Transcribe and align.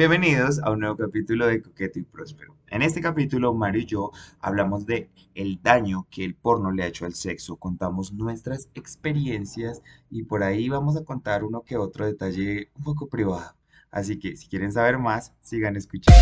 Bienvenidos 0.00 0.58
a 0.60 0.70
un 0.70 0.80
nuevo 0.80 0.96
capítulo 0.96 1.46
de 1.46 1.60
Coqueto 1.60 1.98
y 1.98 2.04
Próspero. 2.04 2.56
En 2.68 2.80
este 2.80 3.02
capítulo, 3.02 3.52
Mario 3.52 3.82
y 3.82 3.84
yo 3.84 4.12
hablamos 4.40 4.86
de 4.86 5.10
el 5.34 5.60
daño 5.62 6.06
que 6.10 6.24
el 6.24 6.34
porno 6.34 6.70
le 6.72 6.84
ha 6.84 6.86
hecho 6.86 7.04
al 7.04 7.12
sexo. 7.12 7.56
Contamos 7.56 8.10
nuestras 8.14 8.70
experiencias 8.72 9.82
y 10.08 10.22
por 10.22 10.42
ahí 10.42 10.70
vamos 10.70 10.96
a 10.96 11.04
contar 11.04 11.44
uno 11.44 11.64
que 11.64 11.76
otro 11.76 12.06
detalle 12.06 12.70
un 12.78 12.82
poco 12.82 13.10
privado. 13.10 13.54
Así 13.90 14.18
que 14.18 14.36
si 14.36 14.48
quieren 14.48 14.72
saber 14.72 14.96
más, 14.96 15.34
sigan 15.42 15.76
escuchando. 15.76 16.18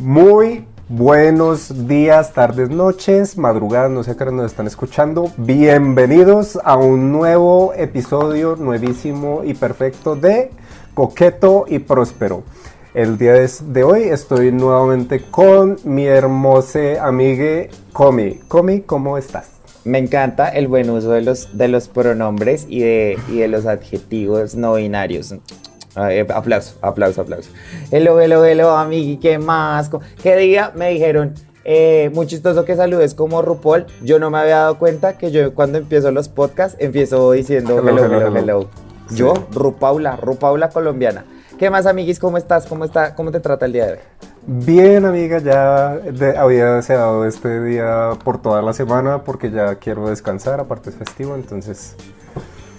Muy 0.00 0.66
buenos 0.88 1.88
días, 1.88 2.32
tardes, 2.32 2.70
noches, 2.70 3.38
madrugadas, 3.38 3.90
no 3.90 4.02
sé 4.02 4.16
qué 4.16 4.26
nos 4.26 4.46
están 4.46 4.66
escuchando. 4.66 5.30
Bienvenidos 5.36 6.58
a 6.62 6.76
un 6.76 7.12
nuevo 7.12 7.72
episodio, 7.74 8.56
nuevísimo 8.56 9.42
y 9.44 9.54
perfecto 9.54 10.16
de 10.16 10.50
Coqueto 10.94 11.64
y 11.68 11.78
Próspero. 11.78 12.44
El 12.92 13.18
día 13.18 13.32
de 13.32 13.84
hoy 13.84 14.04
estoy 14.04 14.52
nuevamente 14.52 15.22
con 15.30 15.78
mi 15.84 16.06
hermosa 16.06 17.04
amiga 17.04 17.66
Comi. 17.92 18.40
Comi, 18.46 18.82
¿cómo 18.82 19.18
estás? 19.18 19.50
Me 19.84 19.98
encanta 19.98 20.48
el 20.48 20.68
buen 20.68 20.88
uso 20.90 21.10
de 21.10 21.22
los, 21.22 21.56
de 21.58 21.68
los 21.68 21.88
pronombres 21.88 22.66
y 22.68 22.80
de, 22.80 23.18
y 23.28 23.38
de 23.38 23.48
los 23.48 23.66
adjetivos 23.66 24.54
no 24.54 24.74
binarios. 24.74 25.34
Eh, 25.96 26.26
aplauso, 26.34 26.76
aplauso, 26.82 27.22
aplauso. 27.22 27.50
Hello, 27.90 28.20
hello, 28.20 28.44
hello, 28.44 28.76
amigui, 28.76 29.18
¿qué 29.18 29.38
más? 29.38 29.90
¿Qué 30.22 30.36
día 30.36 30.72
me 30.74 30.90
dijeron? 30.90 31.34
Eh, 31.64 32.10
muy 32.12 32.26
chistoso 32.26 32.64
que 32.64 32.76
saludes 32.76 33.14
como 33.14 33.40
RuPaul. 33.40 33.86
Yo 34.02 34.18
no 34.18 34.30
me 34.30 34.38
había 34.38 34.56
dado 34.56 34.78
cuenta 34.78 35.16
que 35.16 35.30
yo 35.30 35.54
cuando 35.54 35.78
empiezo 35.78 36.10
los 36.10 36.28
podcasts 36.28 36.76
empiezo 36.80 37.32
diciendo 37.32 37.78
hello, 37.78 38.04
hello, 38.04 38.36
hello. 38.36 38.70
Yo, 39.10 39.34
Rupaula, 39.52 40.16
Rupaula 40.16 40.70
colombiana. 40.70 41.24
¿Qué 41.58 41.70
más, 41.70 41.86
amiguis? 41.86 42.18
¿Cómo 42.18 42.36
estás? 42.36 42.66
¿Cómo, 42.66 42.84
está? 42.84 43.14
¿Cómo 43.14 43.30
te 43.30 43.40
trata 43.40 43.66
el 43.66 43.72
día 43.72 43.86
de 43.86 43.92
hoy? 43.92 43.98
Bien, 44.46 45.04
amiga, 45.04 45.38
ya 45.38 46.00
había 46.38 46.74
deseado 46.74 47.24
este 47.24 47.62
día 47.62 48.10
por 48.24 48.42
toda 48.42 48.60
la 48.60 48.72
semana 48.72 49.22
porque 49.22 49.50
ya 49.50 49.76
quiero 49.76 50.08
descansar, 50.08 50.60
aparte 50.60 50.90
es 50.90 50.96
festivo, 50.96 51.34
entonces... 51.34 51.96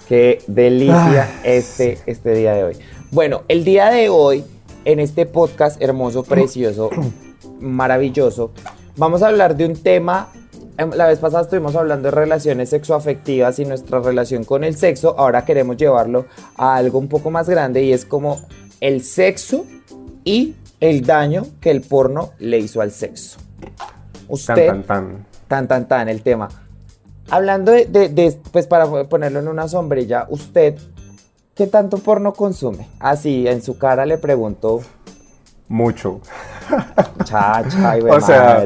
Qué 0.08 0.38
delicia 0.46 1.28
este, 1.42 1.98
este 2.06 2.32
día 2.34 2.52
de 2.52 2.62
hoy. 2.62 2.76
Bueno, 3.12 3.42
el 3.48 3.64
día 3.64 3.88
de 3.90 4.08
hoy, 4.08 4.44
en 4.84 4.98
este 4.98 5.26
podcast 5.26 5.80
hermoso, 5.80 6.24
precioso, 6.24 6.90
maravilloso, 7.60 8.50
vamos 8.96 9.22
a 9.22 9.28
hablar 9.28 9.56
de 9.56 9.64
un 9.64 9.76
tema. 9.76 10.28
Em, 10.76 10.90
la 10.90 11.06
vez 11.06 11.20
pasada 11.20 11.44
estuvimos 11.44 11.76
hablando 11.76 12.10
de 12.10 12.10
relaciones 12.10 12.70
sexoafectivas 12.70 13.58
y 13.60 13.64
nuestra 13.64 14.00
relación 14.00 14.44
con 14.44 14.64
el 14.64 14.76
sexo. 14.76 15.14
Ahora 15.18 15.44
queremos 15.44 15.76
llevarlo 15.76 16.26
a 16.56 16.74
algo 16.74 16.98
un 16.98 17.08
poco 17.08 17.30
más 17.30 17.48
grande 17.48 17.84
y 17.84 17.92
es 17.92 18.04
como 18.04 18.40
el 18.80 19.02
sexo 19.04 19.64
y 20.24 20.56
el 20.80 21.06
daño 21.06 21.46
que 21.60 21.70
el 21.70 21.82
porno 21.82 22.32
le 22.40 22.58
hizo 22.58 22.80
al 22.80 22.90
sexo. 22.90 23.38
Usted. 24.28 24.66
Tan, 24.66 24.82
tan, 24.82 24.82
tan. 24.82 25.26
Tan, 25.46 25.68
tan, 25.68 25.88
tan, 25.88 26.08
el 26.08 26.22
tema. 26.22 26.48
Hablando 27.30 27.70
de, 27.70 27.86
de, 27.86 28.36
pues 28.50 28.66
para 28.66 28.86
ponerlo 29.04 29.38
en 29.38 29.48
una 29.48 29.68
sombrilla, 29.68 30.26
usted 30.28 30.76
¿Qué 31.56 31.66
tanto 31.66 31.96
porno 31.96 32.34
consume? 32.34 32.86
Así, 33.00 33.48
en 33.48 33.62
su 33.62 33.78
cara 33.78 34.04
le 34.04 34.18
pregunto. 34.18 34.82
Mucho. 35.68 36.20
Chacha, 37.24 37.96
y 37.96 38.02
o 38.10 38.20
sea, 38.20 38.62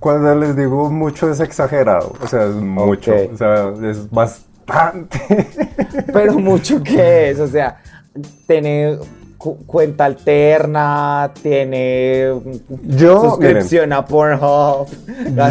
cuando 0.00 0.34
les 0.34 0.56
digo 0.56 0.90
mucho 0.90 1.30
es 1.30 1.38
exagerado. 1.38 2.14
O 2.20 2.26
sea, 2.26 2.46
es 2.46 2.56
mucho. 2.56 3.12
O 3.32 3.36
sea, 3.36 3.72
es 3.80 4.10
bastante. 4.10 5.20
Pero 6.12 6.40
mucho 6.40 6.82
qué 6.82 7.30
es, 7.30 7.38
o 7.38 7.46
sea, 7.46 7.80
tiene 8.48 8.98
cuenta 9.64 10.06
alterna, 10.06 11.30
tiene 11.40 12.32
yo, 12.82 13.20
suscripción 13.20 13.92
a 13.92 14.04
Pornhub, 14.04 14.88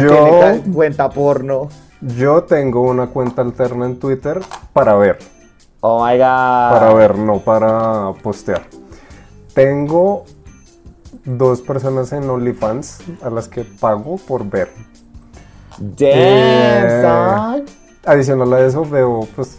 yo, 0.02 0.40
tiene 0.40 0.74
cuenta 0.74 1.08
porno. 1.08 1.70
Yo 2.02 2.42
tengo 2.42 2.82
una 2.82 3.06
cuenta 3.06 3.40
alterna 3.40 3.86
en 3.86 3.98
Twitter 3.98 4.40
para 4.74 4.94
ver. 4.96 5.35
Oh 5.80 6.04
my 6.04 6.16
god. 6.16 6.78
Para 6.78 6.94
ver, 6.94 7.18
no 7.18 7.40
para 7.40 8.12
postear. 8.22 8.62
Tengo 9.54 10.24
dos 11.24 11.60
personas 11.60 12.12
en 12.12 12.28
OnlyFans 12.28 13.00
a 13.22 13.30
las 13.30 13.48
que 13.48 13.64
pago 13.64 14.16
por 14.16 14.48
ver. 14.48 14.70
Damn, 15.78 16.08
eh, 16.08 17.64
Adicional 18.04 18.52
a 18.54 18.60
eso 18.60 18.84
veo 18.84 19.28
pues 19.34 19.58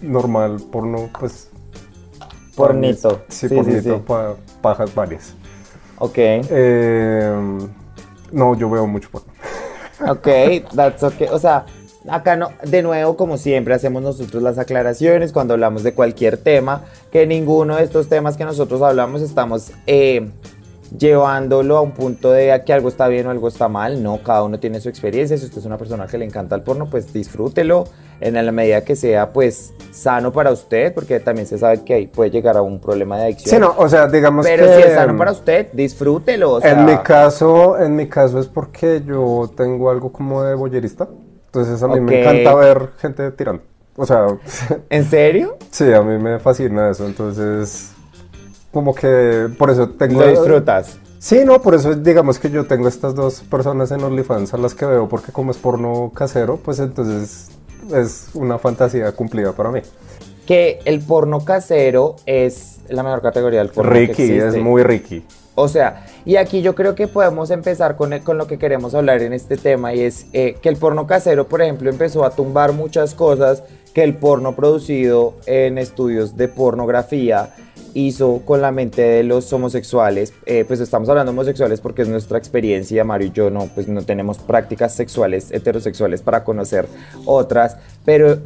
normal 0.00 0.58
porno, 0.70 1.08
pues 1.18 1.50
pornito. 2.54 3.22
Sí, 3.28 3.48
pornito, 3.48 4.04
pajas 4.60 4.94
varias. 4.94 5.34
Ok. 5.98 6.16
Eh, 6.18 7.58
no, 8.32 8.54
yo 8.56 8.68
veo 8.68 8.86
mucho 8.86 9.10
porno. 9.10 9.32
Ok, 10.06 10.26
that's 10.74 11.02
okay. 11.02 11.28
O 11.28 11.38
sea, 11.38 11.64
acá 12.08 12.36
no, 12.36 12.50
de 12.62 12.82
nuevo, 12.82 13.16
como 13.16 13.38
siempre, 13.38 13.74
hacemos 13.74 14.02
nosotros 14.02 14.42
las 14.42 14.58
aclaraciones 14.58 15.32
cuando 15.32 15.54
hablamos 15.54 15.82
de 15.82 15.94
cualquier 15.94 16.36
tema, 16.36 16.84
que 17.10 17.26
ninguno 17.26 17.76
de 17.76 17.84
estos 17.84 18.08
temas 18.08 18.36
que 18.36 18.44
nosotros 18.44 18.82
hablamos 18.82 19.22
estamos 19.22 19.72
eh, 19.86 20.28
llevándolo 20.96 21.76
a 21.76 21.80
un 21.80 21.92
punto 21.92 22.30
de 22.30 22.62
que 22.64 22.72
algo 22.72 22.88
está 22.88 23.08
bien 23.08 23.26
o 23.26 23.30
algo 23.30 23.48
está 23.48 23.68
mal. 23.68 24.02
No, 24.02 24.22
cada 24.22 24.42
uno 24.42 24.58
tiene 24.58 24.80
su 24.80 24.88
experiencia. 24.88 25.36
Si 25.36 25.44
usted 25.44 25.58
es 25.58 25.66
una 25.66 25.78
persona 25.78 26.06
que 26.06 26.18
le 26.18 26.24
encanta 26.24 26.54
el 26.54 26.62
porno, 26.62 26.88
pues 26.88 27.12
disfrútelo 27.12 27.84
en 28.20 28.34
la 28.46 28.52
medida 28.52 28.82
que 28.82 28.96
sea, 28.96 29.32
pues, 29.32 29.74
sano 29.92 30.32
para 30.32 30.50
usted, 30.50 30.94
porque 30.94 31.20
también 31.20 31.46
se 31.46 31.58
sabe 31.58 31.84
que 31.84 31.94
ahí 31.94 32.06
puede 32.06 32.30
llegar 32.30 32.56
a 32.56 32.62
un 32.62 32.80
problema 32.80 33.18
de 33.18 33.24
adicción. 33.24 33.54
Sí, 33.54 33.60
no, 33.60 33.74
o 33.76 33.88
sea, 33.88 34.08
digamos 34.08 34.46
Pero 34.46 34.66
si 34.74 34.82
es 34.82 34.94
sano 34.94 35.18
para 35.18 35.32
usted, 35.32 35.68
disfrútelo. 35.72 36.64
En 36.64 36.86
mi 36.86 36.96
caso, 36.98 37.78
en 37.78 37.94
mi 37.94 38.08
caso 38.08 38.38
es 38.38 38.46
porque 38.46 39.02
yo 39.04 39.50
tengo 39.54 39.90
algo 39.90 40.12
como 40.12 40.42
de 40.42 40.54
boyerista. 40.54 41.08
Entonces 41.56 41.82
a 41.82 41.88
mí 41.88 42.00
me 42.00 42.20
encanta 42.20 42.54
ver 42.54 42.90
gente 42.98 43.30
tirando. 43.30 43.62
O 43.96 44.04
sea... 44.04 44.26
¿En 44.90 45.04
serio? 45.04 45.56
Sí, 45.70 45.90
a 45.92 46.02
mí 46.02 46.22
me 46.22 46.38
fascina 46.38 46.90
eso. 46.90 47.06
Entonces, 47.06 47.92
como 48.72 48.94
que 48.94 49.48
por 49.58 49.70
eso 49.70 49.88
tengo... 49.88 50.20
¿Lo 50.20 50.28
disfrutas? 50.28 50.98
Sí, 51.18 51.44
no, 51.46 51.62
por 51.62 51.74
eso 51.74 51.94
digamos 51.94 52.38
que 52.38 52.50
yo 52.50 52.66
tengo 52.66 52.88
estas 52.88 53.14
dos 53.14 53.40
personas 53.40 53.90
en 53.90 54.04
OnlyFans 54.04 54.52
a 54.52 54.58
las 54.58 54.74
que 54.74 54.84
veo, 54.84 55.08
porque 55.08 55.32
como 55.32 55.50
es 55.50 55.56
porno 55.56 56.12
casero, 56.14 56.58
pues 56.58 56.78
entonces 56.78 57.48
es 57.94 58.28
una 58.34 58.58
fantasía 58.58 59.10
cumplida 59.12 59.52
para 59.52 59.70
mí. 59.70 59.80
Que 60.46 60.78
el 60.84 61.00
porno 61.00 61.44
casero 61.44 62.16
es 62.26 62.80
la 62.88 63.02
mejor 63.02 63.22
categoría 63.22 63.60
del 63.60 63.70
porno. 63.70 63.90
Ricky, 63.90 64.38
es 64.38 64.56
muy 64.56 64.82
Ricky. 64.82 65.24
O 65.56 65.68
sea, 65.68 66.06
y 66.26 66.36
aquí 66.36 66.60
yo 66.60 66.74
creo 66.74 66.94
que 66.94 67.08
podemos 67.08 67.50
empezar 67.50 67.96
con, 67.96 68.16
con 68.20 68.36
lo 68.36 68.46
que 68.46 68.58
queremos 68.58 68.94
hablar 68.94 69.22
en 69.22 69.32
este 69.32 69.56
tema 69.56 69.94
y 69.94 70.02
es 70.02 70.26
eh, 70.34 70.56
que 70.60 70.68
el 70.68 70.76
porno 70.76 71.06
casero, 71.06 71.48
por 71.48 71.62
ejemplo, 71.62 71.88
empezó 71.88 72.24
a 72.26 72.30
tumbar 72.30 72.72
muchas 72.72 73.14
cosas 73.14 73.62
que 73.94 74.04
el 74.04 74.14
porno 74.14 74.54
producido 74.54 75.34
en 75.46 75.78
estudios 75.78 76.36
de 76.36 76.48
pornografía 76.48 77.54
hizo 77.94 78.42
con 78.44 78.60
la 78.60 78.70
mente 78.70 79.00
de 79.00 79.22
los 79.22 79.50
homosexuales. 79.50 80.34
Eh, 80.44 80.66
pues 80.68 80.80
estamos 80.80 81.08
hablando 81.08 81.32
de 81.32 81.38
homosexuales 81.38 81.80
porque 81.80 82.02
es 82.02 82.08
nuestra 82.08 82.36
experiencia, 82.36 83.02
Mario 83.04 83.28
y 83.28 83.32
yo 83.32 83.48
no, 83.48 83.70
pues 83.74 83.88
no 83.88 84.02
tenemos 84.02 84.36
prácticas 84.36 84.94
sexuales, 84.94 85.50
heterosexuales 85.50 86.20
para 86.20 86.44
conocer 86.44 86.86
otras, 87.24 87.78
pero 88.04 88.36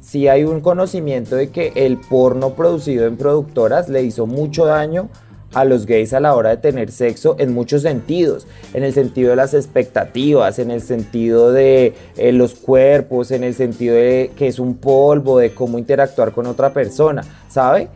sí 0.00 0.26
hay 0.26 0.42
un 0.42 0.60
conocimiento 0.60 1.36
de 1.36 1.50
que 1.50 1.70
el 1.76 1.98
porno 1.98 2.54
producido 2.54 3.06
en 3.06 3.16
productoras 3.16 3.88
le 3.88 4.02
hizo 4.02 4.26
mucho 4.26 4.66
daño 4.66 5.08
a 5.54 5.64
los 5.64 5.86
gays 5.86 6.12
a 6.12 6.20
la 6.20 6.34
hora 6.34 6.50
de 6.50 6.56
tener 6.58 6.90
sexo 6.90 7.36
en 7.38 7.54
muchos 7.54 7.82
sentidos, 7.82 8.46
en 8.74 8.84
el 8.84 8.92
sentido 8.92 9.30
de 9.30 9.36
las 9.36 9.54
expectativas, 9.54 10.58
en 10.58 10.70
el 10.70 10.82
sentido 10.82 11.52
de 11.52 11.94
eh, 12.16 12.32
los 12.32 12.54
cuerpos, 12.54 13.30
en 13.30 13.44
el 13.44 13.54
sentido 13.54 13.94
de 13.94 14.32
que 14.36 14.48
es 14.48 14.58
un 14.58 14.76
polvo, 14.76 15.38
de 15.38 15.54
cómo 15.54 15.78
interactuar 15.78 16.32
con 16.32 16.46
otra 16.46 16.72
persona, 16.72 17.22
¿sabe? 17.48 17.88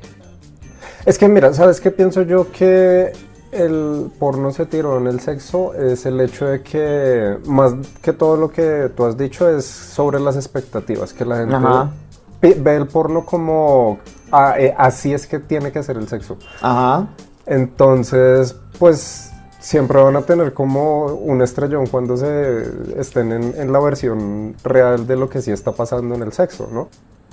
Es 1.05 1.19
que 1.19 1.29
mira, 1.29 1.53
¿sabes 1.53 1.81
qué 1.81 1.91
pienso 1.91 2.23
yo? 2.23 2.51
Que 2.53 3.13
el 3.53 4.11
porno 4.19 4.51
se 4.51 4.65
tiró 4.65 4.99
en 4.99 5.07
el 5.07 5.21
sexo 5.21 5.75
es 5.75 6.07
el 6.07 6.21
hecho 6.21 6.47
de 6.47 6.63
que 6.63 7.37
más 7.45 7.75
que 8.01 8.15
todo 8.15 8.37
lo 8.37 8.51
que 8.51 8.91
tú 8.97 9.05
has 9.05 9.19
dicho 9.19 9.49
es 9.49 9.67
sobre 9.67 10.19
las 10.21 10.37
expectativas, 10.37 11.13
que 11.13 11.27
la 11.27 11.37
gente 11.37 12.55
ve 12.59 12.77
el 12.77 12.87
porno 12.87 13.27
como 13.27 13.99
ah, 14.33 14.55
eh, 14.59 14.75
así 14.77 15.13
es 15.13 15.27
que 15.27 15.39
tiene 15.39 15.71
que 15.71 15.83
ser 15.83 15.99
el 15.99 16.09
sexo. 16.09 16.39
Ajá. 16.61 17.09
Entonces, 17.47 18.57
pues 18.79 19.33
siempre 19.59 20.03
van 20.03 20.17
a 20.17 20.23
tener 20.23 20.53
como 20.53 21.07
un 21.07 21.41
estrellón 21.41 21.87
cuando 21.87 22.17
se 22.17 22.65
estén 22.99 23.33
en, 23.33 23.73
la 23.73 23.79
versión 23.79 24.57
real 24.65 25.07
de 25.07 25.17
lo 25.17 25.29
que 25.29 25.41
sí 25.41 25.53
está 25.53 25.73
pasando 25.73 26.15
en 26.15 26.23
el 26.23 26.33
sexo, 26.33 26.69
¿no? 26.73 26.89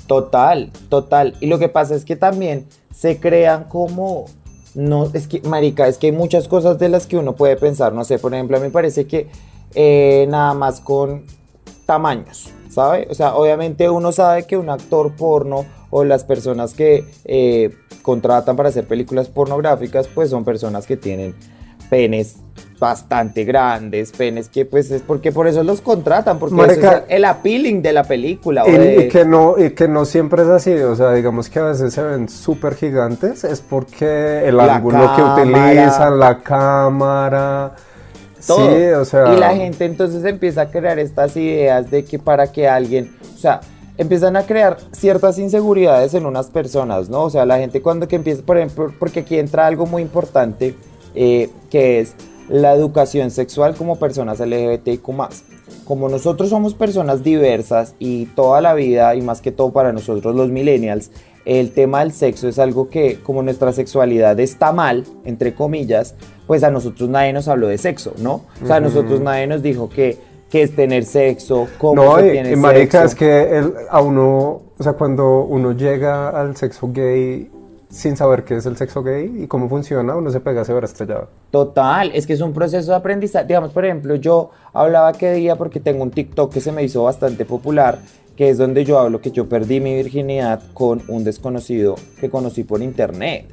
Total, 0.08 0.72
total. 0.90 1.36
Y 1.40 1.48
lo 1.48 1.60
que 1.60 1.70
pasa 1.70 1.96
es 1.96 2.06
que 2.06 2.16
también 2.16 2.68
se 2.96 3.20
crean 3.20 3.66
como 3.66 4.26
no, 4.76 5.10
es 5.14 5.28
que, 5.28 5.42
marica, 5.42 5.88
es 5.88 5.98
que 5.98 6.08
hay 6.08 6.14
muchas 6.14 6.48
cosas 6.48 6.78
de 6.78 6.90
las 6.90 7.08
que 7.08 7.18
uno 7.18 7.36
puede 7.36 7.56
pensar. 7.56 7.94
No 7.94 8.04
sé, 8.04 8.20
por 8.20 8.34
ejemplo, 8.34 8.58
a 8.58 8.60
mí 8.60 8.68
me 8.68 8.72
parece 8.72 9.08
que 9.08 9.28
eh, 9.74 10.26
nada 10.30 10.54
más 10.54 10.80
con 10.82 11.26
tamaños, 11.86 12.52
¿sabe? 12.70 13.08
O 13.10 13.16
sea, 13.16 13.36
obviamente 13.36 13.90
uno 13.90 14.12
sabe 14.12 14.46
que 14.46 14.58
un 14.58 14.70
actor 14.70 15.16
porno 15.16 15.66
o 15.90 16.04
las 16.04 16.24
personas 16.24 16.74
que 16.74 17.06
eh, 17.26 17.72
contratan 18.02 18.56
para 18.56 18.70
hacer 18.70 18.88
películas 18.88 19.28
pornográficas, 19.28 20.08
pues 20.08 20.30
son 20.30 20.44
personas 20.44 20.86
que 20.86 20.98
tienen 20.98 21.36
penes 21.90 22.38
bastante 22.80 23.44
grandes, 23.44 24.12
penes 24.12 24.48
que 24.48 24.66
pues 24.66 24.90
es 24.90 25.02
porque 25.02 25.32
por 25.32 25.48
eso 25.48 25.64
los 25.64 25.82
contratan, 25.82 26.40
porque 26.40 26.56
eso 26.56 26.92
es 26.92 27.02
el 27.10 27.26
appealing 27.26 27.82
de 27.82 27.92
la 27.92 28.04
película. 28.06 28.64
Y, 28.68 29.10
que 29.10 29.26
no, 29.26 29.56
y 29.58 29.72
que 29.72 29.88
no 29.88 30.06
siempre 30.06 30.44
es 30.44 30.48
así, 30.48 30.74
o 30.74 30.96
sea, 30.96 31.12
digamos 31.12 31.50
que 31.50 31.60
a 31.60 31.64
veces 31.64 31.94
se 31.94 32.02
ven 32.02 32.30
súper 32.30 32.76
gigantes, 32.76 33.44
es 33.44 33.60
porque 33.62 34.48
el 34.48 34.60
ángulo 34.60 35.14
que 35.16 35.22
utilizan, 35.22 36.20
la 36.20 36.40
cámara... 36.40 37.76
Sí, 38.40 38.54
o 38.54 39.04
sea... 39.04 39.34
Y 39.34 39.38
la 39.38 39.54
gente 39.54 39.84
entonces 39.84 40.24
empieza 40.24 40.62
a 40.62 40.72
crear 40.72 40.98
estas 40.98 41.36
ideas 41.36 41.92
de 41.92 42.06
que 42.06 42.20
para 42.20 42.50
que 42.50 42.70
alguien, 42.70 43.14
o 43.36 43.38
sea, 43.38 43.60
empiezan 44.00 44.38
a 44.38 44.44
crear 44.44 44.78
ciertas 44.94 45.38
inseguridades 45.38 46.13
en 46.13 46.25
unas 46.25 46.48
personas, 46.48 47.10
¿no? 47.10 47.25
O 47.25 47.30
sea, 47.30 47.46
la 47.46 47.57
gente 47.57 47.81
cuando 47.81 48.07
que 48.07 48.16
empieza, 48.16 48.42
por 48.42 48.57
ejemplo, 48.57 48.94
porque 48.98 49.19
aquí 49.19 49.38
entra 49.38 49.68
algo 49.68 49.86
muy 49.86 50.01
importante, 50.01 50.74
eh, 51.16 51.50
que 51.69 52.00
es 52.00 52.16
la 52.48 52.74
educación 52.74 53.30
sexual 53.30 53.75
como 53.75 53.98
personas 53.98 54.40
LGBTIQ+. 54.40 55.04
Como 55.84 56.07
nosotros 56.07 56.50
somos 56.50 56.75
personas 56.75 57.24
diversas 57.24 57.94
y 58.00 58.28
toda 58.28 58.62
la 58.62 58.74
vida, 58.74 59.13
y 59.16 59.22
más 59.22 59.42
que 59.42 59.51
todo 59.51 59.72
para 59.72 59.92
nosotros 59.92 60.34
los 60.34 60.50
millennials, 60.50 61.12
el 61.44 61.72
tema 61.72 62.00
del 62.00 62.13
sexo 62.13 62.48
es 62.48 62.57
algo 62.57 62.90
que 62.90 63.19
como 63.22 63.44
nuestra 63.44 63.74
sexualidad 63.74 64.40
está 64.40 64.72
mal, 64.72 65.04
entre 65.25 65.54
comillas, 65.54 66.16
pues 66.48 66.63
a 66.63 66.72
nosotros 66.72 67.10
nadie 67.10 67.34
nos 67.34 67.50
habló 67.50 67.68
de 67.68 67.78
sexo, 67.78 68.13
¿no? 68.19 68.44
O 68.63 68.68
sea, 68.68 68.78
a 68.78 68.80
nosotros 68.80 69.19
nadie 69.19 69.45
nos 69.45 69.62
dijo 69.62 69.90
que, 69.90 70.18
que 70.50 70.63
es 70.63 70.75
tener 70.75 71.06
sexo, 71.06 71.68
cómo 71.78 72.18
se 72.18 72.31
tiene 72.31 72.51
y, 72.51 72.56
marica, 72.56 73.04
es 73.04 73.13
que 73.13 73.63
a 73.90 74.01
uno, 74.01 74.62
o 74.78 74.84
sea, 74.84 74.94
cuando 74.94 75.44
uno 75.44 75.74
llega 75.74 76.30
al 76.30 76.56
sexo 76.56 76.90
gay 76.92 77.50
sin 77.90 78.16
saber 78.16 78.44
qué 78.44 78.56
es 78.56 78.66
el 78.66 78.78
sexo 78.78 79.04
gay 79.04 79.44
y 79.44 79.48
cómo 79.48 79.68
funciona, 79.68 80.16
uno 80.16 80.30
se 80.31 80.40
pega 80.40 80.62
a 80.62 80.74
ver 80.74 80.84
estrellado. 80.84 81.28
Total, 81.51 82.12
es 82.13 82.28
que 82.28 82.34
es 82.34 82.42
un 82.42 82.54
proceso 82.54 82.92
de 82.92 82.98
aprendizaje. 82.98 83.46
Digamos, 83.48 83.72
por 83.72 83.86
ejemplo, 83.86 84.16
yo 84.16 84.51
hablaba 84.74 85.13
que 85.13 85.34
día 85.34 85.56
porque 85.56 85.80
tengo 85.80 86.04
un 86.04 86.12
TikTok 86.12 86.54
que 86.54 86.62
se 86.62 86.72
me 86.72 86.84
hizo 86.84 87.04
bastante 87.04 87.45
popular, 87.45 88.00
que 88.36 88.50
es 88.50 88.57
donde 88.57 88.86
yo 88.86 89.00
hablo 89.00 89.22
que 89.22 89.31
yo 89.31 89.50
perdí 89.50 89.80
mi 89.80 89.95
virginidad 89.95 90.62
con 90.74 91.02
un 91.07 91.24
desconocido 91.24 91.95
que 92.19 92.30
conocí 92.30 92.63
por 92.63 92.81
internet, 92.81 93.45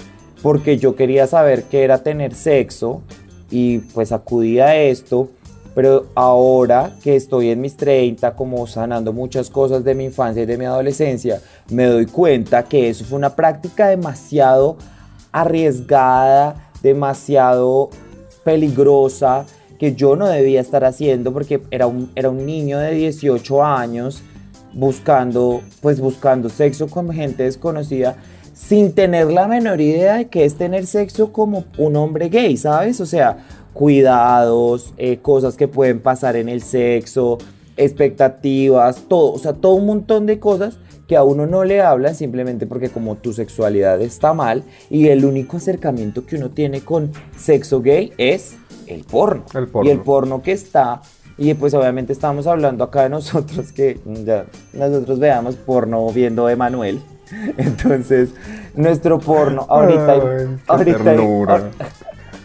porque 0.42 0.76
yo 0.76 0.96
quería 0.96 1.26
saber 1.26 1.64
qué 1.64 1.84
era 1.84 2.02
tener 2.02 2.34
sexo 2.34 3.02
y 3.50 3.78
pues 3.78 4.12
acudí 4.12 4.60
a 4.60 4.76
esto 4.76 5.28
pero 5.76 6.06
ahora 6.14 6.96
que 7.02 7.16
estoy 7.16 7.50
en 7.50 7.60
mis 7.60 7.76
30, 7.76 8.34
como 8.34 8.66
sanando 8.66 9.12
muchas 9.12 9.50
cosas 9.50 9.84
de 9.84 9.94
mi 9.94 10.04
infancia 10.04 10.42
y 10.42 10.46
de 10.46 10.56
mi 10.56 10.64
adolescencia, 10.64 11.42
me 11.68 11.84
doy 11.84 12.06
cuenta 12.06 12.62
que 12.62 12.88
eso 12.88 13.04
fue 13.04 13.18
una 13.18 13.36
práctica 13.36 13.88
demasiado 13.88 14.78
arriesgada, 15.32 16.70
demasiado 16.82 17.90
peligrosa, 18.42 19.44
que 19.78 19.94
yo 19.94 20.16
no 20.16 20.28
debía 20.28 20.62
estar 20.62 20.82
haciendo 20.82 21.30
porque 21.30 21.60
era 21.70 21.86
un, 21.86 22.10
era 22.14 22.30
un 22.30 22.46
niño 22.46 22.78
de 22.78 22.92
18 22.92 23.62
años 23.62 24.22
buscando, 24.72 25.60
pues 25.82 26.00
buscando 26.00 26.48
sexo 26.48 26.86
con 26.88 27.12
gente 27.12 27.42
desconocida 27.42 28.16
sin 28.54 28.94
tener 28.94 29.30
la 29.30 29.46
menor 29.46 29.82
idea 29.82 30.14
de 30.14 30.28
qué 30.28 30.46
es 30.46 30.54
tener 30.54 30.86
sexo 30.86 31.34
como 31.34 31.64
un 31.76 31.96
hombre 31.96 32.30
gay, 32.30 32.56
¿sabes? 32.56 32.98
O 33.02 33.06
sea, 33.06 33.44
cuidados, 33.76 34.94
eh, 34.96 35.18
cosas 35.18 35.56
que 35.56 35.68
pueden 35.68 36.00
pasar 36.00 36.34
en 36.36 36.48
el 36.48 36.62
sexo, 36.62 37.36
expectativas, 37.76 39.04
todo, 39.06 39.34
o 39.34 39.38
sea, 39.38 39.52
todo 39.52 39.74
un 39.74 39.84
montón 39.84 40.24
de 40.24 40.40
cosas 40.40 40.78
que 41.06 41.14
a 41.14 41.22
uno 41.22 41.46
no 41.46 41.62
le 41.62 41.82
hablan 41.82 42.14
simplemente 42.14 42.66
porque 42.66 42.88
como 42.88 43.16
tu 43.16 43.34
sexualidad 43.34 44.00
está 44.00 44.32
mal 44.32 44.64
y 44.88 45.08
el 45.08 45.26
único 45.26 45.58
acercamiento 45.58 46.24
que 46.24 46.36
uno 46.36 46.50
tiene 46.50 46.80
con 46.80 47.12
sexo 47.36 47.82
gay 47.82 48.14
es 48.16 48.56
el 48.86 49.04
porno. 49.04 49.44
El 49.54 49.68
porno. 49.68 49.90
Y 49.90 49.92
el 49.92 50.00
porno 50.00 50.40
que 50.40 50.52
está, 50.52 51.02
y 51.36 51.52
pues 51.52 51.74
obviamente 51.74 52.14
estamos 52.14 52.46
hablando 52.46 52.82
acá 52.82 53.02
de 53.02 53.10
nosotros 53.10 53.72
que 53.72 54.00
ya 54.24 54.46
nosotros 54.72 55.18
veamos 55.18 55.54
porno 55.56 56.10
viendo 56.12 56.48
Emanuel. 56.48 57.02
Entonces, 57.58 58.30
nuestro 58.74 59.18
porno 59.18 59.66
ahorita... 59.68 60.14
ahorita 60.66 61.70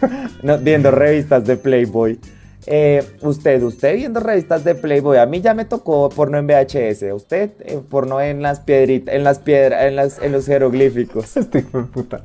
viendo 0.62 0.90
revistas 0.90 1.44
de 1.44 1.56
Playboy. 1.56 2.18
Eh, 2.66 3.02
usted, 3.22 3.60
usted 3.62 3.96
viendo 3.96 4.20
revistas 4.20 4.62
de 4.62 4.76
Playboy, 4.76 5.18
a 5.18 5.26
mí 5.26 5.40
ya 5.40 5.52
me 5.52 5.64
tocó 5.64 6.08
porno 6.10 6.38
en 6.38 6.46
VHS, 6.46 7.12
usted 7.12 7.50
eh, 7.60 7.80
porno 7.88 8.20
en 8.20 8.40
las 8.40 8.60
piedritas, 8.60 9.14
en 9.14 9.24
las 9.24 9.40
piedras, 9.40 9.84
en 9.84 9.96
las, 9.96 10.22
en 10.22 10.30
los 10.30 10.46
jeroglíficos. 10.46 11.36
Este 11.42 11.62
puta. 11.62 12.22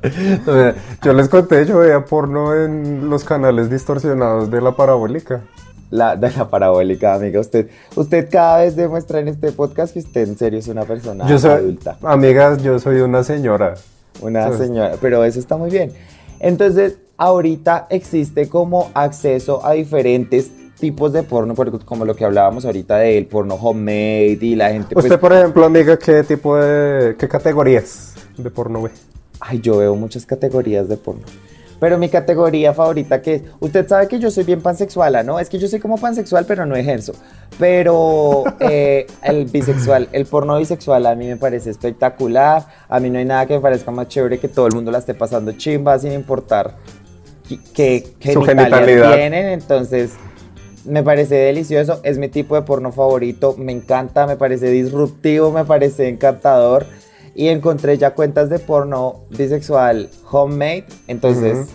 yo 1.02 1.12
les 1.12 1.28
conté, 1.28 1.66
yo 1.66 1.78
veía 1.78 2.04
porno 2.04 2.54
en 2.54 3.10
los 3.10 3.24
canales 3.24 3.68
distorsionados 3.68 4.50
de 4.50 4.60
la 4.60 4.76
parabólica. 4.76 5.42
La, 5.90 6.16
de 6.16 6.30
la 6.30 6.48
parabólica, 6.48 7.14
amiga. 7.14 7.40
Usted, 7.40 7.68
usted 7.96 8.28
cada 8.30 8.58
vez 8.58 8.76
demuestra 8.76 9.20
en 9.20 9.28
este 9.28 9.52
podcast 9.52 9.94
que 9.94 10.00
usted 10.00 10.28
en 10.28 10.36
serio 10.36 10.58
es 10.58 10.68
una 10.68 10.84
persona 10.84 11.26
yo 11.26 11.38
soy, 11.38 11.50
adulta. 11.52 11.96
Amigas, 12.02 12.62
yo 12.62 12.78
soy 12.78 13.00
una 13.00 13.24
señora. 13.24 13.74
Una 14.20 14.52
señora, 14.52 14.96
pero 15.00 15.24
eso 15.24 15.40
está 15.40 15.56
muy 15.56 15.70
bien. 15.70 15.92
Entonces, 16.40 16.98
ahorita 17.18 17.88
existe 17.90 18.48
como 18.48 18.90
acceso 18.94 19.66
a 19.66 19.72
diferentes 19.72 20.50
tipos 20.78 21.12
de 21.12 21.24
porno, 21.24 21.54
como 21.84 22.04
lo 22.04 22.14
que 22.14 22.24
hablábamos 22.24 22.64
ahorita 22.64 22.98
del 22.98 23.26
porno 23.26 23.56
homemade 23.56 24.38
y 24.40 24.54
la 24.54 24.70
gente... 24.70 24.94
Usted, 24.96 25.08
pues, 25.08 25.20
por 25.20 25.32
ejemplo, 25.32 25.64
amiga, 25.66 25.98
¿qué 25.98 26.22
tipo 26.22 26.56
de... 26.56 27.16
qué 27.18 27.28
categorías 27.28 28.14
de 28.36 28.48
porno 28.48 28.82
ve? 28.82 28.90
Ay, 29.40 29.60
yo 29.60 29.78
veo 29.78 29.96
muchas 29.96 30.24
categorías 30.24 30.88
de 30.88 30.96
porno. 30.96 31.22
Pero 31.80 31.96
mi 31.96 32.08
categoría 32.08 32.74
favorita 32.74 33.22
que 33.22 33.34
es, 33.34 33.42
usted 33.60 33.86
sabe 33.86 34.08
que 34.08 34.18
yo 34.18 34.30
soy 34.30 34.44
bien 34.44 34.60
pansexual, 34.60 35.24
¿no? 35.24 35.38
Es 35.38 35.48
que 35.48 35.58
yo 35.58 35.68
soy 35.68 35.78
como 35.78 35.96
pansexual, 35.96 36.44
pero 36.44 36.66
no 36.66 36.74
ejerzo. 36.74 37.12
Pero 37.58 38.44
eh, 38.60 39.06
el 39.22 39.44
bisexual, 39.44 40.08
el 40.12 40.26
porno 40.26 40.58
bisexual 40.58 41.06
a 41.06 41.14
mí 41.14 41.26
me 41.26 41.36
parece 41.36 41.70
espectacular. 41.70 42.66
A 42.88 42.98
mí 42.98 43.10
no 43.10 43.18
hay 43.18 43.24
nada 43.24 43.46
que 43.46 43.54
me 43.54 43.60
parezca 43.60 43.90
más 43.92 44.08
chévere 44.08 44.38
que 44.38 44.48
todo 44.48 44.66
el 44.66 44.74
mundo 44.74 44.90
la 44.90 44.98
esté 44.98 45.14
pasando 45.14 45.52
chimba 45.52 45.98
sin 45.98 46.12
importar 46.12 46.74
qué 47.56 48.06
genitalidad 48.20 49.14
tienen. 49.14 49.46
Entonces, 49.46 50.12
me 50.84 51.02
parece 51.02 51.34
delicioso. 51.34 52.00
Es 52.02 52.18
mi 52.18 52.28
tipo 52.28 52.54
de 52.54 52.62
porno 52.62 52.92
favorito. 52.92 53.54
Me 53.58 53.72
encanta, 53.72 54.26
me 54.26 54.36
parece 54.36 54.70
disruptivo, 54.70 55.50
me 55.50 55.64
parece 55.64 56.08
encantador 56.08 56.86
y 57.38 57.48
encontré 57.50 57.96
ya 57.96 58.14
cuentas 58.14 58.50
de 58.50 58.58
porno 58.58 59.20
bisexual 59.30 60.10
homemade, 60.28 60.86
entonces 61.06 61.68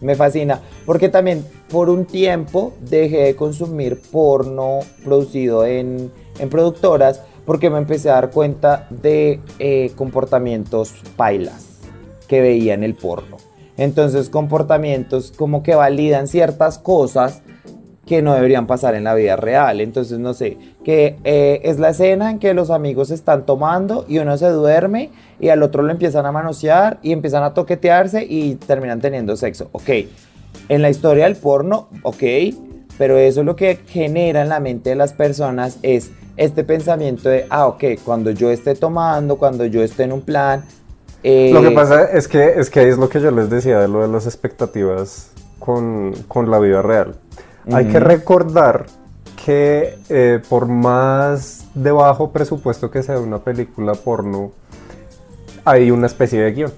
me 0.00 0.16
fascina, 0.16 0.60
porque 0.84 1.08
también 1.08 1.46
por 1.70 1.88
un 1.88 2.06
tiempo 2.06 2.72
dejé 2.80 3.18
de 3.18 3.36
consumir 3.36 4.02
porno 4.10 4.80
producido 5.04 5.64
en, 5.64 6.10
productoras, 6.50 7.22
porque 7.44 7.70
me 7.70 7.78
empecé 7.78 8.10
a 8.10 8.14
dar 8.14 8.30
cuenta 8.30 8.88
de 8.90 9.38
eh, 9.60 9.92
comportamientos 9.94 10.92
pailas 11.16 11.78
que 12.26 12.40
veía 12.40 12.74
en 12.74 12.82
el 12.82 12.96
porno. 12.96 13.36
Entonces 13.76 14.30
comportamientos 14.30 15.32
como 15.36 15.62
que 15.62 15.74
validan 15.74 16.28
ciertas 16.28 16.78
cosas 16.78 17.42
que 18.06 18.22
no 18.22 18.34
deberían 18.34 18.68
pasar 18.68 18.94
en 18.94 19.04
la 19.04 19.14
vida 19.14 19.36
real. 19.36 19.80
Entonces, 19.80 20.18
no 20.20 20.32
sé, 20.32 20.56
que 20.84 21.16
eh, 21.24 21.60
es 21.64 21.78
la 21.78 21.90
escena 21.90 22.30
en 22.30 22.38
que 22.38 22.54
los 22.54 22.70
amigos 22.70 23.10
están 23.10 23.44
tomando 23.44 24.06
y 24.08 24.18
uno 24.18 24.38
se 24.38 24.48
duerme 24.48 25.10
y 25.40 25.48
al 25.48 25.62
otro 25.62 25.82
lo 25.82 25.90
empiezan 25.90 26.24
a 26.24 26.32
manosear 26.32 26.98
y 27.02 27.12
empiezan 27.12 27.42
a 27.42 27.52
toquetearse 27.52 28.24
y 28.24 28.54
terminan 28.54 29.00
teniendo 29.00 29.36
sexo. 29.36 29.68
Ok, 29.72 29.90
en 30.68 30.82
la 30.82 30.88
historia 30.88 31.24
del 31.24 31.34
porno, 31.34 31.88
ok, 32.02 32.22
pero 32.96 33.18
eso 33.18 33.42
lo 33.42 33.56
que 33.56 33.80
genera 33.86 34.40
en 34.40 34.48
la 34.48 34.60
mente 34.60 34.90
de 34.90 34.96
las 34.96 35.12
personas 35.12 35.78
es 35.82 36.12
este 36.36 36.64
pensamiento 36.64 37.28
de, 37.28 37.46
ah, 37.50 37.66
ok, 37.66 37.84
cuando 38.04 38.30
yo 38.30 38.50
esté 38.50 38.74
tomando, 38.76 39.36
cuando 39.36 39.66
yo 39.66 39.82
esté 39.82 40.04
en 40.04 40.12
un 40.12 40.22
plan. 40.22 40.64
Lo 41.52 41.60
que 41.62 41.68
eh, 41.68 41.74
pasa 41.74 42.04
es 42.04 42.28
que, 42.28 42.54
es 42.60 42.70
que 42.70 42.88
es 42.88 42.98
lo 42.98 43.08
que 43.08 43.20
yo 43.20 43.30
les 43.30 43.50
decía 43.50 43.80
de 43.80 43.88
lo 43.88 44.02
de 44.02 44.08
las 44.08 44.26
expectativas 44.26 45.30
con, 45.58 46.12
con 46.28 46.50
la 46.50 46.58
vida 46.58 46.82
real 46.82 47.16
hay 47.72 47.86
que 47.86 48.00
recordar 48.00 48.86
que 49.44 49.98
eh, 50.08 50.40
por 50.48 50.66
más 50.66 51.64
de 51.74 51.92
bajo 51.92 52.30
presupuesto 52.30 52.90
que 52.90 53.02
sea 53.02 53.18
una 53.18 53.38
película 53.38 53.94
porno, 53.94 54.52
hay 55.64 55.90
una 55.90 56.06
especie 56.06 56.42
de 56.42 56.52
guion. 56.52 56.72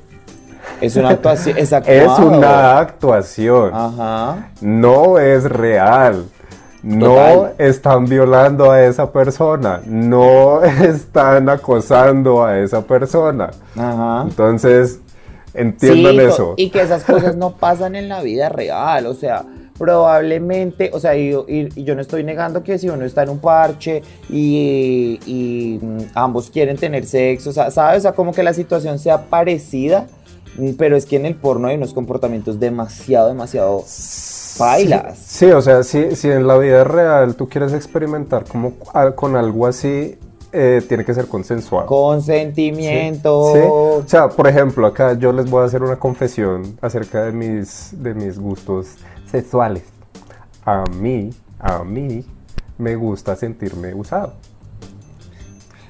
Es 0.81 0.97
una 0.97 1.11
actuación. 1.11 1.57
Es, 1.59 1.73
es 1.73 2.19
una 2.19 2.79
actuación. 2.79 3.71
Ajá. 3.75 4.51
No 4.61 5.19
es 5.19 5.45
real. 5.45 6.27
No 6.83 7.49
están 7.59 8.07
violando 8.07 8.71
a 8.71 8.83
esa 8.85 9.11
persona. 9.13 9.81
No 9.87 10.63
están 10.63 11.49
acosando 11.49 12.45
a 12.45 12.59
esa 12.59 12.83
persona. 12.83 13.51
Ajá. 13.77 14.23
Entonces, 14.29 15.01
entiendan 15.55 16.21
eso. 16.21 16.55
Y 16.57 16.71
que 16.71 16.81
esas 16.83 17.05
cosas 17.05 17.37
no 17.37 17.53
pasan 17.57 17.97
en 17.97 18.09
la 18.09 18.23
vida 18.23 18.49
real. 18.49 19.07
O 19.07 19.15
sea, 19.15 19.45
probablemente, 19.79 20.91
o 20.93 21.01
sea, 21.01 21.17
y, 21.17 21.31
y- 21.49 21.69
y 21.75 21.85
yo 21.85 21.95
no 21.95 22.01
estoy 22.01 22.25
negando 22.25 22.63
que 22.63 22.79
si 22.79 22.89
uno 22.89 23.05
está 23.05 23.23
en 23.23 23.31
un 23.31 23.39
parche 23.39 24.03
y, 24.29 25.19
y, 25.27 25.79
mm, 25.81 25.99
ambos 26.15 26.51
quieren 26.51 26.77
tener 26.77 27.07
sexo, 27.07 27.51
o 27.51 27.53
sea, 27.53 27.71
¿sabes? 27.71 27.99
O 27.99 28.03
sea, 28.03 28.13
como 28.13 28.33
que 28.33 28.43
la 28.43 28.53
situación 28.55 28.99
sea 28.99 29.27
parecida, 29.27 30.07
pero 30.77 30.97
es 30.97 31.07
que 31.07 31.17
en 31.17 31.27
el 31.27 31.37
porno 31.37 31.69
hay 31.69 31.77
unos 31.77 31.95
comportamientos 31.95 32.59
demasiado, 32.59 33.29
demasiado 33.29 33.85
bailas. 34.59 35.19
Sí, 35.19 35.47
o 35.47 35.61
sea, 35.61 35.83
si, 35.83 36.15
si 36.17 36.31
en 36.31 36.47
la 36.47 36.57
vida 36.59 36.85
real 36.85 37.35
tú 37.35 37.49
quieres 37.49 37.73
experimentar 37.73 38.45
como 38.45 38.75
con 39.15 39.37
algo 39.37 39.67
así, 39.67 40.19
eh, 40.53 40.83
tiene 40.89 41.05
que 41.05 41.13
ser 41.13 41.27
consensuado. 41.27 41.87
Consentimiento. 41.87 43.53
Sí, 43.55 43.61
O 43.65 44.03
sea, 44.07 44.29
por 44.29 44.49
ejemplo, 44.49 44.87
acá 44.87 45.13
yo 45.15 45.33
les 45.33 45.51
voy 45.51 45.63
a 45.63 45.67
hacer 45.67 45.83
una 45.83 45.97
confesión 45.97 46.79
acerca 46.81 47.25
de 47.25 47.33
mis, 47.33 47.91
de 48.03 48.15
mis 48.15 48.39
gustos 48.39 48.95
sexuales. 49.31 49.83
A 50.65 50.85
mí, 50.99 51.31
a 51.59 51.85
mí, 51.85 52.25
me 52.79 52.95
gusta 52.97 53.37
sentirme 53.37 53.93
usado. 53.95 54.35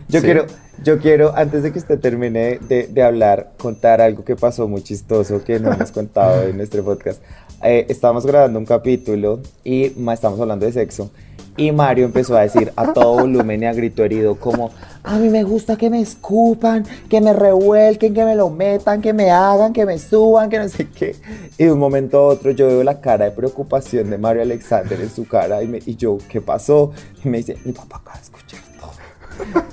Yo 0.09 0.21
Sí. 0.21 0.25
quiero, 0.27 0.47
yo 0.83 0.99
quiero, 0.99 1.33
antes 1.37 1.63
de 1.63 1.73
que 1.73 1.79
usted 1.79 1.99
termine 2.01 2.59
de, 2.67 2.87
de 2.87 3.03
hablar, 3.03 3.53
contar 3.59 4.01
algo 4.01 4.25
que 4.25 4.37
pasó 4.37 4.67
muy 4.67 4.83
chistoso 4.83 5.45
que 5.45 5.61
no 5.61 5.73
hemos 5.73 5.93
contado 5.93 6.43
en 6.45 6.57
nuestro 6.57 6.83
podcast. 6.83 7.21
Eh, 7.63 7.87
estábamos 7.89 8.25
grabando 8.25 8.59
un 8.59 8.65
capítulo 8.67 9.41
y 9.65 9.93
ma- 9.97 10.15
estamos 10.15 10.39
hablando 10.41 10.65
de 10.67 10.73
sexo. 10.73 11.11
Y 11.57 11.73
Mario 11.73 12.05
empezó 12.05 12.37
a 12.37 12.43
decir 12.43 12.73
a 12.77 12.93
todo 12.93 13.15
volumen 13.15 13.61
y 13.65 13.67
a 13.67 13.73
grito 13.73 14.05
herido 14.05 14.37
como, 14.37 14.71
a 15.03 15.19
mí 15.19 15.29
me 15.29 15.43
gusta 15.43 15.75
que 15.77 15.91
me 15.91 16.01
escupan, 16.01 16.85
que 17.11 17.21
me 17.21 17.33
revuelquen, 17.33 18.15
que 18.15 18.25
me 18.25 18.37
lo 18.37 18.49
metan, 18.49 19.03
que 19.03 19.13
me 19.13 19.33
hagan, 19.33 19.73
que 19.73 19.85
me 19.85 19.99
suban, 19.99 20.51
que 20.51 20.59
no 20.61 20.69
sé 20.69 20.87
qué. 20.89 21.17
Y 21.59 21.65
de 21.65 21.73
un 21.73 21.81
momento 21.81 22.19
a 22.19 22.27
otro 22.29 22.53
yo 22.53 22.69
veo 22.69 22.85
la 22.85 23.01
cara 23.01 23.25
de 23.25 23.31
preocupación 23.33 24.09
de 24.09 24.19
Mario 24.19 24.43
Alexander 24.43 25.01
en 25.01 25.11
su 25.11 25.27
cara 25.27 25.61
y, 25.61 25.83
y 25.85 25.97
yo, 25.97 26.19
¿qué 26.29 26.41
pasó? 26.41 26.93
Y 27.25 27.29
me 27.29 27.39
dice, 27.39 27.57
mi 27.65 27.73
papá 27.73 27.97
acaba 27.97 28.19
de 28.19 28.23
escuchar. 28.23 28.61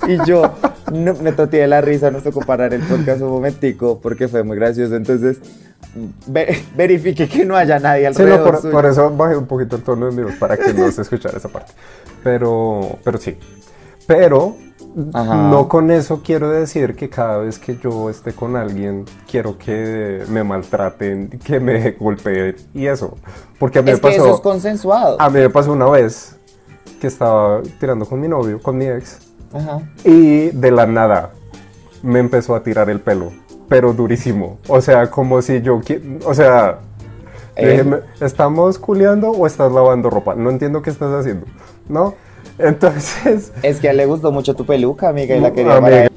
Y 0.08 0.24
yo 0.26 0.52
no, 0.92 1.14
me 1.14 1.32
toteé 1.32 1.62
de 1.62 1.66
la 1.68 1.80
risa, 1.80 2.10
nos 2.10 2.22
tocó 2.22 2.40
parar 2.40 2.72
el 2.74 2.82
podcast 2.82 3.20
un 3.22 3.30
momentico 3.30 3.98
porque 4.00 4.28
fue 4.28 4.42
muy 4.44 4.56
gracioso. 4.56 4.94
Entonces, 4.96 5.38
ve- 6.26 6.62
verifique 6.76 7.28
que 7.28 7.44
no 7.44 7.56
haya 7.56 7.78
nadie 7.78 8.12
Sí, 8.14 8.22
no, 8.22 8.24
alrededor 8.24 8.50
por, 8.52 8.60
suyo. 8.62 8.72
por 8.72 8.86
eso 8.86 9.10
bajé 9.16 9.36
un 9.36 9.46
poquito 9.46 9.76
el 9.76 9.82
tono 9.82 10.06
de 10.06 10.12
mi 10.12 10.22
voz 10.22 10.34
para 10.34 10.56
que 10.56 10.72
no 10.72 10.90
se 10.90 11.02
escuchara 11.02 11.36
esa 11.38 11.48
parte. 11.48 11.72
Pero, 12.22 12.98
pero 13.04 13.18
sí. 13.18 13.36
Pero 14.06 14.56
Ajá. 15.12 15.48
no 15.50 15.68
con 15.68 15.90
eso 15.90 16.22
quiero 16.24 16.50
decir 16.50 16.94
que 16.94 17.10
cada 17.10 17.38
vez 17.38 17.58
que 17.58 17.76
yo 17.76 18.08
esté 18.08 18.32
con 18.32 18.54
alguien 18.56 19.04
quiero 19.28 19.58
que 19.58 20.22
me 20.28 20.44
maltraten, 20.44 21.28
que 21.44 21.58
me 21.58 21.90
golpeen 21.92 22.54
y 22.72 22.86
eso. 22.86 23.16
Porque 23.58 23.80
a 23.80 23.82
mí 23.82 23.90
Es 23.90 23.96
me 24.02 24.10
que 24.10 24.16
pasó. 24.16 24.26
eso 24.28 24.34
es 24.36 24.40
consensuado. 24.40 25.20
A 25.20 25.28
mí 25.28 25.40
me 25.40 25.50
pasó 25.50 25.72
una 25.72 25.86
vez 25.90 26.36
que 27.00 27.08
estaba 27.08 27.60
tirando 27.80 28.06
con 28.06 28.20
mi 28.20 28.28
novio, 28.28 28.60
con 28.62 28.78
mi 28.78 28.86
ex, 28.86 29.18
Ajá. 29.56 29.80
y 30.04 30.48
de 30.50 30.70
la 30.70 30.86
nada 30.86 31.30
me 32.02 32.18
empezó 32.20 32.54
a 32.54 32.62
tirar 32.62 32.88
el 32.90 33.00
pelo, 33.00 33.32
pero 33.68 33.92
durísimo. 33.92 34.58
O 34.68 34.80
sea, 34.80 35.10
como 35.10 35.42
si 35.42 35.60
yo, 35.62 35.80
o 36.24 36.34
sea, 36.34 36.78
Eh. 37.56 37.70
dije, 37.70 37.84
"Me- 37.84 37.98
¿estamos 38.20 38.78
culeando 38.78 39.30
o 39.30 39.46
estás 39.46 39.72
lavando 39.72 40.10
ropa? 40.10 40.34
No 40.34 40.50
entiendo 40.50 40.82
qué 40.82 40.90
estás 40.90 41.10
haciendo, 41.12 41.46
¿no? 41.88 42.14
Entonces, 42.58 43.52
Es 43.62 43.80
que 43.80 43.88
a 43.88 43.90
él 43.92 43.96
le 43.98 44.06
gustó 44.06 44.30
mucho 44.32 44.54
tu 44.54 44.64
peluca, 44.66 45.08
amiga, 45.08 45.34
y 45.36 45.40
la 45.40 45.52
quería 45.52 45.72
Amiga. 45.76 45.80
para 45.90 46.04
él. 46.04 46.10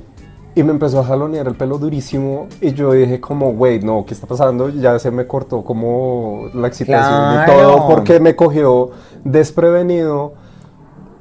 y 0.56 0.64
me 0.64 0.72
empezó 0.72 1.00
a 1.00 1.04
jalonear 1.06 1.48
el 1.48 1.56
pelo 1.56 1.78
durísimo 1.78 2.48
y 2.60 2.74
yo 2.74 2.92
dije 2.92 3.22
como, 3.22 3.54
güey, 3.54 3.80
no, 3.80 4.04
¿qué 4.06 4.14
está 4.14 4.28
pasando? 4.28 4.68
Ya 4.70 5.00
se 5.00 5.10
me 5.12 5.26
cortó 5.26 5.64
como 5.64 6.50
la 6.54 6.68
excitación 6.68 7.42
y 7.42 7.46
Claro. 7.46 7.54
todo 7.54 7.88
porque 7.88 8.20
me 8.20 8.36
cogió 8.36 8.90
desprevenido 9.24 10.34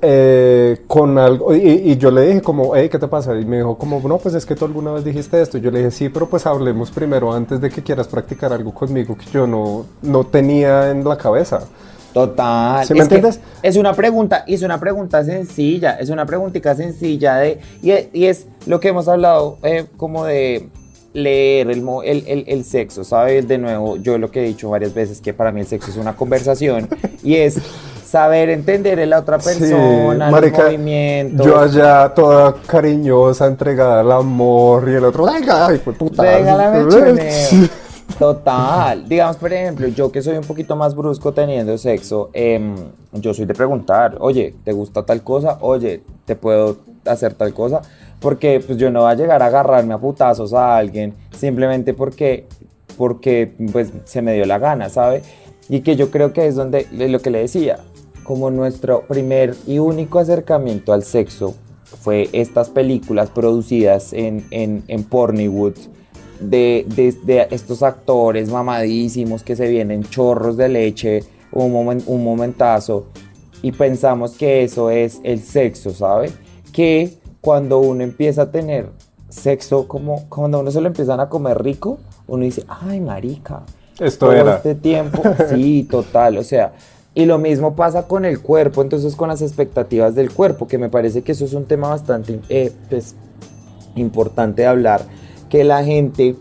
eh, 0.02 0.82
con 0.86 1.18
algo. 1.18 1.54
Y, 1.54 1.60
y 1.60 1.96
yo 1.96 2.10
le 2.10 2.22
dije 2.26 2.40
como, 2.42 2.74
hey, 2.76 2.88
¿qué 2.90 2.98
te 2.98 3.08
pasa? 3.08 3.38
Y 3.38 3.44
me 3.44 3.56
dijo 3.58 3.76
como, 3.78 4.00
no, 4.08 4.18
pues 4.18 4.34
es 4.34 4.46
que 4.46 4.54
tú 4.54 4.64
alguna 4.64 4.92
vez 4.92 5.04
dijiste 5.04 5.40
esto. 5.40 5.58
Y 5.58 5.60
yo 5.60 5.70
le 5.70 5.78
dije, 5.80 5.90
sí, 5.90 6.08
pero 6.08 6.28
pues 6.28 6.46
hablemos 6.46 6.90
primero 6.90 7.32
antes 7.32 7.60
de 7.60 7.70
que 7.70 7.82
quieras 7.82 8.08
practicar 8.08 8.52
algo 8.52 8.72
conmigo 8.72 9.16
que 9.16 9.26
yo 9.32 9.46
no, 9.46 9.86
no 10.02 10.24
tenía 10.24 10.90
en 10.90 11.04
la 11.04 11.16
cabeza. 11.16 11.60
Total. 12.12 12.86
¿Sí 12.86 12.94
me 12.94 13.00
es 13.00 13.04
entiendes? 13.04 13.40
Es 13.62 13.76
una 13.76 13.92
pregunta, 13.92 14.42
y 14.46 14.54
es 14.54 14.62
una 14.62 14.80
pregunta 14.80 15.22
sencilla, 15.24 15.98
es 16.00 16.08
una 16.08 16.24
preguntita 16.24 16.74
sencilla 16.74 17.36
de, 17.36 17.60
y, 17.82 17.90
es- 17.90 18.08
y 18.12 18.24
es 18.26 18.46
lo 18.66 18.80
que 18.80 18.88
hemos 18.88 19.08
hablado 19.08 19.58
eh, 19.62 19.84
como 19.96 20.24
de 20.24 20.68
leer 21.12 21.70
el, 21.70 21.84
el- 22.04 22.44
el 22.46 22.64
sexo, 22.64 23.04
¿sabes? 23.04 23.46
De 23.46 23.58
nuevo, 23.58 23.96
yo 23.98 24.16
lo 24.18 24.30
que 24.30 24.40
he 24.42 24.46
dicho 24.48 24.70
varias 24.70 24.94
veces, 24.94 25.20
que 25.20 25.34
para 25.34 25.52
mí 25.52 25.60
el 25.60 25.66
sexo 25.66 25.90
es 25.90 25.96
una 25.98 26.16
conversación, 26.16 26.88
y 27.22 27.36
es 27.36 27.56
saber 28.08 28.48
entender 28.48 28.98
a 29.00 29.06
la 29.06 29.18
otra 29.18 29.38
Sí, 29.38 29.58
persona, 29.60 30.30
marica, 30.30 30.58
los 30.58 30.66
movimientos. 30.66 31.46
Yo 31.46 31.58
allá 31.58 32.08
toda 32.14 32.54
cariñosa, 32.66 33.46
entregada 33.46 34.00
al 34.00 34.12
amor 34.12 34.88
y 34.88 34.94
el 34.94 35.04
otro, 35.04 35.24
venga, 35.26 35.66
ay, 35.66 35.78
fue 35.78 35.92
puta. 35.92 36.22
Venga. 36.22 36.88
Total. 38.18 39.06
Digamos, 39.06 39.36
por 39.36 39.52
ejemplo, 39.52 39.86
yo 39.88 40.10
que 40.10 40.22
soy 40.22 40.38
un 40.38 40.44
poquito 40.44 40.74
más 40.74 40.94
brusco 40.94 41.32
teniendo 41.32 41.76
sexo, 41.76 42.30
em, 42.32 42.74
yo 43.12 43.34
soy 43.34 43.44
de 43.44 43.54
preguntar, 43.54 44.16
oye, 44.20 44.54
¿te 44.64 44.72
gusta 44.72 45.04
tal 45.04 45.22
cosa? 45.22 45.58
Oye, 45.60 46.00
¿te 46.24 46.34
puedo 46.34 46.78
hacer 47.04 47.34
tal 47.34 47.52
cosa? 47.52 47.82
Porque 48.18 48.62
pues 48.66 48.78
yo 48.78 48.90
no 48.90 49.02
voy 49.02 49.12
a 49.12 49.14
llegar 49.14 49.42
a 49.42 49.46
agarrarme 49.46 49.94
a 49.94 49.98
putazos 49.98 50.54
a 50.54 50.76
alguien 50.78 51.14
simplemente 51.36 51.92
porque, 51.92 52.46
porque 52.96 53.52
pues 53.70 53.92
se 54.04 54.22
me 54.22 54.32
dio 54.32 54.46
la 54.46 54.58
gana, 54.58 54.88
¿sabe? 54.88 55.22
Y 55.68 55.80
que 55.80 55.96
yo 55.96 56.10
creo 56.10 56.32
que 56.32 56.46
es 56.46 56.54
donde, 56.54 56.86
lo 56.92 57.20
que 57.20 57.30
le 57.30 57.40
decía, 57.40 57.78
como 58.24 58.50
nuestro 58.50 59.06
primer 59.06 59.54
y 59.66 59.78
único 59.78 60.18
acercamiento 60.18 60.92
al 60.92 61.02
sexo 61.02 61.54
fue 62.00 62.28
estas 62.32 62.68
películas 62.70 63.30
producidas 63.30 64.12
en, 64.12 64.46
en, 64.50 64.84
en 64.88 65.04
Pornywood 65.04 65.74
de, 66.40 66.86
de- 67.24 67.48
estos 67.50 67.82
actores 67.82 68.50
mamadísimos 68.50 69.42
que 69.42 69.56
se 69.56 69.66
vienen 69.68 70.04
chorros 70.04 70.56
de 70.56 70.68
leche 70.68 71.24
un, 71.50 71.72
momen- 71.72 72.04
un 72.06 72.22
momentazo 72.22 73.06
y 73.62 73.72
pensamos 73.72 74.32
que 74.36 74.62
eso 74.62 74.90
es 74.90 75.20
el 75.24 75.40
sexo, 75.40 75.90
¿sabe? 75.90 76.30
Que 76.72 77.18
cuando 77.40 77.78
uno 77.78 78.04
empieza 78.04 78.42
a 78.42 78.50
tener 78.50 78.90
sexo, 79.30 79.88
como 79.88 80.28
cuando 80.28 80.60
uno 80.60 80.70
se 80.70 80.80
lo 80.80 80.86
empiezan 80.86 81.18
a 81.20 81.28
comer 81.28 81.60
rico, 81.62 81.98
uno 82.28 82.44
dice, 82.44 82.64
ay, 82.68 83.00
marica, 83.00 83.62
Esto 83.98 84.26
todo 84.26 84.32
era. 84.36 84.56
este 84.56 84.74
tiempo, 84.74 85.22
sí, 85.50 85.86
total, 85.90 86.38
o 86.38 86.44
sea, 86.44 86.72
y 87.14 87.26
lo 87.26 87.38
mismo 87.38 87.74
pasa 87.74 88.06
con 88.06 88.24
el 88.24 88.40
cuerpo, 88.40 88.80
entonces 88.80 89.16
con 89.16 89.28
las 89.28 89.42
expectativas 89.42 90.14
del 90.14 90.30
cuerpo, 90.30 90.68
que 90.68 90.78
me 90.78 90.88
parece 90.88 91.22
que 91.22 91.32
eso 91.32 91.44
es 91.44 91.52
un 91.52 91.64
tema 91.64 91.88
bastante 91.88 92.40
eh, 92.48 92.72
pues, 92.88 93.16
importante 93.96 94.62
de 94.62 94.68
hablar, 94.68 95.02
que 95.48 95.64
la 95.64 95.82
gente, 95.82 96.36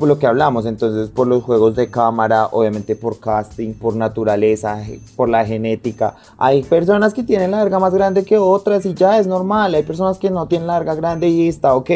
por 0.00 0.08
lo 0.08 0.18
que 0.18 0.26
hablamos, 0.26 0.66
entonces 0.66 1.10
por 1.10 1.28
los 1.28 1.44
juegos 1.44 1.76
de 1.76 1.90
cámara, 1.90 2.46
obviamente 2.46 2.96
por 2.96 3.20
casting, 3.20 3.74
por 3.74 3.94
naturaleza, 3.94 4.82
por 5.14 5.28
la 5.28 5.44
genética, 5.44 6.16
hay 6.38 6.64
personas 6.64 7.14
que 7.14 7.22
tienen 7.22 7.52
la 7.52 7.62
verga 7.62 7.78
más 7.78 7.94
grande 7.94 8.24
que 8.24 8.36
otras 8.36 8.84
y 8.84 8.94
ya 8.94 9.20
es 9.20 9.28
normal, 9.28 9.76
hay 9.76 9.84
personas 9.84 10.18
que 10.18 10.30
no 10.30 10.48
tienen 10.48 10.66
la 10.66 10.78
verga 10.78 10.96
grande 10.96 11.28
y 11.28 11.46
está 11.46 11.74
ok. 11.74 11.90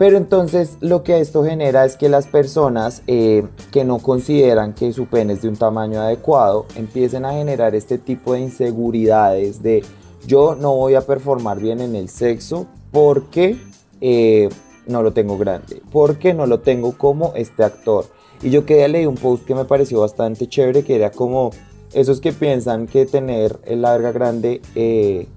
Pero 0.00 0.16
entonces 0.16 0.78
lo 0.80 1.02
que 1.02 1.20
esto 1.20 1.44
genera 1.44 1.84
es 1.84 1.98
que 1.98 2.08
las 2.08 2.26
personas 2.26 3.02
eh, 3.06 3.46
que 3.70 3.84
no 3.84 3.98
consideran 3.98 4.72
que 4.72 4.94
su 4.94 5.04
pene 5.04 5.34
es 5.34 5.42
de 5.42 5.48
un 5.48 5.56
tamaño 5.56 6.00
adecuado 6.00 6.64
empiecen 6.74 7.26
a 7.26 7.32
generar 7.34 7.74
este 7.74 7.98
tipo 7.98 8.32
de 8.32 8.40
inseguridades 8.40 9.62
de 9.62 9.84
yo 10.26 10.54
no 10.54 10.74
voy 10.74 10.94
a 10.94 11.02
performar 11.02 11.60
bien 11.60 11.82
en 11.82 11.94
el 11.94 12.08
sexo 12.08 12.66
porque 12.90 13.58
eh, 14.00 14.48
no 14.86 15.02
lo 15.02 15.12
tengo 15.12 15.36
grande, 15.36 15.82
porque 15.92 16.32
no 16.32 16.46
lo 16.46 16.60
tengo 16.60 16.96
como 16.96 17.34
este 17.34 17.62
actor. 17.62 18.06
Y 18.40 18.48
yo 18.48 18.64
que 18.64 18.88
leí 18.88 19.04
un 19.04 19.16
post 19.16 19.44
que 19.44 19.54
me 19.54 19.66
pareció 19.66 20.00
bastante 20.00 20.48
chévere 20.48 20.82
que 20.82 20.96
era 20.96 21.10
como 21.10 21.50
esos 21.92 22.22
que 22.22 22.32
piensan 22.32 22.86
que 22.86 23.04
tener 23.04 23.60
la 23.66 23.92
verga 23.92 24.12
grande 24.12 24.62
eh, 24.74 25.28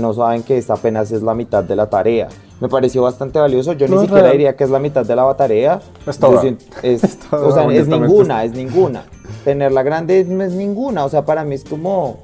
no 0.00 0.14
saben 0.14 0.42
que 0.42 0.58
esta 0.58 0.74
apenas 0.74 1.12
es 1.12 1.22
la 1.22 1.34
mitad 1.34 1.62
de 1.62 1.76
la 1.76 1.88
tarea. 1.88 2.28
Me 2.60 2.68
pareció 2.68 3.02
bastante 3.02 3.38
valioso. 3.38 3.72
Yo 3.74 3.86
No 3.88 3.96
ni 3.96 4.00
siquiera 4.02 4.22
real. 4.22 4.32
diría 4.32 4.56
que 4.56 4.64
es 4.64 4.70
la 4.70 4.78
mitad 4.78 5.04
de 5.06 5.14
la 5.14 5.32
tarea. 5.36 5.80
Es 6.06 6.18
toda. 6.18 6.40
siento- 6.40 6.64
es- 6.82 7.04
Es 7.04 7.18
toda, 7.18 7.46
o 7.46 7.52
sea, 7.52 7.64
es 7.72 7.86
ninguna, 7.88 8.44
es 8.44 8.52
ninguna. 8.52 9.04
Tenerla 9.44 9.82
grande 9.82 10.24
no 10.24 10.42
es 10.42 10.52
ninguna. 10.52 11.04
O 11.04 11.08
sea, 11.08 11.24
para 11.24 11.44
mí 11.44 11.54
es 11.54 11.64
como. 11.64 12.18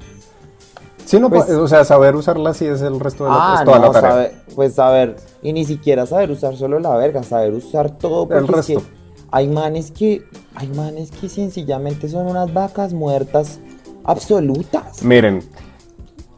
Sí, 1.05 1.19
no, 1.19 1.29
Pues- 1.29 1.49
o 1.51 1.67
sea, 1.67 1.85
saber 1.85 2.15
usarla 2.15 2.53
sí 2.53 2.65
es 2.65 2.81
el 2.81 2.99
resto 2.99 3.25
de 3.25 3.29
la, 3.29 3.35
Ah, 3.39 3.55
es 3.59 3.65
toda 3.65 3.79
no, 3.79 3.93
la 3.93 4.01
tarea. 4.01 4.31
pues 4.55 4.73
saber. 4.73 5.15
Y 5.41 5.53
ni 5.53 5.63
siquiera 5.63 6.05
saber 6.05 6.31
usar 6.31 6.55
solo 6.57 6.79
la 6.79 6.95
verga, 6.97 7.21
saber 7.23 7.53
usar 7.53 7.91
todo. 7.91 8.27
Porque 8.27 8.39
El 8.53 8.59
es 8.59 8.65
que 8.65 8.73
resto. 8.75 8.89
hay 9.31 9.47
manes 9.47 9.91
que. 9.91 10.23
Hay 10.55 10.67
manes 10.69 11.11
que 11.11 11.29
sencillamente 11.29 12.09
son 12.09 12.25
unas 12.27 12.51
vacas 12.53 12.91
muertas 12.93 13.59
absolutas. 14.03 15.03
Miren, 15.03 15.43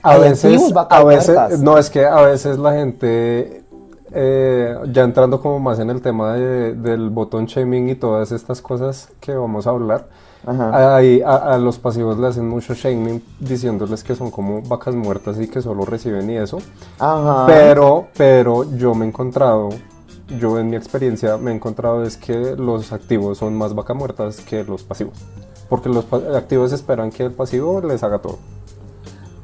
a 0.04 0.18
veces, 0.18 0.62
a 0.90 1.04
veces, 1.04 1.36
muertas. 1.36 1.60
no 1.60 1.78
es 1.78 1.90
que 1.90 2.06
a 2.06 2.22
veces 2.22 2.58
la 2.58 2.74
gente 2.74 3.64
eh, 4.20 4.76
ya 4.92 5.04
entrando 5.04 5.40
como 5.40 5.60
más 5.60 5.78
en 5.78 5.92
el 5.92 6.02
tema 6.02 6.34
de- 6.34 6.74
del 6.74 7.12
botón 7.12 7.46
shaming 7.46 7.90
y 7.90 7.96
todas 7.96 8.32
estas 8.32 8.62
cosas 8.64 9.10
que 9.20 9.36
vamos 9.36 9.68
a 9.68 9.70
hablar, 9.70 10.08
ahí 10.74 11.22
a, 11.22 11.36
a 11.54 11.58
los 11.60 11.78
pasivos 11.78 12.18
le 12.18 12.26
hacen 12.28 12.48
mucho 12.50 12.74
shaming 12.74 13.22
diciéndoles 13.40 14.04
que 14.04 14.16
son 14.16 14.32
como 14.32 14.62
vacas 14.64 14.96
muertas 14.96 15.40
y 15.40 15.48
que 15.48 15.62
solo 15.62 15.86
reciben 15.86 16.30
y 16.32 16.38
eso. 16.38 16.58
Ajá. 16.98 17.46
Pero, 17.46 18.08
pero 18.18 18.64
yo 18.76 18.96
me 18.96 19.06
he 19.06 19.10
encontrado, 19.10 19.70
yo 20.40 20.58
en 20.58 20.70
mi 20.70 20.76
experiencia 20.78 21.38
me 21.38 21.52
he 21.52 21.56
encontrado 21.56 22.04
es 22.04 22.18
que 22.18 22.56
los 22.56 22.92
activos 22.94 23.38
son 23.38 23.56
más 23.56 23.76
vacas 23.76 23.96
muertas 23.96 24.40
que 24.42 24.64
los 24.64 24.84
pasivos. 24.84 25.14
Porque 25.70 25.90
los 25.90 26.06
activos 26.34 26.72
esperan 26.72 27.12
que 27.12 27.24
el 27.24 27.32
pasivo 27.34 27.82
les 27.82 28.02
haga 28.02 28.20
todo. 28.20 28.40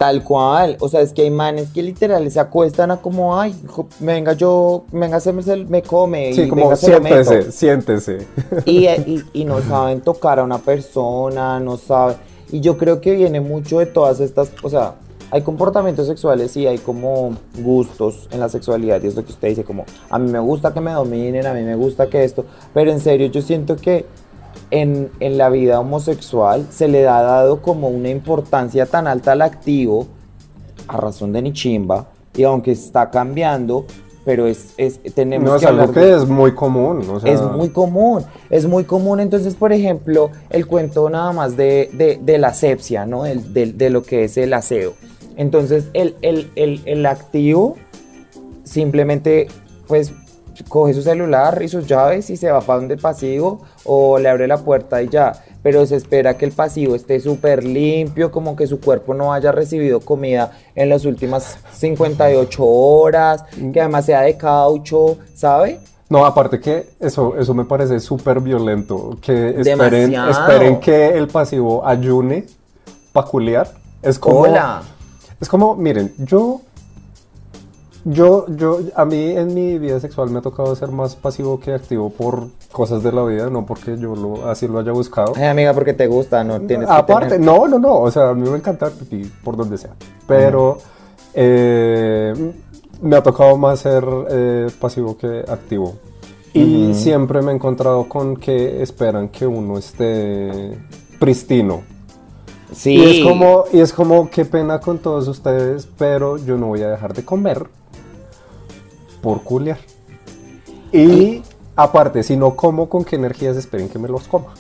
Tal 0.04 0.22
cual, 0.22 0.76
o 0.82 0.90
sea, 0.90 1.00
es 1.00 1.14
que 1.14 1.22
hay 1.22 1.30
manes 1.30 1.70
que 1.70 1.82
literal 1.82 2.30
se 2.30 2.38
acuestan 2.38 2.92
a 2.92 2.98
como, 2.98 3.40
ay, 3.40 3.56
jo- 3.68 3.88
venga 4.02 4.34
yo, 4.34 4.84
venga, 4.92 5.22
se 5.22 5.32
me, 5.32 5.42
se 5.44 5.56
me 5.56 5.82
come, 5.82 6.34
Sí, 6.34 6.42
y 6.42 6.50
como 6.50 6.64
venga, 6.64 6.76
se 6.76 6.92
lo 6.92 7.00
meto". 7.00 7.24
siéntese, 7.24 7.52
siéntese. 7.54 8.28
Y, 8.66 8.88
y- 9.08 9.24
y 9.32 9.46
no 9.46 9.62
saben 9.62 10.02
tocar 10.02 10.40
a 10.40 10.44
una 10.44 10.58
persona, 10.58 11.58
no 11.62 11.78
saben. 11.78 12.18
Y 12.52 12.60
yo 12.60 12.78
creo 12.78 13.00
que 13.00 13.14
viene 13.16 13.40
mucho 13.40 13.80
de 13.80 13.86
todas 13.86 14.20
estas, 14.20 14.52
o 14.62 14.70
sea, 14.70 14.96
hay 15.32 15.42
comportamientos 15.42 16.06
sexuales 16.06 16.56
y 16.58 16.68
hay 16.68 16.80
como 16.80 17.32
gustos 17.58 18.28
en 18.32 18.42
la 18.42 18.50
sexualidad. 18.50 19.02
Y 19.04 19.08
es 19.08 19.16
lo 19.16 19.24
que 19.24 19.32
usted 19.32 19.48
dice, 19.48 19.64
como, 19.64 19.86
a 20.10 20.20
mí 20.20 20.30
me 20.30 20.40
gusta 20.40 20.74
que 20.74 20.82
me 20.82 20.92
dominen, 20.92 21.46
a 21.48 21.54
mí 21.54 21.62
me 21.62 21.76
gusta 21.76 22.08
que 22.08 22.26
esto. 22.26 22.44
Pero 22.74 22.92
en 22.92 23.00
serio, 23.00 23.28
yo 23.28 23.42
siento 23.42 23.78
que 23.78 24.06
en, 24.72 25.10
en 25.20 25.38
la 25.38 25.50
vida 25.50 25.80
homosexual 25.80 26.68
se 26.70 26.88
le 26.88 27.08
ha 27.08 27.22
dado 27.22 27.62
como 27.62 27.90
una 27.90 28.10
importancia 28.10 28.86
tan 28.86 29.08
alta 29.08 29.34
al 29.34 29.42
activo, 29.42 30.08
a 30.88 30.98
razón 30.98 31.32
de 31.34 31.42
ni 31.42 31.54
chimba, 31.54 32.08
y 32.36 32.44
aunque 32.44 32.72
está 32.72 33.10
cambiando, 33.12 33.86
pero 34.26 34.48
es, 34.48 34.74
es 34.78 35.00
tenemos 35.14 35.50
No, 35.50 35.56
es 35.56 35.62
que 35.62 35.68
algo 35.68 35.92
que 35.92 36.00
de- 36.00 36.16
es 36.16 36.28
muy 36.28 36.54
común. 36.54 37.02
o 37.10 37.20
sea, 37.20 37.32
es 37.32 37.42
muy 37.42 37.70
común, 37.70 38.24
es 38.50 38.66
muy 38.66 38.84
común. 38.86 39.20
Entonces, 39.20 39.54
por 39.56 39.74
ejemplo, 39.74 40.30
el 40.50 40.66
cuento 40.66 41.10
nada 41.10 41.32
más 41.34 41.58
de, 41.58 41.90
de- 41.94 42.20
de 42.22 42.38
la 42.38 42.48
asepsia, 42.50 43.06
¿no? 43.06 43.24
Del- 43.24 43.54
del- 43.54 43.78
de 43.78 43.90
lo 43.90 44.02
que 44.04 44.24
es 44.24 44.38
el 44.38 44.54
aseo. 44.54 44.94
Entonces, 45.36 45.86
el, 45.94 46.16
el- 46.22 46.52
el- 46.56 46.82
el 46.86 47.06
activo 47.06 47.76
simplemente, 48.64 49.48
pues, 49.88 50.14
coge 50.70 50.94
su 50.94 51.02
celular 51.02 51.62
y 51.64 51.68
sus 51.68 51.88
llaves 51.88 52.30
y 52.30 52.38
se 52.38 52.52
va 52.52 52.62
para 52.62 52.80
donde 52.80 52.96
el 52.96 53.00
pasivo 53.00 53.62
o 53.86 54.20
le 54.20 54.30
abre 54.30 54.48
la 54.48 54.58
puerta 54.58 55.02
y 55.02 55.10
ya. 55.10 55.34
Pero 55.62 55.86
se 55.86 55.96
espera 55.96 56.38
que 56.38 56.46
el 56.46 56.52
pasivo 56.52 56.96
esté 56.96 57.20
súper 57.20 57.64
limpio, 57.64 58.32
como 58.32 58.56
que 58.56 58.68
su 58.68 58.80
cuerpo 58.80 59.14
no 59.14 59.34
haya 59.34 59.52
recibido 59.52 60.02
comida 60.02 60.52
en 60.76 60.90
las 60.90 61.06
últimas 61.06 61.58
58 61.72 62.64
horas, 62.66 63.46
que 63.72 63.80
además 63.80 64.06
sea 64.06 64.22
de 64.22 64.38
caucho, 64.38 65.18
¿sabe? 65.34 65.80
No, 66.10 66.26
aparte 66.26 66.60
que 66.60 66.90
eso, 67.00 67.36
eso 67.38 67.54
me 67.54 67.66
parece 67.66 68.00
súper 68.00 68.40
violento. 68.40 69.18
Que 69.22 69.50
esperen, 69.62 70.12
Demasiado. 70.12 70.32
esperen 70.32 70.80
que 70.80 71.18
el 71.18 71.28
pasivo 71.28 71.86
ayune 71.88 72.46
para. 73.14 73.72
Es 74.02 74.20
como, 74.20 74.42
Hola. 74.42 74.84
es 75.40 75.48
como, 75.48 75.76
miren, 75.76 76.14
yo, 76.18 76.62
yo, 78.06 78.46
yo, 78.50 78.80
a 78.96 79.06
mí 79.06 79.30
en 79.32 79.54
mi 79.54 79.80
vida 79.80 80.00
sexual 80.00 80.30
me 80.30 80.40
ha 80.40 80.42
tocado 80.42 80.76
ser 80.76 80.90
más 80.92 81.16
pasivo 81.16 81.60
que 81.60 81.74
activo 81.74 82.10
por 82.10 82.48
cosas 82.72 83.02
de 83.04 83.12
la 83.12 83.24
vida, 83.24 83.50
no 83.50 83.66
porque 83.66 83.98
yo 83.98 84.16
lo, 84.16 84.50
así 84.50 84.68
lo 84.68 84.80
haya 84.80 84.92
buscado. 84.92 85.34
Ay, 85.36 85.46
amiga, 85.46 85.74
porque 85.74 85.94
te 85.94 86.08
gusta, 86.08 86.44
no 86.44 86.60
tienes 86.62 86.88
que 86.88 86.94
Aparte, 86.94 87.30
tener- 87.30 87.46
no, 87.46 87.68
no, 87.68 87.80
no, 87.80 88.00
o 88.00 88.12
sea, 88.12 88.30
a 88.30 88.34
mí 88.34 88.50
me 88.50 88.58
encanta 88.58 88.90
pipí 88.90 89.32
por 89.44 89.56
donde 89.56 89.78
sea, 89.78 89.92
pero 90.28 90.78
eh, 91.34 92.54
me 93.02 93.16
ha 93.16 93.24
tocado 93.24 93.58
más 93.58 93.80
ser 93.80 94.06
eh, 94.30 94.68
pasivo 94.80 95.18
que 95.18 95.44
activo. 95.48 95.96
Y 96.56 96.94
siempre 96.94 97.42
me 97.42 97.52
he 97.52 97.56
encontrado 97.56 98.08
con 98.08 98.36
que 98.38 98.84
esperan 98.84 99.30
que 99.30 99.48
uno 99.48 99.80
esté 99.80 100.78
pristino. 101.20 101.82
Sí. 102.72 102.94
Y 102.96 103.04
es 103.22 103.26
como, 103.26 103.64
y 103.74 103.80
es 103.80 103.92
como, 103.92 104.30
qué 104.30 104.46
pena 104.46 104.80
con 104.80 105.00
todos 105.00 105.28
ustedes, 105.28 105.88
pero 105.98 106.38
yo 106.38 106.56
no 106.58 106.68
voy 106.68 106.84
a 106.84 106.90
dejar 106.90 107.16
de 107.16 107.26
comer 107.26 107.66
por 109.24 109.42
culiar. 109.42 109.80
Y 110.92 111.42
aparte, 111.76 112.22
si 112.22 112.38
no 112.38 112.56
como, 112.56 112.88
¿con 112.88 113.04
qué 113.04 113.16
energías 113.16 113.58
esperen 113.58 113.90
que 113.90 113.98
me 113.98 114.08
los 114.08 114.28
coma? 114.28 114.54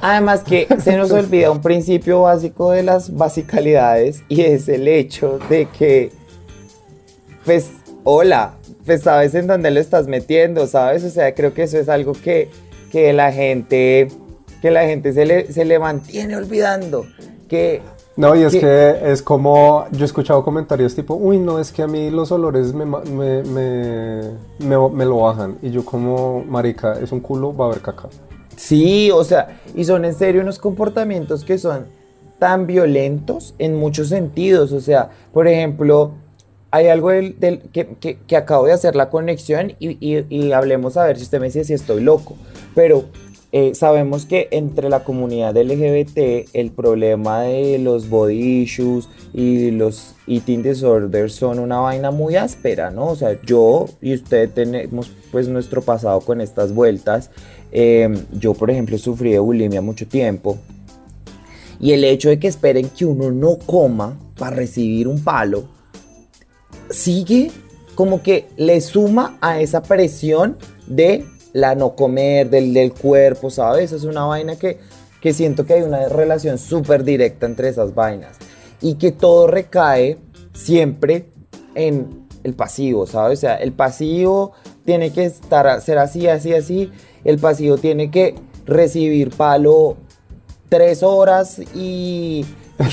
Además 0.00 0.44
que 0.44 0.68
se 0.78 0.96
nos 0.96 1.10
olvida 1.10 1.50
un 1.50 1.62
principio 1.62 2.22
básico 2.22 2.70
de 2.70 2.84
las 2.84 3.16
basicalidades 3.16 4.22
y 4.28 4.42
es 4.42 4.68
el 4.68 4.86
hecho 4.86 5.40
de 5.48 5.66
que, 5.66 6.12
pues, 7.44 7.70
hola, 8.04 8.54
pues 8.84 9.02
sabes 9.02 9.34
en 9.34 9.48
dónde 9.48 9.72
lo 9.72 9.80
estás 9.80 10.06
metiendo, 10.06 10.66
¿sabes? 10.68 11.02
O 11.02 11.10
sea, 11.10 11.34
creo 11.34 11.54
que 11.54 11.64
eso 11.64 11.78
es 11.78 11.88
algo 11.88 12.12
que, 12.12 12.50
que 12.92 13.12
la 13.12 13.32
gente, 13.32 14.08
que 14.62 14.70
la 14.70 14.84
gente 14.84 15.12
se 15.12 15.24
le, 15.24 15.52
se 15.52 15.64
le 15.64 15.78
mantiene 15.78 16.36
olvidando. 16.36 17.06
Que 17.48 17.80
No, 18.16 18.34
y 18.34 18.42
es 18.44 18.54
¿Qué? 18.54 18.60
que 18.60 19.12
es 19.12 19.20
como, 19.20 19.84
yo 19.92 20.00
he 20.00 20.06
escuchado 20.06 20.42
comentarios 20.42 20.94
tipo, 20.94 21.14
uy, 21.14 21.38
no, 21.38 21.58
es 21.58 21.70
que 21.70 21.82
a 21.82 21.86
mí 21.86 22.08
los 22.10 22.32
olores 22.32 22.72
me, 22.72 22.86
me, 22.86 23.42
me, 23.42 23.42
me- 24.58 24.88
me 24.88 25.04
lo 25.04 25.18
bajan. 25.18 25.58
Y 25.60 25.70
yo 25.70 25.84
como, 25.84 26.42
marica, 26.44 26.94
es 26.98 27.12
un 27.12 27.20
culo, 27.20 27.54
va 27.54 27.66
a 27.66 27.68
haber 27.68 27.82
caca. 27.82 28.08
Sí, 28.56 29.10
o 29.10 29.22
sea, 29.22 29.60
y 29.74 29.84
son 29.84 30.06
en 30.06 30.14
serio 30.14 30.40
unos 30.40 30.58
comportamientos 30.58 31.44
que 31.44 31.58
son 31.58 31.84
tan 32.38 32.66
violentos 32.66 33.54
en 33.58 33.74
muchos 33.76 34.08
sentidos. 34.08 34.72
O 34.72 34.80
sea, 34.80 35.10
por 35.34 35.46
ejemplo, 35.46 36.12
hay 36.70 36.88
algo 36.88 37.10
del, 37.10 37.38
del- 37.38 37.60
que, 37.70 37.96
que- 38.00 38.18
que 38.26 38.36
acabo 38.38 38.64
de 38.64 38.72
hacer 38.72 38.96
la 38.96 39.10
conexión 39.10 39.74
y, 39.78 39.98
y- 40.00 40.24
y 40.30 40.52
hablemos 40.52 40.96
a 40.96 41.04
ver 41.04 41.18
si 41.18 41.24
usted 41.24 41.38
me 41.38 41.46
dice 41.46 41.64
si 41.64 41.74
estoy 41.74 42.02
loco. 42.02 42.34
Pero 42.74 43.04
eh, 43.58 43.74
sabemos 43.74 44.26
que 44.26 44.48
entre 44.50 44.90
la 44.90 45.02
comunidad 45.02 45.56
LGBT 45.56 46.50
el 46.52 46.72
problema 46.72 47.40
de 47.40 47.78
los 47.78 48.10
body 48.10 48.60
issues 48.60 49.08
y 49.32 49.70
los 49.70 50.14
eating 50.26 50.62
disorders 50.62 51.32
son 51.32 51.58
una 51.58 51.78
vaina 51.78 52.10
muy 52.10 52.36
áspera, 52.36 52.90
¿no? 52.90 53.06
O 53.06 53.16
sea, 53.16 53.40
yo 53.46 53.86
y 54.02 54.12
usted 54.12 54.50
tenemos 54.50 55.10
pues 55.32 55.48
nuestro 55.48 55.80
pasado 55.80 56.20
con 56.20 56.42
estas 56.42 56.74
vueltas. 56.74 57.30
Eh, 57.72 58.22
yo, 58.38 58.52
por 58.52 58.70
ejemplo, 58.70 58.98
sufrí 58.98 59.32
de 59.32 59.38
bulimia 59.38 59.80
mucho 59.80 60.06
tiempo. 60.06 60.58
Y 61.80 61.92
el 61.92 62.04
hecho 62.04 62.28
de 62.28 62.38
que 62.38 62.48
esperen 62.48 62.90
que 62.90 63.06
uno 63.06 63.30
no 63.30 63.56
coma 63.64 64.18
para 64.38 64.54
recibir 64.54 65.08
un 65.08 65.24
palo, 65.24 65.64
sigue 66.90 67.50
como 67.94 68.22
que 68.22 68.48
le 68.58 68.82
suma 68.82 69.38
a 69.40 69.62
esa 69.62 69.82
presión 69.82 70.58
de 70.86 71.24
la 71.56 71.74
no 71.74 71.94
comer, 71.96 72.50
del, 72.50 72.74
del 72.74 72.92
cuerpo, 72.92 73.48
¿sabes? 73.50 73.90
Es 73.92 74.04
una 74.04 74.24
vaina 74.26 74.56
que, 74.56 74.78
que 75.22 75.32
siento 75.32 75.64
que 75.64 75.72
hay 75.74 75.82
una 75.82 76.06
relación 76.08 76.58
súper 76.58 77.02
directa 77.02 77.46
entre 77.46 77.70
esas 77.70 77.94
vainas. 77.94 78.36
Y 78.82 78.96
que 78.96 79.10
todo 79.10 79.46
recae 79.46 80.18
siempre 80.52 81.30
en 81.74 82.26
el 82.44 82.52
pasivo, 82.52 83.06
¿sabes? 83.06 83.38
O 83.38 83.40
sea, 83.40 83.54
el 83.56 83.72
pasivo 83.72 84.52
tiene 84.84 85.12
que 85.12 85.24
estar, 85.24 85.80
ser 85.80 85.96
así, 85.96 86.28
así, 86.28 86.52
así. 86.52 86.92
El 87.24 87.38
pasivo 87.38 87.78
tiene 87.78 88.10
que 88.10 88.34
recibir 88.66 89.30
palo 89.30 89.96
tres 90.68 91.02
horas 91.02 91.58
y... 91.74 92.44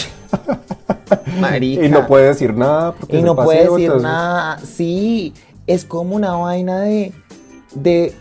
Marica. 1.40 1.86
Y 1.86 1.90
no 1.90 2.08
puede 2.08 2.28
decir 2.28 2.54
nada. 2.54 2.94
porque 2.94 3.18
Y 3.20 3.22
no 3.24 3.36
pasivo, 3.36 3.46
puede 3.46 3.64
decir 3.64 3.86
entonces- 3.86 4.04
nada. 4.04 4.60
Sí, 4.60 5.34
es 5.68 5.84
como 5.86 6.16
una 6.16 6.34
vaina 6.36 6.80
de. 6.82 7.12
de 7.76 8.14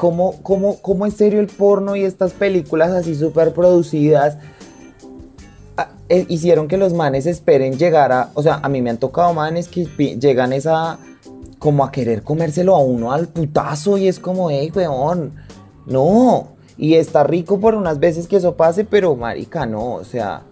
cómo, 0.00 0.36
cómo, 0.42 0.78
cómo 0.80 1.04
en 1.04 1.12
serio 1.12 1.40
el 1.40 1.46
porno 1.48 1.94
y 1.94 2.04
estas 2.04 2.32
películas 2.32 2.90
así 2.90 3.14
súper 3.14 3.52
producidas 3.52 4.38
ah, 5.76 5.90
eh, 6.08 6.24
hicieron 6.30 6.68
que 6.68 6.78
los 6.78 6.94
manes 6.94 7.26
esperen 7.26 7.76
llegar 7.76 8.10
a. 8.10 8.30
O 8.32 8.42
sea, 8.42 8.60
a 8.62 8.68
mí 8.70 8.80
me 8.80 8.88
han 8.88 8.96
tocado 8.96 9.34
manes 9.34 9.68
que 9.68 9.84
llegan 10.18 10.54
esa. 10.54 10.98
como 11.58 11.84
a 11.84 11.92
querer 11.92 12.22
comérselo 12.22 12.74
a 12.74 12.78
uno 12.78 13.12
al 13.12 13.28
putazo 13.28 13.98
y 13.98 14.08
es 14.08 14.18
como, 14.18 14.48
hey, 14.50 14.72
weón, 14.74 15.34
no. 15.84 16.48
Y 16.78 16.94
está 16.94 17.22
rico 17.22 17.60
por 17.60 17.74
unas 17.74 17.98
veces 17.98 18.26
que 18.26 18.36
eso 18.36 18.56
pase, 18.56 18.86
pero 18.86 19.14
marica, 19.16 19.66
no, 19.66 19.96
o 19.96 20.04
sea. 20.04 20.44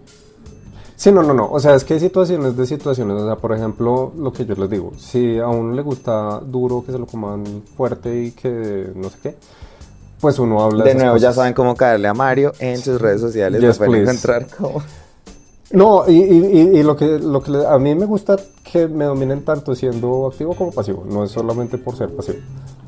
Sí, 0.99 1.13
no, 1.13 1.23
no, 1.23 1.33
no. 1.33 1.49
O 1.49 1.61
sea, 1.61 1.75
es 1.75 1.85
que 1.85 1.93
hay 1.93 1.99
situaciones 2.01 2.57
de 2.57 2.65
situaciones. 2.65 3.21
O 3.21 3.25
sea, 3.25 3.37
por 3.37 3.53
ejemplo, 3.55 4.11
lo 4.17 4.33
que 4.33 4.45
yo 4.45 4.53
les 4.55 4.69
digo. 4.69 4.91
Si 4.97 5.39
a 5.39 5.47
uno 5.47 5.73
le 5.73 5.81
gusta 5.81 6.41
duro, 6.41 6.83
que 6.85 6.91
se 6.91 6.99
lo 6.99 7.05
coman 7.05 7.63
fuerte 7.77 8.13
y 8.23 8.31
que 8.31 8.91
no 8.95 9.09
sé 9.09 9.17
qué, 9.23 9.35
pues 10.19 10.37
uno 10.39 10.61
habla 10.61 10.83
De 10.83 10.89
esas 10.89 11.01
nuevo, 11.03 11.15
ya 11.17 11.31
saben 11.31 11.53
cómo 11.53 11.73
caerle 11.77 12.09
a 12.09 12.13
Mario 12.13 12.51
en 12.59 12.79
sus 12.79 12.99
redes 12.99 13.21
sociales. 13.21 13.61
Yes, 13.61 13.77
pueden 13.77 14.01
encontrar 14.01 14.47
como. 14.57 14.83
No, 15.71 16.03
y, 16.05 16.15
y- 16.17 16.47
y- 16.73 16.79
y 16.79 16.83
lo 16.83 16.97
que, 16.97 17.17
lo 17.17 17.41
que 17.41 17.51
le- 17.51 17.65
a 17.65 17.77
mí 17.79 17.95
me 17.95 18.05
gusta 18.05 18.35
que 18.69 18.87
me 18.89 19.05
dominen 19.05 19.45
tanto 19.45 19.73
siendo 19.75 20.27
activo 20.27 20.53
como 20.53 20.71
pasivo. 20.73 21.05
No 21.09 21.23
es 21.23 21.31
solamente 21.31 21.77
por 21.77 21.95
ser 21.95 22.09
pasivo. 22.09 22.39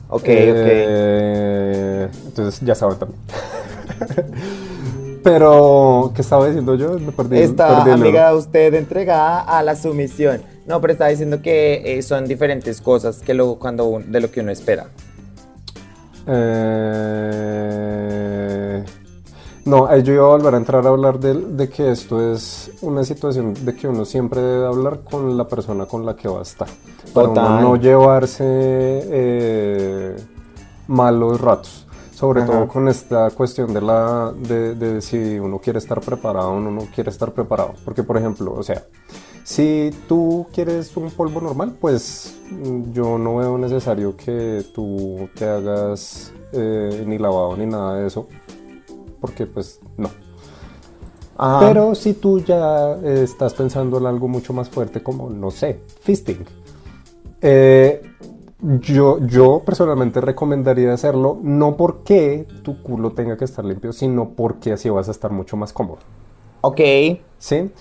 Ok, 0.09 0.23
Eh, 0.27 2.09
Entonces, 2.25 2.59
ya 2.65 2.75
saben 2.75 2.97
también. 2.99 3.21
Pero, 5.23 6.11
¿qué 6.15 6.21
estaba 6.21 6.47
diciendo 6.47 6.75
yo? 6.75 6.97
Me 6.99 7.11
perdí. 7.11 7.37
Está, 7.39 7.83
amiga, 7.93 8.33
usted 8.35 8.73
entregada 8.73 9.41
a 9.41 9.61
la 9.63 9.75
sumisión. 9.75 10.41
No, 10.65 10.81
pero 10.81 10.93
estaba 10.93 11.09
diciendo 11.09 11.41
que 11.41 11.97
eh, 11.97 12.01
son 12.01 12.25
diferentes 12.27 12.81
cosas 12.81 13.17
que 13.19 13.33
lo, 13.33 13.55
cuando, 13.55 13.85
un- 13.85 14.11
de 14.11 14.19
lo 14.21 14.31
que 14.31 14.39
uno 14.41 14.51
espera. 14.51 14.87
Eh, 17.11 18.83
No, 19.65 19.95
yo 19.97 20.13
iba 20.13 20.23
a 20.23 20.27
volver 20.29 20.55
a 20.55 20.57
entrar 20.57 20.85
a 20.87 20.89
hablar 20.89 21.19
de, 21.19 21.35
de 21.35 21.69
que 21.69 21.91
esto 21.91 22.33
es 22.33 22.71
una 22.81 23.03
situación 23.03 23.53
de 23.63 23.75
que 23.75 23.87
uno 23.87 24.05
siempre 24.05 24.41
debe 24.41 24.65
hablar 24.65 25.01
con 25.01 25.37
la 25.37 25.47
persona 25.47 25.85
con 25.85 26.03
la 26.05 26.15
que 26.15 26.27
va 26.27 26.39
a 26.39 26.41
estar. 26.41 26.67
Para 27.13 27.29
uno 27.29 27.61
no 27.61 27.75
llevarse 27.75 28.43
eh, 28.43 30.15
malos 30.87 31.39
ratos. 31.41 31.85
Sobre 32.21 32.43
Ajá. 32.43 32.51
todo 32.51 32.67
con 32.67 32.87
esta 32.87 33.31
cuestión 33.31 33.73
de, 33.73 33.81
la, 33.81 34.31
de, 34.37 34.75
de 34.75 35.01
si 35.01 35.39
uno 35.39 35.57
quiere 35.57 35.79
estar 35.79 35.99
preparado 36.01 36.51
o 36.51 36.59
no 36.59 36.81
quiere 36.93 37.09
estar 37.09 37.33
preparado. 37.33 37.73
Porque, 37.83 38.03
por 38.03 38.15
ejemplo, 38.15 38.53
o 38.53 38.61
sea, 38.61 38.83
si 39.43 39.89
tú 40.07 40.45
quieres 40.53 40.95
un 40.97 41.09
polvo 41.09 41.41
normal, 41.41 41.75
pues 41.81 42.35
mm, 42.51 42.91
yo 42.93 43.17
no 43.17 43.37
veo 43.37 43.57
necesario 43.57 44.15
que 44.15 44.63
tú 44.71 45.29
te 45.35 45.45
hagas 45.45 46.31
eh, 46.53 47.03
ni 47.07 47.17
lavado 47.17 47.57
ni 47.57 47.65
nada 47.65 47.95
de 47.95 48.05
eso. 48.05 48.27
Porque 49.19 49.47
pues 49.47 49.79
no. 49.97 50.11
Ajá. 51.37 51.67
Pero 51.67 51.95
si 51.95 52.13
tú 52.13 52.39
ya 52.39 52.97
eh, 53.03 53.23
estás 53.23 53.55
pensando 53.55 53.97
en 53.97 54.05
algo 54.05 54.27
mucho 54.27 54.53
más 54.53 54.69
fuerte 54.69 55.01
como, 55.01 55.27
no 55.31 55.49
sé, 55.49 55.79
fisting. 56.01 56.45
eh, 57.41 58.03
yo, 58.61 59.19
yo 59.25 59.63
personalmente 59.65 60.21
recomendaría 60.21 60.93
hacerlo 60.93 61.39
no 61.41 61.77
porque 61.77 62.47
tu 62.63 62.81
culo 62.81 63.11
tenga 63.11 63.37
que 63.37 63.45
estar 63.45 63.65
limpio, 63.65 63.91
sino 63.93 64.29
porque 64.29 64.73
así 64.73 64.89
vas 64.89 65.07
a 65.07 65.11
estar 65.11 65.31
mucho 65.31 65.57
más 65.57 65.73
cómodo. 65.73 65.99
Ok. 66.61 66.79
¿sí? 67.41 67.71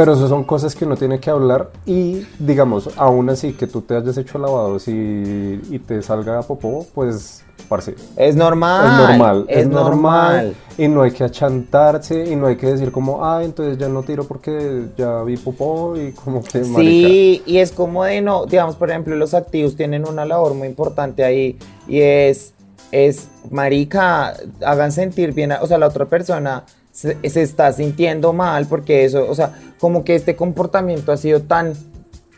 Pero 0.00 0.14
eso 0.14 0.28
son 0.28 0.44
cosas 0.44 0.74
que 0.74 0.86
uno 0.86 0.96
tiene 0.96 1.20
que 1.20 1.28
hablar 1.28 1.68
y, 1.84 2.26
digamos, 2.38 2.88
aún 2.96 3.28
así 3.28 3.52
que 3.52 3.66
tú 3.66 3.82
te 3.82 3.94
hayas 3.94 4.16
hecho 4.16 4.38
lavados 4.38 4.88
y, 4.88 5.60
y 5.70 5.78
te 5.78 6.00
salga 6.00 6.40
popó, 6.40 6.86
pues, 6.94 7.44
parce, 7.68 7.94
Es 8.16 8.34
normal. 8.34 8.86
es 8.86 8.92
normal, 8.96 9.44
Es, 9.46 9.68
normal. 9.68 10.54
Y 10.78 10.88
no 10.88 11.02
hay 11.02 11.10
que 11.10 11.22
achantarse 11.24 12.24
y 12.32 12.34
no 12.34 12.46
hay 12.46 12.56
que 12.56 12.68
decir 12.68 12.90
como, 12.90 13.22
ah, 13.22 13.44
entonces 13.44 13.76
ya 13.76 13.90
no 13.90 14.02
tiro 14.02 14.24
porque 14.24 14.86
ya 14.96 15.22
vi 15.22 15.36
popó 15.36 15.94
y 15.98 16.12
como 16.12 16.42
que, 16.42 16.60
marica. 16.60 17.08
Sí, 17.08 17.42
y 17.44 17.58
es 17.58 17.70
como 17.70 18.02
de 18.04 18.22
no, 18.22 18.46
digamos, 18.46 18.76
por 18.76 18.88
ejemplo, 18.88 19.14
los 19.16 19.34
activos 19.34 19.76
tienen 19.76 20.08
una 20.08 20.24
labor 20.24 20.54
muy 20.54 20.68
importante 20.68 21.24
ahí 21.24 21.58
y 21.86 22.00
es, 22.00 22.54
es, 22.90 23.28
marica, 23.50 24.32
hagan 24.64 24.92
sentir 24.92 25.34
bien, 25.34 25.52
a- 25.52 25.60
o 25.60 25.66
sea, 25.66 25.76
la 25.76 25.88
otra 25.88 26.06
persona 26.06 26.64
se, 26.92 27.16
se 27.28 27.42
está 27.42 27.72
sintiendo 27.72 28.32
mal 28.32 28.66
porque 28.66 29.04
eso, 29.04 29.26
o 29.28 29.34
sea, 29.34 29.54
como 29.80 30.04
que 30.04 30.14
este 30.14 30.36
comportamiento 30.36 31.12
ha 31.12 31.16
sido 31.16 31.40
tan, 31.42 31.72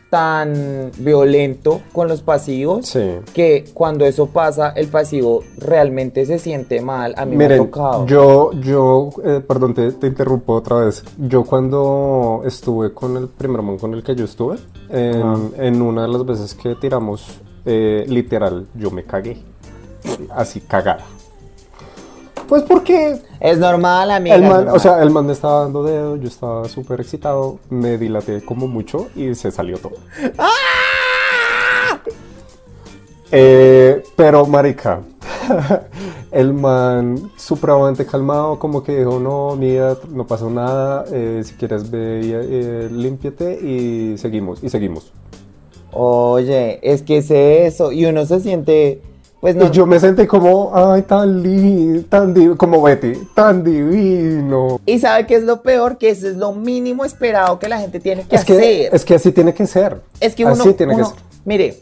tan 0.09 0.91
violento 0.99 1.81
con 1.91 2.07
los 2.07 2.21
pasivos 2.21 2.87
Sí. 2.87 3.01
que 3.33 3.65
cuando 3.73 4.05
eso 4.05 4.27
pasa, 4.27 4.69
el 4.69 4.87
pasivo 4.87 5.43
realmente 5.57 6.25
se 6.27 6.37
siente 6.37 6.81
mal. 6.81 7.15
A 7.17 7.25
mí 7.25 7.35
me 7.35 7.45
ha 7.45 7.47
Miren, 7.49 7.65
tocado. 7.65 8.05
yo, 8.05 8.51
yo, 8.61 9.09
eh, 9.25 9.41
perdón, 9.45 9.73
te, 9.73 9.91
te 9.93 10.05
interrumpo 10.07 10.53
otra 10.53 10.77
vez. 10.85 11.03
Yo 11.17 11.43
cuando 11.43 12.43
estuve 12.45 12.93
con 12.93 13.17
el 13.17 13.27
primer 13.27 13.63
man 13.63 13.77
con 13.79 13.93
el 13.95 14.03
que 14.03 14.13
yo 14.15 14.25
estuve, 14.25 14.57
en 14.89 15.81
una 15.81 16.03
de 16.03 16.07
las 16.07 16.23
veces 16.25 16.53
que 16.53 16.75
tiramos, 16.75 17.39
eh, 17.65 18.05
literal, 18.07 18.67
yo 18.75 18.91
me 18.91 19.03
cagué. 19.03 19.37
Así 20.29 20.59
cagada. 20.61 21.05
Pues 22.53 22.65
porque 22.65 23.19
Es 23.39 23.57
normal, 23.57 24.11
amiga. 24.11 24.35
el 24.35 24.43
man, 24.43 24.51
normal. 24.51 24.75
o 24.75 24.79
sea, 24.79 25.01
el 25.01 25.09
man 25.09 25.25
me 25.25 25.33
estaba 25.33 25.61
dando 25.61 25.81
dedo, 25.81 26.17
yo 26.17 26.27
estaba 26.27 26.69
súper 26.69 27.01
excitado, 27.01 27.57
me 27.71 27.97
dilaté 27.97 28.45
como 28.45 28.67
mucho 28.67 29.07
y 29.15 29.33
se 29.33 29.49
salió 29.49 29.79
todo. 29.79 29.93
Eh, 33.31 34.03
pero, 34.15 34.45
marica, 34.45 35.01
el 36.31 36.53
man 36.53 37.31
supremamente 37.37 38.05
calmado, 38.05 38.59
como 38.59 38.83
que 38.83 38.99
dijo, 38.99 39.19
no, 39.19 39.55
mira, 39.55 39.97
no 40.11 40.27
pasó 40.27 40.51
nada, 40.51 41.05
eh, 41.11 41.41
si 41.43 41.55
quieres 41.55 41.89
ve 41.89 42.21
eh, 42.23 42.89
límpiate 42.91 43.59
y 43.67 44.15
seguimos, 44.19 44.63
y 44.63 44.69
seguimos. 44.69 45.11
Oye, 45.91 46.79
es 46.83 47.01
que 47.01 47.17
es 47.17 47.31
eso. 47.31 47.91
Y 47.91 48.05
uno 48.05 48.27
se 48.27 48.39
siente, 48.41 49.01
pues 49.43 49.57
no. 49.57 49.65
Y 49.65 49.71
yo 49.71 49.85
me 49.85 49.99
sentí 49.99 50.25
como, 50.25 50.71
ay, 50.73 51.01
tan 51.01 51.43
lindo, 51.43 52.01
tan 52.07 52.33
divino, 52.33 52.55
como 52.55 52.81
Betty, 52.81 53.11
tan 53.35 53.61
divino. 53.61 54.79
Y 54.85 54.99
sabe 54.99 55.25
qué 55.27 55.35
es 55.35 55.43
lo 55.43 55.61
peor, 55.61 55.97
que 55.97 56.11
eso 56.11 56.29
es 56.29 56.37
lo 56.37 56.53
mínimo 56.53 57.03
esperado 57.03 57.59
que 57.59 57.67
la 57.67 57.77
gente 57.77 57.99
tiene 57.99 58.23
que 58.25 58.37
Es 58.37 58.45
que, 58.45 58.53
hacer. 58.53 58.95
es 58.95 59.03
que 59.03 59.15
así 59.15 59.33
tiene 59.33 59.53
que 59.53 59.67
ser. 59.67 59.99
Es 60.21 60.33
que 60.33 60.45
uno, 60.45 60.53
Así 60.53 60.73
tiene 60.73 60.95
uno- 60.95 61.09
que 61.09 61.15
ser. 61.17 61.23
mire, 61.43 61.77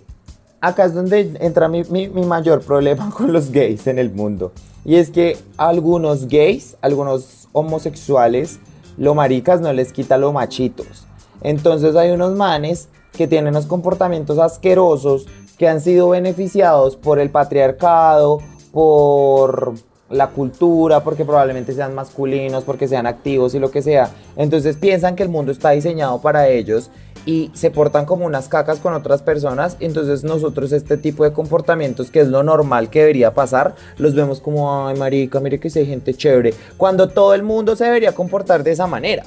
acá 0.60 0.86
es 0.86 0.95
donde 0.95 1.34
entra 1.39 1.67
mi, 1.67 1.84
mi- 1.84 2.10
mi 2.10 2.24
mayor 2.26 2.62
problema 2.62 3.12
con 3.15 3.32
los 3.32 3.52
gays 3.52 3.86
en 3.86 4.00
el 4.00 4.10
mundo. 4.12 4.52
Y 4.84 4.95
es 4.95 5.12
que 5.12 5.38
algunos 5.58 6.28
gays, 6.28 6.78
algunos 6.82 7.47
homosexuales, 7.52 8.58
lo 8.97 9.13
maricas 9.13 9.62
no 9.62 9.71
les 9.71 9.93
quita 9.93 10.17
lo 10.17 10.34
machitos. 10.34 11.06
Entonces 11.43 11.95
hay 11.95 12.10
unos 12.10 12.36
manes 12.36 12.88
que 13.13 13.28
tienen 13.28 13.50
unos 13.54 13.67
comportamientos 13.67 14.39
asquerosos 14.39 15.28
que 15.62 15.67
han 15.67 15.80
sido 15.80 16.10
beneficiados 16.10 16.95
por 16.95 17.19
el 17.19 17.30
patriarcado, 17.30 18.39
por 18.71 19.76
la 20.10 20.30
cultura, 20.30 21.04
porque 21.04 21.24
probablemente 21.24 21.71
sean 21.74 21.93
masculinos, 21.93 22.63
porque 22.63 22.88
sean 22.88 23.06
activos 23.06 23.54
y 23.54 23.60
lo 23.60 23.69
que 23.69 23.84
sea. 23.84 24.10
Entonces 24.38 24.76
piensan 24.76 25.15
que 25.15 25.21
el 25.21 25.30
mundo 25.30 25.52
está 25.52 25.69
diseñado 25.69 26.19
para 26.19 26.47
ellos 26.47 26.89
y 27.28 27.52
se 27.54 27.69
portan 27.69 28.08
como 28.08 28.26
unas 28.26 28.47
cacas 28.47 28.80
con 28.80 28.95
otras 28.95 29.21
personas. 29.21 29.78
Entonces 29.80 30.24
nosotros 30.24 30.71
este 30.71 30.97
tipo 30.97 31.26
de 31.26 31.32
comportamientos, 31.32 32.10
que 32.10 32.21
es 32.21 32.28
lo 32.28 32.41
normal 32.41 32.89
que 32.89 33.02
debería 33.02 33.36
pasar, 33.36 33.76
los 34.00 34.15
vemos 34.15 34.41
como, 34.41 34.88
ay 34.88 34.97
marica, 34.97 35.39
mire 35.41 35.60
que 35.60 35.69
si 35.69 35.78
hay 35.78 35.86
gente 35.86 36.15
chévere, 36.15 36.56
cuando 36.76 37.08
todo 37.08 37.36
el 37.36 37.43
mundo 37.43 37.76
se 37.76 37.86
debería 37.86 38.15
comportar 38.15 38.63
de 38.63 38.71
esa 38.71 38.88
manera. 38.88 39.26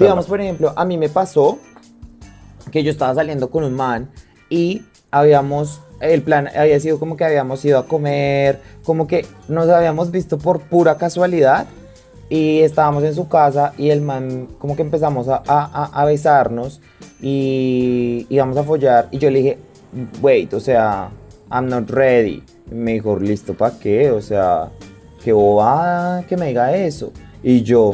Digamos, 0.00 0.26
por 0.26 0.40
ejemplo, 0.40 0.72
a 0.74 0.84
mí 0.84 0.98
me 0.98 1.10
pasó 1.10 1.60
que 2.72 2.82
yo 2.82 2.90
estaba 2.90 3.14
saliendo 3.14 3.50
con 3.50 3.62
un 3.62 3.74
man 3.74 4.10
y 4.50 4.82
habíamos, 5.10 5.80
el 6.00 6.22
plan 6.22 6.48
había 6.56 6.78
sido 6.80 6.98
como 6.98 7.16
que 7.16 7.24
habíamos 7.24 7.64
ido 7.64 7.78
a 7.78 7.86
comer, 7.86 8.60
como 8.84 9.06
que 9.06 9.24
nos 9.48 9.68
habíamos 9.68 10.10
visto 10.10 10.38
por 10.38 10.60
pura 10.60 10.96
casualidad 10.98 11.66
y 12.28 12.60
estábamos 12.60 13.04
en 13.04 13.14
su 13.14 13.28
casa 13.28 13.72
y 13.78 13.90
el 13.90 14.02
man 14.02 14.48
como 14.58 14.74
que 14.76 14.82
empezamos 14.82 15.28
a, 15.28 15.42
a- 15.46 15.90
a- 15.92 16.04
besarnos 16.04 16.80
y 17.22 18.26
íbamos 18.28 18.56
a 18.56 18.64
follar 18.64 19.08
y 19.10 19.18
yo 19.18 19.30
le 19.30 19.38
dije, 19.38 19.58
wait, 20.20 20.52
o 20.54 20.60
sea, 20.60 21.10
I'm 21.50 21.68
not 21.68 21.88
ready. 21.90 22.42
Y 22.70 22.74
me 22.74 23.00
listo, 23.20 23.54
¿para 23.54 23.78
qué? 23.78 24.10
O 24.10 24.20
sea, 24.20 24.70
qué 25.22 25.32
bobada 25.32 26.24
que 26.26 26.36
me 26.36 26.48
diga 26.48 26.74
eso. 26.76 27.12
Y 27.42 27.62
yo, 27.62 27.92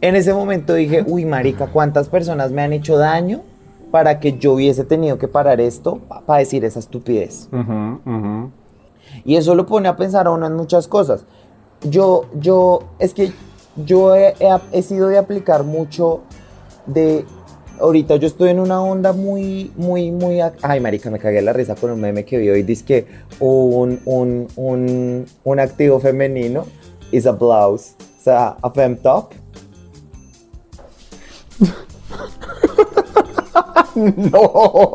en 0.00 0.16
ese 0.16 0.34
momento 0.34 0.74
dije, 0.74 1.04
uy, 1.06 1.24
marica, 1.24 1.68
¿cuántas 1.68 2.08
personas 2.08 2.50
me 2.50 2.62
han 2.62 2.72
hecho 2.72 2.98
daño 2.98 3.42
para 3.96 4.20
que 4.20 4.36
yo 4.36 4.52
hubiese 4.52 4.84
tenido 4.84 5.16
que 5.16 5.26
parar 5.26 5.58
esto 5.58 6.00
para 6.26 6.40
decir 6.40 6.66
esa 6.66 6.80
estupidez? 6.80 7.48
Ujú. 7.50 8.50
Y 9.24 9.36
eso 9.36 9.54
lo 9.54 9.64
pone 9.64 9.88
a 9.88 9.96
pensar 9.96 10.26
a 10.26 10.32
uno 10.32 10.46
en 10.46 10.52
muchas 10.54 10.86
cosas. 10.86 11.24
Yo, 11.80 12.26
yo, 12.38 12.80
es 12.98 13.14
que 13.14 13.32
yo 13.86 14.14
he, 14.14 14.34
he- 14.38 14.60
he 14.72 14.82
sido 14.82 15.08
de 15.08 15.16
aplicar 15.16 15.64
mucho 15.64 16.20
de... 16.84 17.24
Ahorita 17.80 18.16
yo 18.16 18.26
estoy 18.26 18.50
en 18.50 18.60
una 18.60 18.82
onda 18.82 19.14
muy, 19.14 19.72
muy, 19.76 20.10
muy... 20.10 20.40
Ay, 20.60 20.78
marica, 20.80 21.08
me 21.10 21.18
cagué 21.18 21.40
la 21.40 21.54
risa 21.54 21.74
con 21.74 21.90
un 21.90 21.98
meme 21.98 22.26
que 22.26 22.36
vi 22.36 22.50
hoy. 22.50 22.62
Dice 22.64 22.84
que 22.84 23.06
un, 23.40 23.98
un, 24.04 24.46
un, 24.56 25.24
un 25.42 25.58
activo 25.60 26.00
femenino 26.00 26.66
is 27.12 27.26
a 27.26 27.32
blouse. 27.32 27.94
O 28.18 28.22
sea, 28.22 28.56
a 28.60 28.70
fem 28.70 28.94
top. 28.98 29.32
no. 33.94 34.92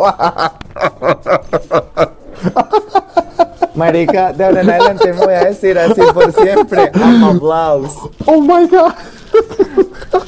Marica, 3.75 4.33
de 4.33 4.43
ahora 4.43 4.61
en 4.61 4.69
adelante 4.69 5.13
me 5.13 5.25
voy 5.25 5.33
a 5.33 5.45
decir 5.45 5.77
así 5.77 6.01
por 6.13 6.31
siempre. 6.33 6.91
I'm 6.93 7.23
a 7.23 7.33
blouse. 7.33 7.95
Oh 8.25 8.41
my 8.41 8.67
god. 8.67 8.93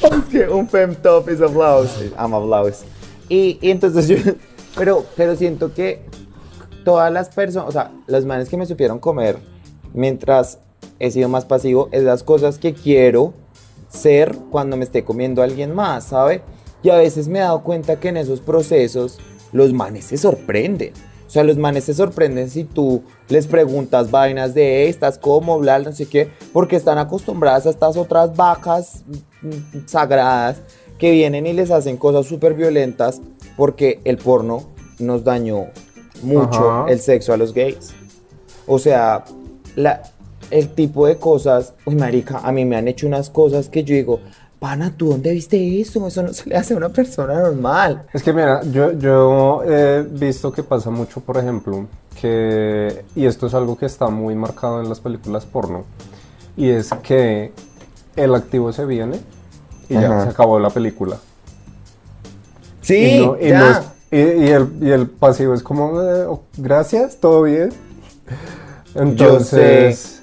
Es 0.04 0.24
que 0.32 0.48
un 0.48 0.68
fem 0.68 0.96
top 0.96 1.30
is 1.30 1.42
a 1.42 1.48
blouse. 1.48 2.12
I'm 2.18 2.34
a 2.34 2.40
blouse. 2.40 2.84
Y, 3.30 3.58
y 3.62 3.72
entonces 3.72 4.08
yo, 4.08 4.18
pero, 4.76 5.06
pero 5.16 5.36
siento 5.36 5.74
que 5.74 6.06
todas 6.84 7.12
las 7.12 7.30
personas, 7.30 7.70
o 7.70 7.72
sea, 7.72 7.92
los 8.08 8.26
manes 8.26 8.50
que 8.50 8.58
me 8.58 8.66
supieron 8.66 9.00
comer 9.00 9.38
mientras 9.94 10.60
he 11.00 11.12
sido 11.12 11.30
más 11.30 11.46
pasivo, 11.46 11.90
es 11.92 12.04
las 12.04 12.24
cosas 12.24 12.58
que 12.58 12.74
quiero 12.74 13.34
ser 13.90 14.36
cuando 14.52 14.78
me 14.78 14.84
esté 14.84 15.04
comiendo 15.04 15.44
alguien 15.44 15.74
más, 15.74 16.06
¿sabe? 16.06 16.42
Y 16.84 16.90
a 16.90 16.98
veces 16.98 17.28
me 17.28 17.40
he 17.40 17.42
dado 17.42 17.64
cuenta 17.64 18.00
que 18.00 18.10
en 18.10 18.18
esos 18.18 18.42
procesos 18.42 19.18
los 19.52 19.74
manes 19.74 20.06
se 20.06 20.18
sorprenden. 20.18 20.94
O 21.26 21.30
sea, 21.34 21.44
los 21.44 21.58
manes 21.58 21.86
se 21.86 21.94
sorprenden 21.96 22.50
si 22.50 22.64
tú 22.64 23.02
les 23.30 23.48
preguntas 23.48 24.12
vainas 24.12 24.54
de 24.54 24.84
"Hey, 24.84 24.90
estás 24.90 25.18
como, 25.18 25.58
bla, 25.58 25.80
no 25.80 25.92
sé 25.92 26.06
qué, 26.06 26.30
porque 26.52 26.76
están 26.76 27.00
acostumbradas 27.00 27.66
a 27.66 27.72
estas 27.72 27.98
otras 27.98 28.36
vacas 28.36 29.04
mm, 29.42 29.88
sagradas 29.88 30.58
que 31.00 31.12
vienen 31.12 31.48
y 31.48 31.54
les 31.54 31.72
hacen 31.72 31.98
cosas 31.98 32.28
súper 32.28 32.54
violentas 32.54 33.20
porque 33.58 34.00
el 34.04 34.18
porno 34.18 34.64
nos 35.00 35.24
dañó 35.24 35.68
mucho 36.22 36.70
Ajá. 36.70 36.86
el 36.92 37.00
sexo 37.00 37.34
a 37.34 37.38
los 37.38 37.54
gays. 37.54 37.94
O 38.68 38.78
sea, 38.78 39.24
la, 39.76 40.04
el 40.52 40.70
tipo 40.70 41.08
de 41.08 41.18
cosas, 41.18 41.74
uy, 41.86 41.96
marica, 41.96 42.40
a 42.44 42.52
mí 42.52 42.64
me 42.64 42.76
han 42.76 42.88
hecho 42.88 43.08
unas 43.08 43.30
cosas 43.32 43.70
que 43.70 43.84
yo 43.84 43.96
digo, 43.96 44.20
pana, 44.64 44.94
¿tú 44.96 45.10
dónde 45.10 45.34
viste 45.34 45.82
eso? 45.82 46.08
Eso 46.08 46.24
no 46.24 46.32
se 46.32 46.48
le 46.48 46.56
hace 46.56 46.74
a 46.74 46.78
una 46.78 46.88
persona 46.88 47.34
normal. 47.42 48.04
Es 48.14 48.24
que 48.24 48.32
mira, 48.32 48.62
yo, 48.72 48.94
yo 48.94 49.62
he 49.66 50.04
visto 50.10 50.54
que 50.54 50.64
pasa 50.64 50.90
mucho, 50.90 51.20
por 51.20 51.36
ejemplo, 51.38 51.86
que, 52.22 53.04
y 53.14 53.26
esto 53.26 53.48
es 53.48 53.54
algo 53.54 53.78
que 53.78 53.86
está 53.86 54.08
muy 54.08 54.36
marcado 54.36 54.82
en 54.82 54.88
las 54.88 55.02
películas 55.02 55.46
porno, 55.46 55.84
y 56.56 56.70
es 56.70 56.92
que 57.04 57.52
el 58.16 58.34
activo 58.36 58.72
se 58.72 58.86
viene 58.86 59.20
y 59.90 59.96
ya 59.96 60.24
se 60.24 60.30
acabó 60.30 60.58
la 60.60 60.70
película. 60.70 61.18
Sí, 62.80 62.96
y, 63.18 63.18
no- 63.20 63.36
y 63.38 63.50
ya. 63.50 63.60
no 63.60 63.70
es- 63.70 63.82
y- 64.12 64.46
y 64.46 64.48
el, 64.50 64.68
y 64.80 64.92
el 64.92 65.08
pasivo 65.08 65.54
es 65.56 65.62
como, 65.62 66.02
eh, 66.02 66.24
oh, 66.24 66.44
gracias, 66.56 67.18
todo 67.18 67.42
bien. 67.44 67.70
Entonces, 68.96 70.22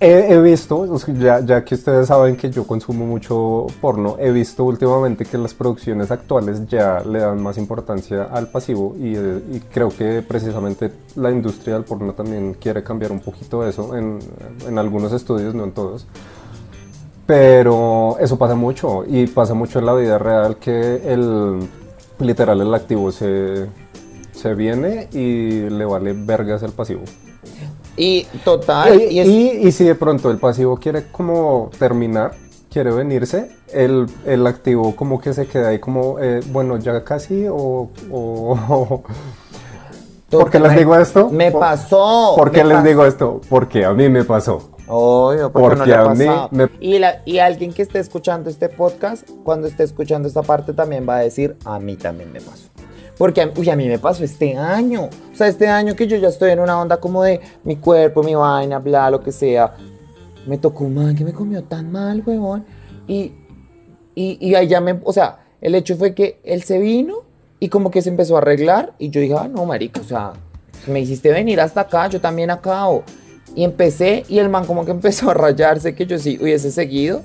he, 0.00 0.40
visto, 0.40 0.86
ya, 1.18 1.64
que 1.64 1.74
ustedes 1.74 2.08
saben 2.08 2.36
que 2.36 2.50
yo 2.50 2.66
consumo 2.66 3.04
mucho 3.04 3.66
porno, 3.80 4.16
he 4.18 4.30
visto 4.30 4.64
últimamente 4.64 5.26
que 5.26 5.36
las 5.36 5.52
producciones 5.52 6.10
actuales 6.10 6.66
ya 6.66 7.00
le 7.00 7.20
dan 7.20 7.42
más 7.42 7.58
importancia 7.58 8.24
al 8.24 8.48
pasivo 8.48 8.96
y, 8.98 9.14
eh, 9.14 9.62
creo 9.72 9.90
que 9.90 10.22
precisamente 10.22 10.90
la 11.16 11.30
industria 11.30 11.74
del 11.74 11.84
porno 11.84 12.14
también 12.14 12.54
quiere 12.54 12.82
cambiar 12.82 13.12
un 13.12 13.20
poquito 13.20 13.66
eso 13.66 13.94
en, 13.96 14.18
en 14.66 14.78
algunos 14.78 15.12
estudios, 15.12 15.54
no 15.54 15.64
en 15.64 15.72
todos. 15.72 16.06
Pero 17.26 18.16
eso 18.18 18.38
pasa 18.38 18.54
mucho 18.54 19.04
y 19.06 19.26
pasa 19.26 19.54
mucho 19.54 19.78
en 19.78 19.86
la 19.86 19.94
vida 19.94 20.18
real 20.18 20.56
que 20.56 20.96
el 21.04 21.60
literal 22.18 22.60
el 22.60 22.74
activo 22.74 23.12
se, 23.12 23.66
se 24.32 24.54
viene 24.54 25.08
y 25.12 25.68
le 25.68 25.84
vale 25.84 26.12
vergas 26.12 26.62
el 26.62 26.72
pasivo. 26.72 27.02
Y 27.96 28.24
total, 28.44 29.00
y, 29.00 29.04
y 29.04 29.20
es- 29.20 29.28
y- 29.28 29.50
y 29.68 29.72
si 29.72 29.84
de 29.84 29.94
pronto 29.94 30.30
el 30.30 30.38
pasivo 30.38 30.76
quiere 30.76 31.06
como 31.10 31.70
terminar, 31.78 32.32
quiere 32.70 32.92
venirse, 32.92 33.50
el, 33.72 34.06
el 34.26 34.46
activo 34.46 34.94
como 34.96 35.20
que 35.20 35.32
se 35.34 35.46
queda 35.46 35.68
ahí 35.68 35.78
como, 35.80 36.18
eh, 36.20 36.40
bueno, 36.50 36.78
ya 36.78 37.02
casi 37.04 37.46
o... 37.48 37.90
o- 38.10 39.02
¿Por 40.30 40.48
qué 40.48 40.60
les 40.60 40.76
digo 40.76 40.94
esto? 40.94 41.28
Me 41.28 41.50
pasó. 41.50 42.34
¿Por 42.36 42.52
qué 42.52 42.62
les 42.62 42.74
pasó. 42.76 42.86
digo 42.86 43.04
esto? 43.04 43.40
Porque 43.48 43.84
a 43.84 43.92
mí 43.92 44.08
me 44.08 44.22
pasó. 44.22 44.70
Obvio, 44.86 45.50
porque, 45.50 45.92
a 45.92 46.08
mí 46.14 46.24
me- 46.52 46.68
y, 46.80 46.98
la- 47.00 47.22
y 47.24 47.38
alguien 47.40 47.72
que 47.72 47.82
esté 47.82 47.98
escuchando 47.98 48.48
este 48.48 48.68
podcast, 48.68 49.28
cuando 49.42 49.66
esté 49.66 49.82
escuchando 49.82 50.28
esta 50.28 50.42
parte, 50.42 50.72
también 50.72 51.04
va 51.08 51.16
a 51.16 51.20
decir, 51.20 51.56
a 51.64 51.80
mí 51.80 51.96
también 51.96 52.32
me 52.32 52.40
pasó. 52.40 52.68
Porque, 53.20 53.42
a- 53.42 53.52
uy, 53.54 53.68
a 53.68 53.76
mí 53.76 53.86
me 53.86 53.98
pasó 53.98 54.24
este 54.24 54.56
año. 54.56 55.10
O 55.30 55.36
sea, 55.36 55.46
este 55.48 55.68
año 55.68 55.94
que 55.94 56.06
yo 56.06 56.16
ya 56.16 56.28
estoy 56.28 56.52
en 56.52 56.58
una 56.60 56.80
onda 56.80 56.96
como 56.96 57.22
de 57.22 57.38
mi 57.64 57.76
cuerpo, 57.76 58.22
mi 58.22 58.34
vaina, 58.34 58.78
bla, 58.78 59.10
lo 59.10 59.20
que 59.22 59.30
sea. 59.30 59.74
Me 60.46 60.56
tocó 60.56 60.84
un 60.84 60.94
man 60.94 61.14
que 61.14 61.22
me 61.26 61.34
comió 61.34 61.62
tan 61.62 61.92
mal, 61.92 62.22
huevón. 62.24 62.64
Y, 63.06 63.32
y, 64.14 64.38
y 64.40 64.54
allá 64.54 64.80
me, 64.80 64.98
o 65.04 65.12
sea, 65.12 65.40
el 65.60 65.74
hecho 65.74 65.96
fue 65.98 66.14
que 66.14 66.40
él 66.44 66.62
se 66.62 66.78
vino 66.78 67.16
y 67.58 67.68
como 67.68 67.90
que 67.90 68.00
se 68.00 68.08
empezó 68.08 68.36
a 68.36 68.38
arreglar. 68.38 68.94
Y 68.98 69.10
yo 69.10 69.20
dije, 69.20 69.34
ah, 69.38 69.48
no, 69.48 69.66
marica, 69.66 70.00
o 70.00 70.04
sea, 70.04 70.32
me 70.86 71.00
hiciste 71.00 71.30
venir 71.30 71.60
hasta 71.60 71.82
acá, 71.82 72.08
yo 72.08 72.22
también 72.22 72.50
acá. 72.50 72.88
o- 72.88 73.02
Y 73.54 73.64
empecé 73.64 74.24
y 74.30 74.38
el 74.38 74.48
man 74.48 74.64
como 74.64 74.86
que 74.86 74.90
empezó 74.98 75.30
a 75.30 75.34
rayarse 75.34 75.94
que 75.94 76.06
yo 76.06 76.18
sí 76.18 76.38
hubiese 76.40 76.70
seguido. 76.70 77.20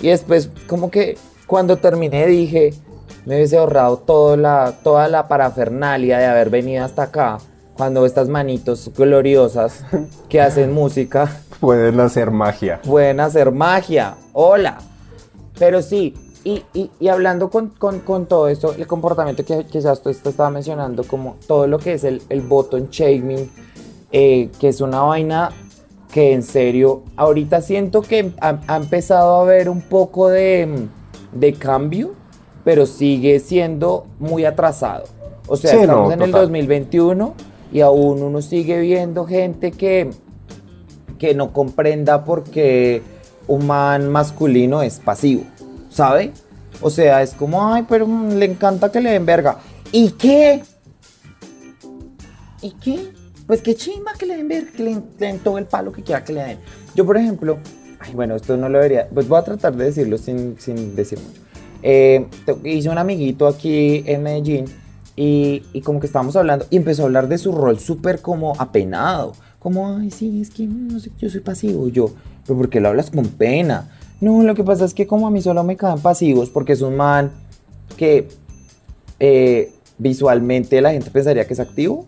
Y 0.00 0.08
después 0.08 0.48
como 0.66 0.90
que 0.90 1.18
cuando 1.46 1.76
terminé 1.76 2.26
dije, 2.26 2.72
me 3.26 3.36
hubiese 3.36 3.56
ahorrado 3.58 3.96
toda 3.98 4.36
la, 4.36 4.72
toda 4.82 5.08
la 5.08 5.28
parafernalia 5.28 6.18
de 6.18 6.26
haber 6.26 6.50
venido 6.50 6.84
hasta 6.84 7.04
acá. 7.04 7.38
Cuando 7.76 8.06
estas 8.06 8.28
manitos 8.28 8.90
gloriosas 8.96 9.84
que 10.28 10.40
hacen 10.40 10.72
música 10.72 11.28
Pueden 11.60 11.98
hacer 12.00 12.30
magia. 12.30 12.80
pueden 12.82 13.18
hacer 13.20 13.50
magia. 13.50 14.14
Hola. 14.32 14.78
Pero 15.58 15.82
sí, 15.82 16.14
y, 16.44 16.62
y- 16.74 16.90
y 17.00 17.08
hablando 17.08 17.48
con, 17.50 17.70
con- 17.70 18.00
con 18.00 18.26
todo 18.26 18.48
esto, 18.48 18.74
el 18.76 18.86
comportamiento 18.86 19.44
que 19.44 19.64
quizás 19.64 20.02
tú 20.02 20.10
estaba 20.10 20.50
mencionando, 20.50 21.02
como 21.04 21.36
todo 21.48 21.66
lo 21.66 21.78
que 21.78 21.94
es 21.94 22.04
el, 22.04 22.22
el 22.28 22.42
button 22.42 22.88
shaming, 22.90 23.50
eh, 24.12 24.50
que 24.60 24.68
es 24.68 24.80
una 24.80 25.00
vaina 25.02 25.50
que 26.12 26.32
en 26.32 26.42
serio, 26.44 27.02
ahorita 27.16 27.60
siento 27.62 28.02
que 28.02 28.30
ha, 28.40 28.58
ha 28.68 28.76
empezado 28.76 29.36
a 29.36 29.42
haber 29.42 29.68
un 29.68 29.80
poco 29.80 30.28
de, 30.28 30.86
de 31.32 31.52
cambio, 31.54 32.12
pero 32.64 32.86
sigue 32.86 33.38
siendo 33.40 34.06
muy 34.18 34.44
atrasado. 34.44 35.04
O 35.46 35.56
sea, 35.56 35.70
Sí, 35.70 35.76
no, 35.76 35.82
estamos 35.82 36.12
en 36.14 36.22
el 36.22 36.30
total. 36.30 36.46
2021 36.46 37.34
y 37.72 37.80
aún 37.80 38.22
uno 38.22 38.40
sigue 38.40 38.80
viendo 38.80 39.26
gente 39.26 39.72
que, 39.72 40.10
que 41.18 41.34
no 41.34 41.52
comprenda 41.52 42.24
por 42.24 42.44
qué 42.44 43.02
un 43.46 43.66
man 43.66 44.10
masculino 44.10 44.82
es 44.82 44.98
pasivo, 44.98 45.44
¿sabe? 45.90 46.32
O 46.80 46.90
sea, 46.90 47.22
es 47.22 47.34
como, 47.34 47.72
ay, 47.72 47.84
pero 47.88 48.06
mm, 48.06 48.34
le 48.34 48.46
encanta 48.46 48.90
que 48.90 49.00
le 49.00 49.10
den 49.10 49.26
verga. 49.26 49.58
¿Y 49.92 50.10
qué? 50.12 50.62
¿Y 52.62 52.70
qué? 52.72 52.98
Pues 53.46 53.60
qué 53.60 53.74
chimba 53.74 54.12
que 54.18 54.24
le 54.24 54.36
den 54.36 54.48
verga, 54.48 54.72
que 54.72 54.82
le 54.82 54.90
den, 54.90 55.04
le 55.18 55.26
den 55.26 55.38
todo 55.40 55.58
el 55.58 55.66
palo 55.66 55.92
que 55.92 56.02
quiera 56.02 56.24
que 56.24 56.32
le 56.32 56.42
den. 56.42 56.58
Yo, 56.94 57.04
por 57.04 57.18
ejemplo, 57.18 57.58
ay, 58.00 58.14
bueno, 58.14 58.36
esto 58.36 58.56
no 58.56 58.68
lo 58.68 58.78
debería, 58.78 59.08
pues 59.12 59.28
voy 59.28 59.38
a 59.38 59.42
tratar 59.42 59.76
de 59.76 59.84
decirlo 59.84 60.16
sin, 60.16 60.56
sin 60.58 60.96
decir 60.96 61.18
mucho. 61.18 61.43
Eh, 61.86 62.26
hice 62.64 62.88
un 62.88 62.96
amiguito 62.96 63.46
aquí 63.46 64.02
en 64.06 64.22
Medellín 64.22 64.64
y, 65.16 65.60
como 65.84 66.00
que 66.00 66.06
estábamos 66.06 66.34
hablando 66.34 66.64
y 66.70 66.78
empezó 66.78 67.02
a 67.02 67.04
hablar 67.04 67.28
de 67.28 67.36
su 67.36 67.52
rol 67.52 67.78
súper 67.78 68.20
como 68.20 68.54
apenado. 68.58 69.34
Como, 69.58 69.98
ay, 69.98 70.10
sí, 70.10 70.40
es 70.40 70.48
que 70.48 70.66
no 70.66 70.98
sé, 70.98 71.10
yo 71.18 71.28
soy 71.28 71.40
pasivo. 71.40 71.88
Yo, 71.88 72.10
pero 72.46 72.58
¿por 72.58 72.70
qué 72.70 72.80
lo 72.80 72.88
hablas 72.88 73.10
con 73.10 73.26
pena? 73.26 73.90
No, 74.22 74.42
lo 74.42 74.54
que 74.54 74.64
pasa 74.64 74.86
es 74.86 74.94
que 74.94 75.06
como 75.06 75.26
a 75.26 75.30
mí 75.30 75.42
solo 75.42 75.62
me 75.62 75.76
caen 75.76 76.00
pasivos 76.00 76.48
porque 76.48 76.72
es 76.72 76.80
un 76.80 76.96
man 76.96 77.32
que 77.98 78.28
eh, 79.20 79.70
visualmente 79.98 80.80
la 80.80 80.92
gente 80.92 81.10
pensaría 81.10 81.46
que 81.46 81.52
es 81.52 81.60
activo 81.60 82.06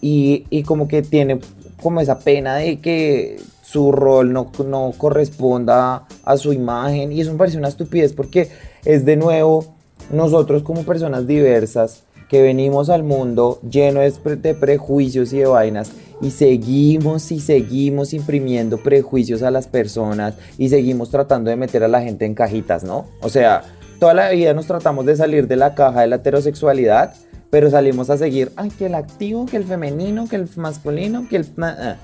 y, 0.00 0.46
y 0.48 0.62
como 0.62 0.88
que 0.88 1.02
tiene 1.02 1.38
como 1.82 2.00
esa 2.00 2.18
pena 2.18 2.54
de 2.54 2.80
que 2.80 3.40
su 3.62 3.92
rol 3.92 4.32
no, 4.32 4.50
no 4.66 4.92
corresponda 4.96 6.06
a 6.24 6.36
su 6.38 6.52
imagen 6.52 7.12
y 7.12 7.20
eso 7.20 7.32
me 7.32 7.38
parece 7.38 7.58
una 7.58 7.68
estupidez 7.68 8.12
porque 8.12 8.48
es 8.84 9.04
de 9.04 9.16
nuevo 9.16 9.74
nosotros 10.10 10.62
como 10.62 10.82
personas 10.84 11.26
diversas 11.26 12.02
que 12.28 12.42
venimos 12.42 12.88
al 12.88 13.02
mundo 13.02 13.60
lleno 13.68 14.00
de, 14.00 14.10
pre- 14.12 14.36
de 14.36 14.54
prejuicios 14.54 15.32
y 15.32 15.38
de 15.38 15.46
vainas 15.46 15.92
y 16.20 16.30
seguimos 16.30 17.30
y 17.30 17.40
seguimos 17.40 18.14
imprimiendo 18.14 18.78
prejuicios 18.78 19.42
a 19.42 19.50
las 19.50 19.66
personas 19.66 20.34
y 20.56 20.68
seguimos 20.68 21.10
tratando 21.10 21.50
de 21.50 21.56
meter 21.56 21.84
a 21.84 21.88
la 21.88 22.00
gente 22.00 22.24
en 22.24 22.34
cajitas, 22.34 22.84
¿no? 22.84 23.06
O 23.20 23.28
sea, 23.28 23.62
toda 23.98 24.14
la 24.14 24.30
vida 24.30 24.54
nos 24.54 24.66
tratamos 24.66 25.04
de 25.04 25.16
salir 25.16 25.46
de 25.46 25.56
la 25.56 25.74
caja 25.74 26.00
de 26.00 26.06
la 26.06 26.16
heterosexualidad, 26.16 27.14
pero 27.50 27.70
salimos 27.70 28.08
a 28.08 28.16
seguir, 28.16 28.50
ay, 28.56 28.70
que 28.70 28.86
el 28.86 28.94
activo, 28.94 29.44
que 29.46 29.58
el 29.58 29.64
femenino, 29.64 30.26
que 30.26 30.36
el 30.36 30.48
masculino, 30.56 31.28
que 31.28 31.36
el... 31.36 31.46
ah, 31.60 31.76
ah. 31.78 31.96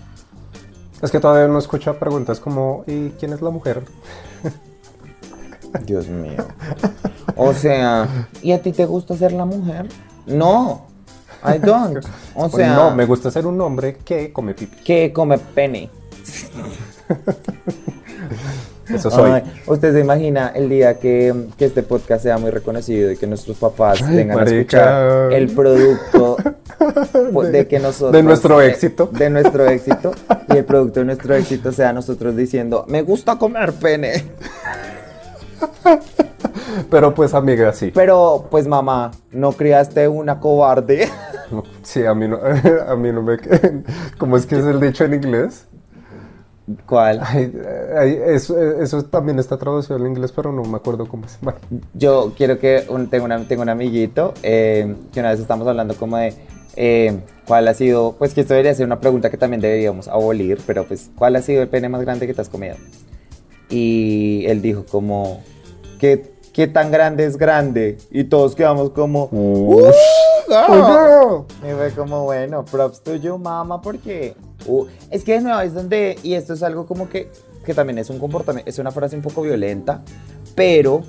Es 1.01 1.11
que 1.11 1.21
todavía 1.21 1.49
no 1.49 1.59
escucha 1.59 1.99
preguntas 1.99 2.39
como, 2.39 2.85
¿y 2.87 3.11
quién 3.19 3.33
es 3.33 3.41
la 3.41 3.51
mujer? 3.51 3.83
Dios 5.85 6.09
mío. 6.09 6.45
O 7.37 7.53
sea, 7.53 8.27
¿y 8.43 8.53
a 8.53 8.61
ti 8.63 8.73
te 8.73 8.85
gusta 8.87 9.17
ser 9.17 9.33
la 9.33 9.45
mujer? 9.45 9.87
No, 10.27 10.87
I 11.45 11.59
don't. 11.59 12.05
O 12.35 12.49
sea, 12.49 12.75
no, 12.75 12.91
me 12.91 13.05
gusta 13.07 13.31
ser 13.31 13.47
un 13.47 13.61
hombre 13.61 13.97
que 14.05 14.33
come 14.33 14.55
pipi. 14.55 14.77
que 14.83 15.13
come 15.13 15.39
pene. 15.39 15.89
Eso 18.89 19.11
soy. 19.11 19.31
Ay, 19.31 19.43
usted 19.67 19.93
se 19.93 20.01
imagina 20.01 20.49
el 20.55 20.69
día 20.71 20.99
que, 20.99 21.35
que 21.59 21.67
este 21.67 21.83
podcast 21.83 22.23
sea 22.23 22.39
muy 22.39 22.51
reconocido 22.51 23.13
y 23.13 23.17
que 23.19 23.27
nuestros 23.27 23.59
papás 23.59 24.01
Ay, 24.03 24.17
tengan 24.17 24.39
a 24.41 24.43
escuchar 24.45 25.33
el 25.33 25.51
producto 25.51 26.39
de, 27.53 27.67
que 27.69 27.79
nosotros 27.79 28.13
de 28.13 28.23
nuestro 28.23 28.59
de- 28.59 28.69
éxito. 28.69 29.07
de 29.13 29.29
nuestro 29.29 29.69
éxito 29.69 30.13
y 30.49 30.57
el 30.57 30.65
producto 30.65 31.01
de 31.01 31.07
nuestro 31.07 31.35
éxito 31.35 31.71
sea 31.71 31.93
nosotros 31.93 32.35
diciendo 32.35 32.87
me 32.89 33.03
gusta 33.03 33.37
comer 33.39 33.75
pene 33.75 34.25
Pero 36.91 37.15
pues 37.15 37.35
amiga, 37.35 37.73
sí. 37.73 37.91
pero 37.95 38.47
pues 38.51 38.67
mamá 38.69 39.11
no 39.33 39.53
criaste 39.53 40.07
una 40.09 40.39
cobarde 40.39 41.09
Sí, 41.83 42.05
a 42.05 42.15
mí 42.15 42.29
no, 42.29 42.39
a 42.89 42.95
mí 42.97 43.11
no 43.13 43.23
me... 43.23 43.37
¿Cómo 44.19 44.37
es 44.37 44.47
que 44.47 44.59
es 44.59 44.65
el 44.65 44.81
dicho 44.81 45.05
en 45.05 45.15
inglés? 45.15 45.67
¿cuál? 46.87 47.21
Ay, 47.25 47.53
ay, 47.99 48.21
eso, 48.27 48.59
eso 48.61 49.03
también 49.05 49.39
está 49.39 49.57
traducido 49.57 49.97
en 49.99 50.07
inglés, 50.07 50.33
pero 50.33 50.53
no 50.53 50.63
me 50.65 50.77
acuerdo 50.77 51.07
cómo 51.09 51.25
es. 51.25 51.39
Bueno, 51.41 51.59
Yo 51.95 52.33
quiero 52.37 52.59
que 52.59 52.85
un- 52.91 53.09
tengo, 53.09 53.25
una- 53.25 53.43
tengo 53.49 53.63
un 53.63 53.71
amiguito 53.71 54.35
eh, 54.43 54.95
que 55.13 55.21
una 55.21 55.31
vez 55.31 55.41
estamos 55.41 55.67
hablando 55.67 55.95
como 55.97 56.19
de 56.19 56.35
eh, 56.77 57.19
cuál 57.47 57.67
ha 57.69 57.75
sido, 57.75 58.15
pues 58.19 58.35
que 58.35 58.43
esto 58.43 58.53
debería 58.53 58.75
ser 58.75 58.85
una 58.87 59.01
pregunta 59.01 59.31
que 59.31 59.39
también 59.39 59.63
deberíamos 59.63 60.07
abolir, 60.09 60.61
pero 60.67 60.85
pues 60.85 61.11
cuál 61.17 61.35
ha 61.37 61.43
sido 61.43 61.63
el 61.63 61.69
pene 61.69 61.89
más 61.89 62.03
grande 62.03 62.27
que 62.27 62.35
te 62.35 62.43
has 62.43 62.49
comido. 62.51 62.77
Y 63.71 64.45
él 64.47 64.63
dijo 64.63 64.85
como, 64.87 65.43
¿qué, 65.99 66.33
¿qué 66.53 66.67
tan 66.67 66.91
grande 66.91 67.25
es 67.25 67.37
grande? 67.37 67.99
Y 68.11 68.25
todos 68.25 68.55
quedamos 68.55 68.91
como, 68.91 69.29
Ush. 69.31 69.95
girl". 70.49 71.45
Y 71.63 71.75
fue 71.75 71.91
como, 71.95 72.25
bueno, 72.25 72.65
props 72.65 73.03
to 73.03 73.17
you, 73.17 73.39
mama, 73.39 73.81
porque 73.83 74.35
uh, 74.67 74.87
es 75.11 75.25
que 75.25 75.35
de 75.35 75.41
nuevo 75.43 75.61
es 75.61 75.75
donde, 75.75 76.19
y 76.23 76.35
esto 76.35 76.55
es 76.55 76.63
algo 76.63 76.87
como 76.87 77.09
que, 77.09 77.31
que 77.65 77.75
también 77.75 77.99
es 77.99 78.09
un 78.11 78.19
comportamiento, 78.19 78.69
es 78.69 78.79
una 78.79 78.91
frase 78.91 79.17
un 79.17 79.23
poco 79.23 79.43
violenta, 79.43 80.03
pero 80.55 81.03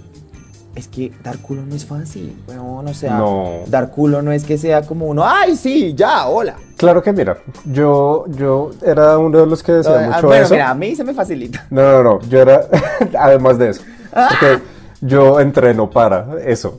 es 0.76 0.88
que 0.88 1.12
dar 1.24 1.38
culo 1.40 1.64
no 1.66 1.76
es 1.76 1.86
fácil, 1.86 2.36
weón, 2.48 2.88
o 2.88 2.94
sea, 2.94 3.18
No. 3.18 3.60
dar 3.68 3.90
culo 3.92 4.22
no 4.22 4.32
es 4.32 4.44
que 4.44 4.58
sea 4.58 4.82
como 4.84 5.08
uno, 5.08 5.24
ay, 5.26 5.56
sí, 5.56 5.94
ya, 5.96 6.28
hola. 6.28 6.56
Claro 6.78 7.02
que 7.02 7.12
mira, 7.12 7.38
yo, 7.66 8.26
yo 8.30 8.70
era 8.86 9.18
uno 9.18 9.40
de 9.40 9.46
los 9.48 9.62
que 9.64 9.74
decía 9.74 10.00
Ah, 10.00 10.16
mucho 10.16 10.28
bueno, 10.28 10.46
eso. 10.46 10.54
mira, 10.54 10.70
a 10.70 10.76
mí 10.76 10.96
se 10.96 11.04
me 11.04 11.14
facilita. 11.14 11.66
No, 11.70 11.82
no, 11.82 12.04
no, 12.04 12.20
yo 12.30 12.40
era, 12.42 12.62
además 13.20 13.58
de 13.58 13.70
eso, 13.70 13.82
porque 14.12 14.64
yo 15.02 15.40
entreno 15.40 15.90
para 15.90 16.26
eso, 16.46 16.78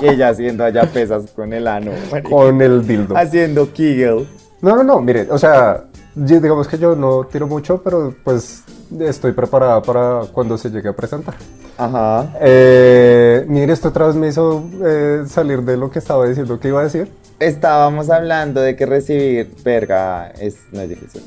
ella 0.00 0.28
haciendo 0.30 0.64
allá 0.64 0.86
pesas 0.86 1.24
con 1.34 1.52
el 1.52 1.66
ano, 1.68 1.92
con 2.28 2.60
el 2.60 2.86
dildo. 2.86 3.16
haciendo 3.16 3.72
Kegel. 3.72 4.26
No, 4.60 4.76
no, 4.76 4.82
no, 4.84 5.00
mire, 5.00 5.26
o 5.30 5.38
sea, 5.38 5.84
digamos 6.14 6.68
que 6.68 6.78
yo 6.78 6.94
no 6.94 7.24
tiro 7.24 7.46
mucho, 7.46 7.82
pero 7.82 8.14
pues 8.22 8.64
estoy 9.00 9.32
preparada 9.32 9.82
para 9.82 10.22
cuando 10.32 10.58
se 10.58 10.70
llegue 10.70 10.88
a 10.88 10.92
presentar. 10.92 11.34
Ajá. 11.78 12.34
Eh, 12.40 13.44
mire, 13.48 13.72
esto 13.72 13.88
otra 13.88 14.06
vez 14.06 14.16
me 14.16 14.28
hizo 14.28 14.64
eh, 14.84 15.24
salir 15.26 15.62
de 15.62 15.76
lo 15.76 15.90
que 15.90 15.98
estaba 15.98 16.26
diciendo 16.26 16.60
que 16.60 16.68
iba 16.68 16.80
a 16.80 16.84
decir. 16.84 17.10
Estábamos 17.38 18.10
hablando 18.10 18.60
de 18.60 18.76
que 18.76 18.86
recibir 18.86 19.54
verga 19.64 20.28
es, 20.30 20.58
no 20.70 20.80
es 20.80 20.88
difícil. 20.88 21.22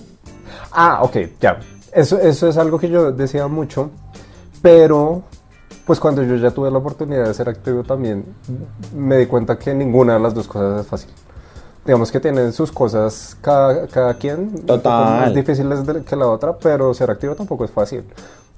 Ah, 0.71 0.99
ok, 1.01 1.17
ya. 1.41 1.59
Eso, 1.91 2.19
eso 2.19 2.47
es 2.47 2.57
algo 2.57 2.77
que 2.77 2.89
yo 2.89 3.11
decía 3.11 3.47
mucho, 3.47 3.89
pero 4.61 5.23
pues 5.85 5.99
cuando 5.99 6.23
yo 6.23 6.35
ya 6.35 6.51
tuve 6.51 6.71
la 6.71 6.79
oportunidad 6.79 7.25
de 7.25 7.33
ser 7.33 7.47
activo 7.47 7.83
también, 7.83 8.25
me 8.93 9.17
di 9.17 9.25
cuenta 9.27 9.57
que 9.57 9.73
ninguna 9.73 10.13
de 10.13 10.19
las 10.19 10.33
dos 10.33 10.47
cosas 10.47 10.81
es 10.81 10.87
fácil. 10.87 11.09
Digamos 11.85 12.11
que 12.11 12.19
tienen 12.19 12.51
sus 12.51 12.71
cosas 12.71 13.37
cada, 13.41 13.85
cada 13.87 14.15
quien, 14.15 14.49
Total. 14.65 15.19
más 15.21 15.33
difíciles 15.35 15.79
que 16.07 16.15
la 16.15 16.27
otra, 16.27 16.57
pero 16.57 16.93
ser 16.95 17.11
activo 17.11 17.35
tampoco 17.35 17.63
es 17.65 17.71
fácil. 17.71 18.03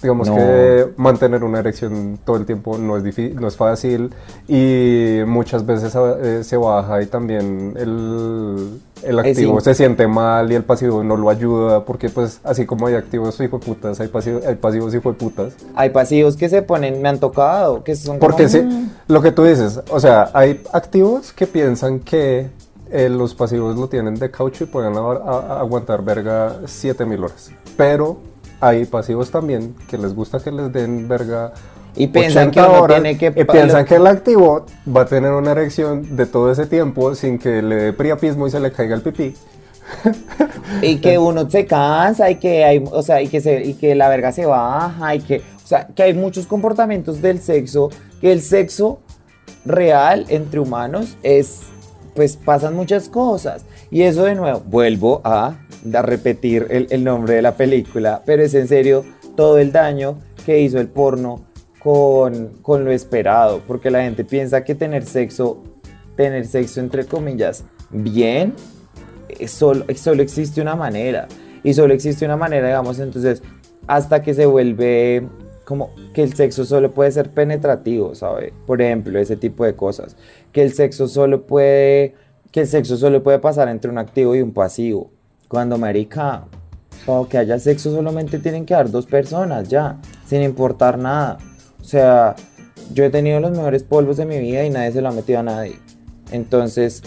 Digamos 0.00 0.28
No. 0.28 0.36
que 0.36 0.88
mantener 0.96 1.42
una 1.42 1.58
erección 1.58 2.20
todo 2.24 2.36
el 2.36 2.46
tiempo 2.46 2.78
no 2.78 2.96
es, 2.96 3.02
difí- 3.02 3.34
no 3.34 3.48
es 3.48 3.56
fácil 3.56 4.14
y 4.46 5.18
muchas 5.26 5.66
veces 5.66 5.92
eh, 6.22 6.44
se 6.44 6.56
baja 6.56 7.02
y 7.02 7.06
también 7.06 7.74
el, 7.76 8.80
el 9.02 9.18
activo 9.18 9.60
se 9.60 9.74
siente 9.74 10.06
mal 10.06 10.52
y 10.52 10.54
el 10.54 10.62
pasivo 10.62 11.02
no 11.02 11.16
lo 11.16 11.30
ayuda 11.30 11.84
porque 11.84 12.10
pues 12.10 12.40
así 12.44 12.64
como 12.64 12.86
hay 12.86 12.94
activos 12.94 13.40
hijo 13.40 13.58
de 13.58 13.66
putas, 13.66 13.98
hay, 13.98 14.06
pasivo- 14.06 14.40
hay 14.46 14.54
pasivos 14.54 14.94
hijo 14.94 15.10
de 15.12 15.18
putas. 15.18 15.54
Hay 15.74 15.90
pasivos 15.90 16.36
que 16.36 16.48
se 16.48 16.62
ponen, 16.62 17.02
me 17.02 17.08
han 17.08 17.18
tocado, 17.18 17.82
que 17.82 17.96
son 17.96 18.20
Porque 18.20 18.46
como, 18.46 18.70
sí, 18.70 18.88
lo 19.08 19.20
que 19.20 19.32
tú 19.32 19.42
dices, 19.44 19.80
o 19.90 19.98
sea, 19.98 20.30
hay 20.32 20.62
activos 20.72 21.32
que 21.32 21.48
piensan 21.48 21.98
que 21.98 22.50
eh, 22.90 23.08
los 23.08 23.34
pasivos 23.34 23.76
lo 23.76 23.88
tienen 23.88 24.14
de 24.16 24.30
caucho 24.30 24.64
y 24.64 24.66
pueden 24.66 24.96
a- 24.96 25.00
a- 25.00 25.60
aguantar 25.60 26.02
verga 26.02 26.56
7000 26.66 27.24
horas. 27.24 27.50
Pero 27.76 28.18
hay 28.60 28.84
pasivos 28.86 29.30
también 29.30 29.74
que 29.88 29.98
les 29.98 30.14
gusta 30.14 30.40
que 30.40 30.50
les 30.50 30.72
den 30.72 31.06
verga 31.08 31.52
Y 31.96 32.08
piensan 32.08 32.48
80 32.48 32.60
que 32.62 32.68
uno 32.70 32.82
horas 32.82 33.02
tiene 33.02 33.18
que 33.18 33.40
y 33.40 33.44
piensan 33.44 33.84
que 33.84 33.96
el 33.96 34.06
activo 34.06 34.66
va 34.94 35.02
a 35.02 35.06
tener 35.06 35.32
una 35.32 35.52
erección 35.52 36.16
de 36.16 36.26
todo 36.26 36.50
ese 36.50 36.66
tiempo 36.66 37.14
sin 37.14 37.38
que 37.38 37.62
le 37.62 37.76
dé 37.76 37.92
priapismo 37.92 38.46
y 38.46 38.50
se 38.50 38.60
le 38.60 38.72
caiga 38.72 38.94
el 38.94 39.02
pipí. 39.02 39.34
y 40.82 40.96
que 40.98 41.18
uno 41.18 41.48
se 41.50 41.64
cansa 41.66 42.30
y 42.30 42.36
que 42.36 42.64
hay, 42.64 42.84
o 42.90 43.02
sea, 43.02 43.22
y 43.22 43.28
que 43.28 43.40
se, 43.40 43.64
y 43.64 43.74
que 43.74 43.94
la 43.94 44.08
verga 44.08 44.32
se 44.32 44.44
baja 44.46 45.14
y 45.14 45.20
que, 45.20 45.38
o 45.38 45.66
sea, 45.66 45.86
que 45.86 46.02
hay 46.02 46.14
muchos 46.14 46.46
comportamientos 46.46 47.22
del 47.22 47.40
sexo, 47.40 47.88
que 48.20 48.32
el 48.32 48.42
sexo 48.42 49.00
real 49.64 50.26
entre 50.28 50.60
humanos 50.60 51.16
es, 51.22 51.60
pues 52.18 52.36
pasan 52.36 52.74
muchas 52.74 53.08
cosas. 53.08 53.64
Y 53.92 54.02
eso 54.02 54.24
de 54.24 54.34
nuevo, 54.34 54.60
vuelvo 54.66 55.20
a, 55.22 55.54
repetir 55.84 56.66
el, 56.90 57.04
nombre 57.04 57.34
de 57.34 57.42
la 57.42 57.54
película, 57.54 58.22
pero 58.26 58.42
es 58.42 58.54
en 58.54 58.66
serio 58.66 59.04
todo 59.36 59.58
el 59.58 59.70
daño 59.70 60.18
que 60.44 60.58
hizo 60.58 60.80
el 60.80 60.88
porno 60.88 61.44
con, 61.78 62.54
con 62.60 62.84
lo 62.84 62.90
esperado, 62.90 63.62
porque 63.68 63.92
la 63.92 64.02
gente 64.02 64.24
piensa 64.24 64.64
que 64.64 64.74
tener 64.74 65.06
sexo, 65.06 65.62
tener 66.16 66.44
sexo 66.48 66.80
entre 66.80 67.06
comillas, 67.06 67.62
bien, 67.90 68.52
es 69.28 69.52
solo, 69.52 69.84
solo 69.94 70.20
existe 70.20 70.60
una 70.60 70.74
manera. 70.74 71.28
Y 71.62 71.72
solo 71.72 71.94
existe 71.94 72.24
una 72.24 72.36
manera, 72.36 72.66
digamos, 72.66 72.98
entonces, 72.98 73.44
hasta 73.86 74.22
que 74.22 74.34
se 74.34 74.44
vuelve 74.44 75.24
como 75.68 75.90
que 76.14 76.22
el 76.22 76.32
sexo 76.32 76.64
solo 76.64 76.92
puede 76.92 77.12
ser 77.12 77.28
penetrativo, 77.28 78.14
¿sabe? 78.14 78.54
Por 78.66 78.80
ejemplo, 78.80 79.18
ese 79.18 79.36
tipo 79.36 79.66
de 79.66 79.76
cosas. 79.76 80.16
Que 80.50 80.62
el 80.62 80.72
sexo 80.72 81.08
solo 81.08 81.42
puede, 81.46 82.14
que 82.50 82.60
el 82.60 82.66
sexo 82.66 82.96
solo 82.96 83.22
puede 83.22 83.38
pasar 83.38 83.68
entre 83.68 83.90
un 83.90 83.98
activo 83.98 84.34
y 84.34 84.40
un 84.40 84.54
pasivo. 84.54 85.10
Cuando, 85.46 85.76
marica, 85.76 86.46
para 87.04 87.28
que 87.28 87.36
haya 87.36 87.58
sexo 87.58 87.92
solamente 87.92 88.38
tienen 88.38 88.64
que 88.64 88.72
dar 88.72 88.90
dos 88.90 89.04
personas, 89.04 89.68
ya, 89.68 90.00
sin 90.24 90.42
importar 90.42 90.96
nada. 90.96 91.36
O 91.82 91.84
sea, 91.84 92.34
yo 92.94 93.04
he 93.04 93.10
tenido 93.10 93.38
los 93.38 93.50
mejores 93.50 93.82
polvos 93.82 94.16
de 94.16 94.24
mi 94.24 94.38
vida 94.40 94.64
y 94.64 94.70
nadie 94.70 94.92
se 94.92 95.02
lo 95.02 95.08
ha 95.10 95.12
metido 95.12 95.40
a 95.40 95.42
nadie. 95.42 95.78
Entonces, 96.32 97.02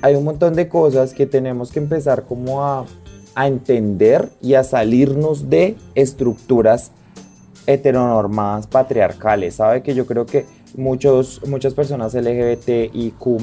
hay 0.00 0.14
un 0.14 0.24
montón 0.24 0.54
de 0.54 0.70
cosas 0.70 1.12
que 1.12 1.26
tenemos 1.26 1.70
que 1.70 1.80
empezar 1.80 2.22
como 2.22 2.64
a, 2.64 2.86
a 3.34 3.46
entender 3.46 4.30
y 4.40 4.54
a 4.54 4.64
salirnos 4.64 5.50
de 5.50 5.76
estructuras 5.94 6.92
heteronormadas 7.66 8.66
patriarcales, 8.66 9.54
¿sabe? 9.56 9.82
Que 9.82 9.94
yo 9.94 10.06
creo 10.06 10.26
que 10.26 10.46
muchos, 10.76 11.40
muchas 11.48 11.74
personas 11.74 12.14
LGBT 12.14 12.90
y 12.92 13.10
Q+, 13.18 13.38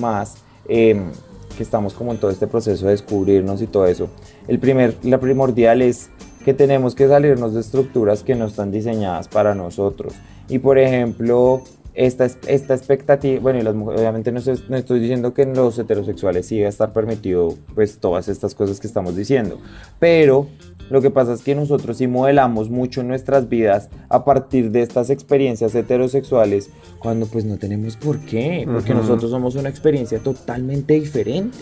em, 0.68 1.12
que 1.56 1.64
estamos 1.64 1.94
como 1.94 2.12
en 2.12 2.18
todo 2.20 2.30
este 2.32 2.48
proceso 2.48 2.86
de 2.86 2.92
descubrirnos 2.92 3.62
y 3.62 3.68
todo 3.68 3.88
eso, 3.88 4.10
el 4.48 4.60
primer, 4.60 4.96
la 5.04 5.20
primordial 5.20 5.82
es 5.82 6.10
que 6.46 6.54
tenemos 6.54 6.96
que 6.96 7.08
salirnos 7.08 7.54
de 7.54 7.60
estructuras 7.62 8.24
que 8.24 8.36
no 8.36 8.46
están 8.46 8.72
diseñadas 8.72 9.28
para 9.28 9.54
nosotros. 9.56 10.14
Y 10.48 10.60
por 10.60 10.78
ejemplo, 10.78 11.62
esta, 11.94 12.26
es- 12.26 12.38
esta 12.48 12.74
expectativa, 12.76 13.42
bueno, 13.42 13.60
y 13.60 13.66
obviamente 13.98 14.32
no 14.32 14.40
estoy 14.40 15.00
diciendo 15.00 15.34
que 15.34 15.42
en 15.42 15.56
los 15.56 15.78
heterosexuales 15.80 16.46
sí 16.46 16.62
va 16.62 16.68
a 16.68 16.70
estar 16.70 16.94
permitido 16.94 17.56
pues 17.76 17.98
todas 17.98 18.28
estas 18.30 18.54
cosas 18.56 18.80
que 18.80 18.88
estamos 18.88 19.16
diciendo, 19.16 19.58
pero 20.00 20.48
lo 20.90 21.02
que 21.02 21.10
pasa 21.10 21.34
es 21.34 21.42
que 21.42 21.56
nosotros 21.56 21.98
sí 21.98 22.08
modelamos 22.08 22.70
mucho 22.70 23.04
nuestras 23.04 23.50
vidas 23.50 23.90
a 24.10 24.24
partir 24.24 24.72
de 24.72 24.82
estas 24.82 25.10
experiencias 25.10 25.76
heterosexuales 25.76 26.70
cuando 27.00 27.26
pues 27.26 27.46
no 27.46 27.58
tenemos 27.58 27.98
por 27.98 28.20
qué, 28.20 28.68
porque 28.72 28.94
Ujú. 28.94 29.02
nosotros 29.02 29.32
somos 29.32 29.56
una 29.56 29.70
experiencia 29.70 30.20
totalmente 30.20 30.94
diferente 30.94 31.58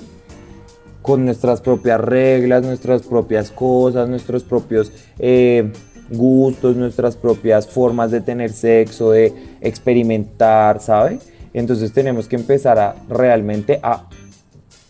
con 1.02 1.24
nuestras 1.24 1.62
propias 1.62 2.02
reglas, 2.02 2.64
nuestras 2.64 3.04
propias 3.04 3.52
cosas, 3.52 4.10
nuestros 4.10 4.44
propios 4.44 4.92
eh, 5.20 5.72
gustos, 6.10 6.76
nuestras 6.76 7.16
propias 7.16 7.68
formas 7.68 8.12
de 8.12 8.22
tener 8.22 8.52
sexo, 8.52 9.12
de 9.12 9.34
experimentar, 9.62 10.82
¿sabe? 10.82 11.20
Entonces 11.54 11.94
tenemos 11.94 12.28
que 12.28 12.36
empezar 12.36 12.80
a 12.80 12.96
realmente 13.08 13.80
a, 13.82 14.10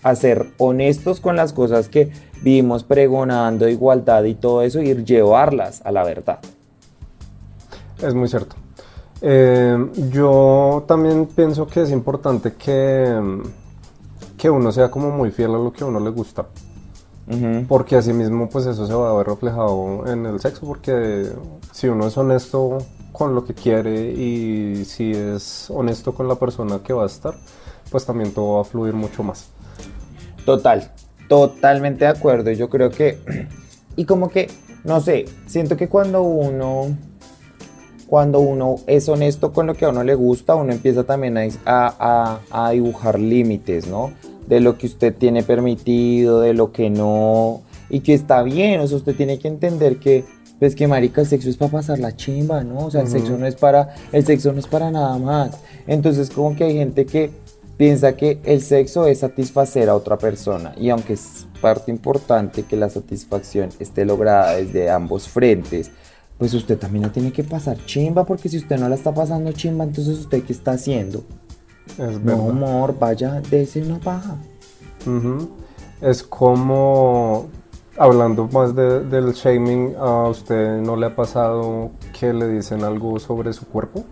a 0.06 0.16
ser 0.16 0.52
honestos 0.60 1.20
con 1.20 1.36
las 1.36 1.52
cosas 1.52 1.90
que 1.90 2.12
vivimos 2.44 2.84
pregonando, 2.84 3.68
igualdad 3.68 4.24
y 4.26 4.36
todo 4.36 4.62
eso, 4.62 4.80
y 4.80 4.94
llevarlas 5.04 5.82
a 5.84 5.92
la 5.92 6.04
verdad. 6.04 6.38
Es 8.04 8.14
muy 8.14 8.28
cierto. 8.28 8.56
Eh, 9.20 9.76
yo 10.12 10.84
también 10.88 11.26
pienso 11.26 11.66
que 11.66 11.82
es 11.82 11.90
importante 11.90 12.54
que, 12.54 13.20
que 14.38 14.48
uno 14.48 14.72
sea 14.72 14.92
como 14.92 15.10
muy 15.10 15.32
fiel 15.32 15.56
a 15.56 15.58
lo 15.58 15.74
que 15.74 15.84
a 15.84 15.88
uno 15.88 16.00
le 16.00 16.12
gusta. 16.12 16.46
Porque 17.68 17.96
así 17.96 18.14
mismo 18.14 18.48
pues 18.48 18.68
eso 18.68 18.86
se 18.86 18.94
va 18.94 19.10
a 19.10 19.14
ver 19.16 19.26
reflejado 19.26 20.06
en 20.06 20.28
el 20.28 20.40
sexo. 20.40 20.68
Porque 20.68 21.32
si 21.72 21.88
uno 21.88 22.06
es 22.06 22.16
honesto 22.16 22.78
con 23.12 23.34
lo 23.34 23.44
que 23.44 23.56
quiere 23.56 24.12
y 24.12 24.86
si 24.86 25.14
es 25.14 25.72
honesto 25.72 26.14
con 26.14 26.28
la 26.28 26.36
persona 26.36 26.84
que 26.84 26.94
va 26.94 27.02
a 27.02 27.08
estar, 27.08 27.34
pues 27.90 28.06
también 28.06 28.32
todo 28.32 28.58
va 28.58 28.62
a 28.62 28.66
fluir 28.66 28.94
mucho 28.94 29.24
más. 29.24 29.55
Total, 30.46 30.92
totalmente 31.28 32.06
de 32.06 32.12
acuerdo. 32.12 32.52
Yo 32.52 32.70
creo 32.70 32.90
que, 32.92 33.18
y 33.96 34.06
como 34.06 34.30
que, 34.30 34.48
no 34.84 35.02
sé, 35.02 35.26
siento 35.48 35.76
que 35.78 35.88
cuando 35.90 36.22
uno, 36.22 36.96
cuando 38.08 38.40
uno 38.40 38.76
es 38.88 39.10
honesto 39.10 39.52
con 39.52 39.68
lo 39.68 39.74
que 39.74 39.86
a 39.86 39.90
uno 39.90 40.04
le 40.04 40.14
gusta, 40.16 40.56
uno 40.56 40.72
empieza 40.72 41.04
también 41.04 41.38
a, 41.38 41.50
a- 41.66 42.40
a- 42.52 42.70
dibujar 42.72 43.20
límites, 43.20 43.88
¿no? 43.88 44.12
De 44.48 44.60
lo 44.60 44.78
que 44.78 44.86
usted 44.86 45.14
tiene 45.16 45.42
permitido, 45.42 46.42
de 46.42 46.54
lo 46.54 46.72
que 46.72 46.90
no, 46.92 47.62
y 47.90 48.02
que 48.02 48.14
está 48.14 48.44
bien, 48.44 48.80
o 48.80 48.88
sea, 48.88 48.98
usted 48.98 49.16
tiene 49.16 49.40
que 49.40 49.48
entender 49.48 49.98
que, 49.98 50.24
pues 50.60 50.76
que 50.76 50.88
marica, 50.88 51.22
el 51.22 51.28
sexo 51.28 51.50
es 51.50 51.58
para 51.58 51.72
pasar 51.72 51.98
la 52.00 52.16
chimba, 52.16 52.64
¿no? 52.64 52.78
O 52.86 52.92
sea, 52.92 53.02
el 53.02 53.08
sexo 53.08 53.38
no 53.40 53.48
es 53.48 53.56
para, 53.56 53.96
el 54.12 54.24
sexo 54.24 54.54
no 54.54 54.60
es 54.60 54.68
para 54.68 54.92
nada 54.92 55.18
más. 55.18 55.58
Entonces, 55.88 56.30
como 56.30 56.56
que 56.56 56.64
hay 56.66 56.74
gente 56.76 57.06
que 57.08 57.32
piensa 57.78 58.16
que 58.16 58.40
el 58.44 58.62
sexo 58.62 59.06
es 59.08 59.20
satisfacer 59.20 59.90
a 59.90 59.96
otra 59.96 60.18
persona 60.18 60.74
y 60.78 60.90
aunque 60.90 61.14
es 61.14 61.46
parte 61.62 61.92
importante 61.92 62.64
que 62.64 62.76
la 62.78 62.90
satisfacción 62.90 63.70
esté 63.80 64.06
lograda 64.06 64.56
desde 64.56 64.90
ambos 64.90 65.28
frentes, 65.28 65.92
pues 66.38 66.54
usted 66.54 66.78
también 66.78 67.04
la 67.04 67.12
tiene 67.12 67.32
que 67.32 67.44
pasar 67.44 67.78
chimba, 67.86 68.26
porque 68.26 68.50
si 68.50 68.58
usted 68.58 68.78
no 68.78 68.90
la 68.90 68.96
está 68.96 69.14
pasando 69.14 69.52
chimba, 69.54 69.84
entonces 69.86 70.20
usted 70.20 70.44
qué 70.44 70.54
está 70.54 70.72
haciendo. 70.72 71.24
Es 71.98 72.20
No, 72.22 72.50
amor, 72.50 72.98
vaya, 73.00 73.42
dése 73.50 73.82
una 73.82 74.00
paja. 74.00 74.36
Ujú. 75.06 75.50
Es 76.02 76.24
como, 76.24 77.48
hablando 77.98 78.48
más 78.50 78.76
de- 78.76 79.02
del 79.06 79.32
shaming, 79.34 79.96
¿a 79.98 80.28
usted 80.28 80.78
no 80.82 80.96
le 80.98 81.06
ha 81.06 81.16
pasado 81.16 81.92
que 82.20 82.34
le 82.34 82.48
dicen 82.50 82.84
algo 82.84 83.18
sobre 83.20 83.54
su 83.54 83.66
cuerpo? 83.68 84.04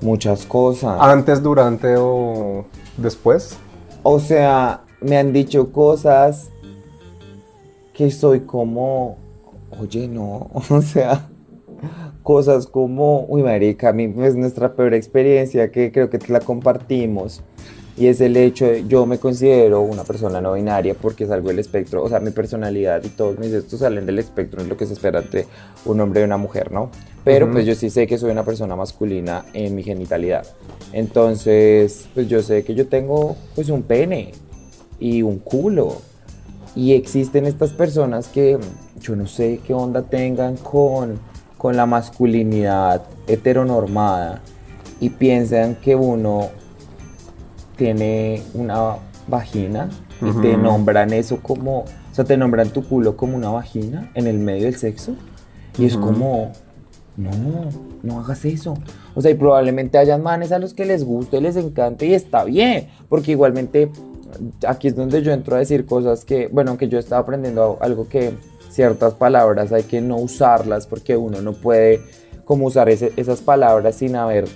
Muchas 0.00 0.44
cosas. 0.44 0.98
¿Antes, 1.00 1.42
durante 1.42 1.96
o 1.98 2.66
después? 2.96 3.56
O 4.02 4.20
sea, 4.20 4.82
me 5.00 5.16
han 5.16 5.32
dicho 5.32 5.72
cosas 5.72 6.50
que 7.92 8.10
soy 8.10 8.40
como, 8.40 9.16
oye, 9.80 10.08
no, 10.08 10.50
o 10.70 10.82
sea, 10.82 11.28
cosas 12.22 12.66
como, 12.66 13.24
uy, 13.28 13.42
marica, 13.42 13.90
a 13.90 13.92
mí 13.92 14.12
es 14.18 14.34
nuestra 14.34 14.74
peor 14.74 14.94
experiencia 14.94 15.70
que 15.70 15.92
creo 15.92 16.10
que 16.10 16.18
la 16.28 16.40
compartimos. 16.40 17.42
Y 17.96 18.08
es 18.08 18.20
el 18.20 18.36
hecho 18.36 18.66
de, 18.66 18.84
yo 18.88 19.06
me 19.06 19.18
considero 19.18 19.80
una 19.82 20.02
persona 20.02 20.40
no 20.40 20.54
binaria 20.54 20.94
porque 20.94 21.26
salgo 21.26 21.48
del 21.48 21.60
espectro, 21.60 22.02
o 22.02 22.08
sea, 22.08 22.18
mi 22.18 22.32
personalidad 22.32 23.04
y 23.04 23.08
todos 23.08 23.38
mis 23.38 23.52
estos 23.52 23.80
salen 23.80 24.04
del 24.04 24.18
espectro, 24.18 24.62
es 24.62 24.68
lo 24.68 24.76
que 24.76 24.84
se 24.84 24.94
espera 24.94 25.20
entre 25.20 25.46
un 25.84 26.00
hombre 26.00 26.22
y 26.22 26.24
una 26.24 26.36
mujer, 26.36 26.72
¿no? 26.72 26.90
Pero 27.22 27.46
Ujú. 27.46 27.54
pues 27.54 27.66
yo 27.66 27.74
sí 27.76 27.90
sé 27.90 28.08
que 28.08 28.18
soy 28.18 28.32
una 28.32 28.44
persona 28.44 28.74
masculina 28.74 29.44
en 29.52 29.76
mi 29.76 29.84
genitalidad. 29.84 30.44
Entonces, 30.92 32.08
pues 32.14 32.28
yo 32.28 32.42
sé 32.42 32.64
que 32.64 32.74
yo 32.74 32.88
tengo 32.88 33.36
pues 33.54 33.68
un 33.68 33.82
pene 33.82 34.32
y 34.98 35.22
un 35.22 35.38
culo. 35.38 35.98
Y 36.76 36.94
existen 36.94 37.46
estas 37.46 37.72
personas 37.72 38.26
que 38.26 38.58
yo 39.00 39.14
no 39.14 39.28
sé 39.28 39.60
qué 39.64 39.72
onda 39.72 40.02
tengan 40.02 40.56
con, 40.56 41.20
con 41.56 41.76
la 41.76 41.86
masculinidad 41.86 43.02
heteronormada 43.28 44.42
y 45.00 45.10
piensan 45.10 45.76
que 45.76 45.94
uno 45.94 46.50
tiene 47.76 48.42
una 48.54 48.96
vagina 49.28 49.88
y 50.20 50.32
te 50.40 50.54
Ujú. 50.54 50.62
nombran 50.62 51.12
eso 51.12 51.38
como, 51.42 51.80
o 51.80 51.84
sea, 52.14 52.24
te 52.24 52.36
nombran 52.36 52.70
tu 52.70 52.82
culo 52.86 53.16
como 53.16 53.36
una 53.36 53.50
vagina 53.50 54.10
en 54.14 54.26
el 54.26 54.38
medio 54.38 54.64
del 54.64 54.76
sexo. 54.76 55.14
Y 55.78 55.86
es 55.86 55.94
Ujú. 55.96 56.04
como, 56.06 56.52
no, 57.16 57.30
no 58.02 58.20
hagas 58.20 58.44
eso. 58.44 58.74
O 59.14 59.20
sea, 59.22 59.30
y 59.30 59.34
probablemente 59.34 59.98
hayan 59.98 60.22
manes 60.22 60.52
a 60.52 60.58
los 60.58 60.74
que 60.74 60.84
les 60.84 61.04
guste, 61.04 61.40
les 61.40 61.56
encante 61.56 62.06
y 62.06 62.14
está 62.14 62.44
bien, 62.44 62.88
porque 63.08 63.32
igualmente 63.32 63.90
aquí 64.66 64.88
es 64.88 64.96
donde 64.96 65.22
yo 65.22 65.32
entro 65.32 65.56
a 65.56 65.60
decir 65.60 65.86
cosas 65.86 66.24
que, 66.24 66.48
bueno, 66.48 66.70
aunque 66.70 66.88
yo 66.88 66.98
estaba 66.98 67.22
aprendiendo 67.22 67.78
algo 67.80 68.08
que 68.08 68.32
ciertas 68.68 69.14
palabras 69.14 69.70
hay 69.72 69.84
que 69.84 70.00
no 70.00 70.16
usarlas 70.16 70.88
porque 70.88 71.16
uno 71.16 71.40
no 71.40 71.52
puede 71.52 72.00
como 72.44 72.66
usar 72.66 72.88
ese- 72.88 73.12
esas 73.16 73.40
palabras 73.40 73.94
sin 73.94 74.16
haber 74.16 74.46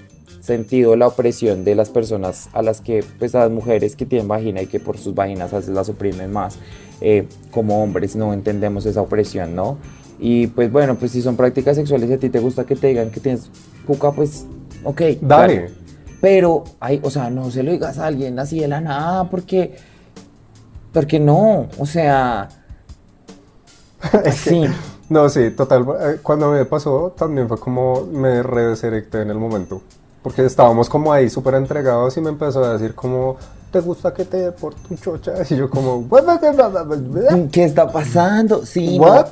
sentido 0.41 0.97
la 0.97 1.07
opresión 1.09 1.65
de 1.65 1.75
las 1.75 1.91
personas 1.91 2.49
a 2.53 2.63
las 2.63 2.81
que, 2.81 3.05
pues 3.19 3.35
a 3.35 3.41
las 3.41 3.51
mujeres 3.51 3.97
que 3.97 4.07
tienen 4.07 4.29
vagina 4.29 4.63
y 4.63 4.67
que 4.67 4.81
por 4.81 4.99
sus 4.99 5.15
vaginas 5.15 5.53
a 5.53 5.57
veces 5.59 5.75
las 5.75 5.89
oprimen 5.89 6.33
más, 6.33 6.59
eh, 7.01 7.29
como 7.51 7.83
hombres 7.83 8.17
no 8.17 8.33
entendemos 8.33 8.87
esa 8.87 9.03
opresión, 9.03 9.55
¿no? 9.55 9.79
Y 10.19 10.49
pues 10.49 10.71
bueno, 10.73 10.97
pues 10.99 11.13
si 11.13 11.23
son 11.23 11.37
prácticas 11.37 11.77
sexuales 11.77 12.11
y 12.11 12.15
a 12.15 12.19
ti 12.19 12.31
te 12.31 12.41
gusta 12.41 12.65
que 12.67 12.77
te 12.77 12.89
digan 12.89 13.11
que 13.11 13.21
tienes 13.21 13.51
cuca, 13.87 14.13
pues 14.13 14.47
ok. 14.83 15.03
Dale. 15.21 15.65
claro. 15.65 15.79
Pero, 16.21 16.65
ay, 16.81 17.01
o 17.05 17.11
sea, 17.11 17.31
no 17.31 17.51
se 17.51 17.63
lo 17.63 17.71
digas 17.73 17.99
a 17.99 18.07
alguien 18.07 18.39
así 18.41 18.61
de 18.61 18.69
la 18.69 18.81
nada, 18.81 19.31
porque, 19.31 19.77
porque 20.93 21.21
no, 21.21 21.69
o 21.79 21.87
sea, 21.87 22.49
sí, 24.33 24.65
No, 25.09 25.29
sí, 25.31 25.51
total. 25.53 25.87
eh, 26.01 26.21
Cuando 26.23 26.51
me 26.51 26.65
pasó, 26.67 27.15
también 27.17 27.49
fue 27.49 27.59
como 27.59 28.07
me 28.07 28.43
redeserecté 28.43 29.23
en 29.23 29.31
el 29.31 29.39
momento. 29.39 29.83
Porque 30.23 30.45
estábamos 30.45 30.89
como 30.89 31.13
ahí 31.13 31.31
súper 31.31 31.55
entregados 31.55 32.17
y 32.17 32.21
me 32.21 32.31
empezó 32.31 32.65
a 32.65 32.73
decir 32.73 32.95
como, 32.95 33.37
¿te 33.71 33.81
gusta 33.81 34.13
que 34.13 34.25
te 34.25 34.37
dé 34.39 34.53
por 34.53 34.75
tu 34.75 34.95
chocha? 34.97 35.33
Y 35.51 35.57
yo 35.57 35.71
como, 35.71 36.07
¿qué 37.53 37.65
está 37.65 37.91
pasando? 37.91 38.65
Sí, 38.65 38.99
no, 38.99 39.25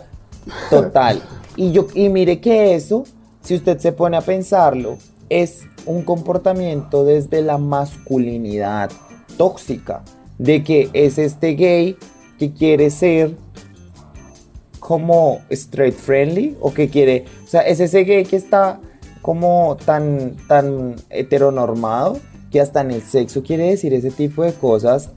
total. 0.70 1.22
Y 1.56 1.72
yo, 1.72 1.86
y 1.94 2.08
mire 2.08 2.40
que 2.40 2.74
eso, 2.74 3.04
si 3.42 3.54
usted 3.54 3.78
se 3.78 3.92
pone 3.92 4.16
a 4.16 4.20
pensarlo, 4.20 4.98
es 5.28 5.62
un 5.86 6.02
comportamiento 6.02 7.04
desde 7.04 7.42
la 7.42 7.58
masculinidad 7.58 8.90
tóxica, 9.36 10.02
de 10.38 10.62
que 10.62 10.90
es 10.92 11.18
este 11.18 11.54
gay 11.54 11.96
que 12.38 12.52
quiere 12.52 12.90
ser 12.90 13.34
como 14.78 15.40
straight 15.50 15.96
friendly 15.96 16.56
o 16.60 16.72
que 16.72 16.88
quiere, 16.88 17.24
o 17.44 17.48
sea, 17.48 17.62
es 17.62 17.80
ese 17.80 18.04
gay 18.04 18.24
que 18.24 18.36
está 18.36 18.78
como 19.26 19.76
tan, 19.84 20.36
tan 20.46 20.94
heteronormado 21.10 22.18
que 22.52 22.60
hasta 22.60 22.80
en 22.82 22.92
el 22.92 23.02
sexo 23.02 23.42
quiere 23.42 23.70
decir 23.70 23.92
ese 23.92 24.12
tipo 24.12 24.44
de 24.44 24.52
cosas 24.52 25.10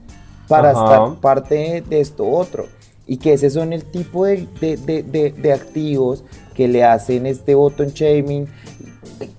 para 0.48 0.72
Ajá. 0.72 0.84
estar 0.84 1.22
parte 1.22 1.84
de 1.88 2.00
esto 2.02 2.28
otro. 2.28 2.66
Y 3.06 3.18
que 3.18 3.34
ese 3.34 3.52
son 3.52 3.72
el 3.72 3.84
tipo 3.86 4.26
de, 4.26 4.48
de- 4.60 4.78
de- 4.78 5.32
de- 5.32 5.54
activos 5.54 6.24
que 6.56 6.68
le 6.68 6.84
hacen 6.84 7.28
este 7.28 7.54
bottom 7.54 7.90
shaming 7.90 8.48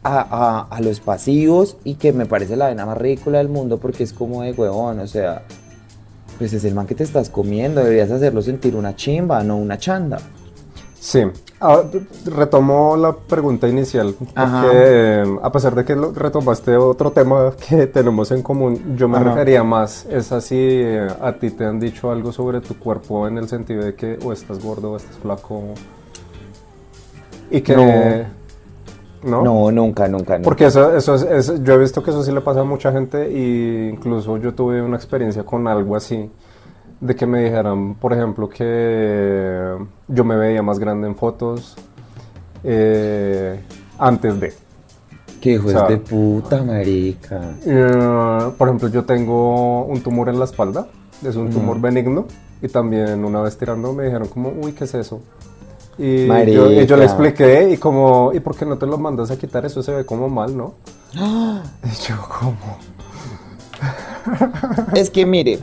a, 0.05 0.21
a- 0.21 0.69
a 0.77 0.81
los 0.81 1.01
pasivos 1.01 1.77
y 1.83 1.95
que 1.97 2.13
me 2.13 2.27
parece 2.27 2.55
la 2.55 2.69
vena 2.69 2.87
más 2.87 2.97
ridícula 2.97 3.39
del 3.39 3.49
mundo 3.49 3.79
porque 3.79 4.05
es 4.05 4.13
como 4.13 4.43
de 4.43 4.53
huevón, 4.53 5.01
o 5.01 5.07
sea, 5.09 5.43
pues 6.39 6.53
es 6.53 6.65
el 6.65 6.75
man 6.75 6.87
que 6.87 6.95
te 6.95 7.03
estás 7.03 7.29
comiendo, 7.29 7.81
deberías 7.83 8.11
hacerlo 8.13 8.41
sentir 8.41 8.77
una 8.77 8.95
chimba, 8.95 9.43
no 9.43 9.57
una 9.57 9.79
chanda. 9.79 10.21
Sí, 11.01 11.23
Ah, 11.63 11.83
retomo 12.25 12.97
la 12.97 13.13
pregunta 13.15 13.69
inicial, 13.69 14.15
porque 14.19 14.33
eh, 14.73 15.25
a 15.43 15.53
pesar 15.53 15.75
de 15.75 15.85
que 15.85 15.95
lo- 15.95 16.13
retomaste 16.13 16.75
otro 16.77 17.11
tema 17.11 17.53
que 17.69 17.87
tenemos 17.87 18.31
en 18.31 18.43
común, 18.43 18.97
yo 18.97 19.09
me 19.09 19.19
Ajá. 19.19 19.25
refería 19.31 19.63
más, 19.63 20.07
es 20.07 20.33
así, 20.33 20.57
eh, 20.59 21.07
a 21.21 21.33
ti 21.33 21.51
te 21.51 21.67
han 21.67 21.79
dicho 21.79 22.11
algo 22.11 22.33
sobre 22.33 22.61
tu 22.63 22.79
cuerpo 22.79 23.29
en 23.29 23.37
el 23.37 23.47
sentido 23.49 23.85
de 23.85 23.95
que 23.95 24.19
o 24.25 24.33
estás 24.33 24.63
gordo 24.63 24.93
o 24.93 24.97
estás 24.97 25.17
flaco, 25.19 25.63
y 27.51 27.61
que... 27.61 28.27
¿No? 29.23 29.43
No, 29.43 29.71
nunca, 29.71 30.09
nunca, 30.09 30.37
nunca. 30.39 30.45
Porque 30.45 30.65
eso, 30.67 30.97
eso 30.97 31.15
es, 31.17 31.23
es- 31.51 31.63
yo 31.63 31.75
he 31.75 31.79
visto 31.79 32.03
que 32.03 32.11
eso 32.11 32.23
sí 32.23 32.33
le 32.33 32.41
pasa 32.41 32.61
a 32.61 32.65
mucha 32.65 32.91
gente 32.91 33.27
e 33.27 33.91
incluso 33.91 34.39
yo 34.39 34.55
tuve 34.55 34.81
una 34.81 34.97
experiencia 34.97 35.43
con 35.43 35.69
algo 35.69 35.95
así, 35.95 36.31
de 37.01 37.17
que 37.17 37.27
me 37.27 37.43
dijeran, 37.45 37.95
por 37.95 38.13
ejemplo, 38.13 38.49
que 38.49 39.75
yo 40.09 40.25
me 40.25 40.37
veía 40.37 40.63
más 40.63 40.79
grande 40.79 41.09
en 41.09 41.17
fotos 41.17 41.77
eh, 42.65 43.61
antes 43.99 44.39
de. 44.41 44.53
Qué 45.41 45.53
hijos 45.53 45.67
o 45.75 45.79
sea- 45.79 45.89
de 45.89 45.97
puta, 45.97 46.63
marica. 46.63 47.41
Eh, 47.65 48.51
por 48.59 48.69
ejemplo, 48.69 48.89
yo 48.89 49.05
tengo 49.05 49.85
un 49.85 50.03
tumor 50.03 50.29
en 50.29 50.39
la 50.39 50.45
espalda, 50.45 50.87
es 51.25 51.37
un 51.37 51.51
tumor 51.51 51.77
Ujú. 51.77 51.83
benigno, 51.87 52.27
y 52.61 52.69
también 52.69 53.25
una 53.25 53.41
vez 53.41 53.57
tirando 53.57 53.93
me 53.95 54.05
dijeron 54.05 54.29
como, 54.29 54.51
uy, 54.51 54.73
¿qué 54.73 54.85
es 54.85 54.95
eso? 54.95 55.23
Y 55.97 56.27
yo, 56.53 56.71
y 56.71 56.87
yo 56.87 56.97
le 56.97 57.05
expliqué 57.05 57.71
y 57.71 57.77
como, 57.77 58.33
¿y 58.35 58.41
por 58.41 58.55
qué 58.57 58.65
no 58.67 58.77
te 58.79 58.87
lo 58.87 58.97
mandas 58.99 59.31
a 59.31 59.37
quitar? 59.39 59.65
Eso 59.67 59.83
se 59.83 59.93
ve 59.93 60.05
como 60.05 60.29
mal, 60.29 60.55
¿no? 60.57 60.75
Y 61.15 62.07
yo 62.07 62.17
como... 62.29 62.79
Es 64.95 65.11
que 65.11 65.25
mire, 65.27 65.61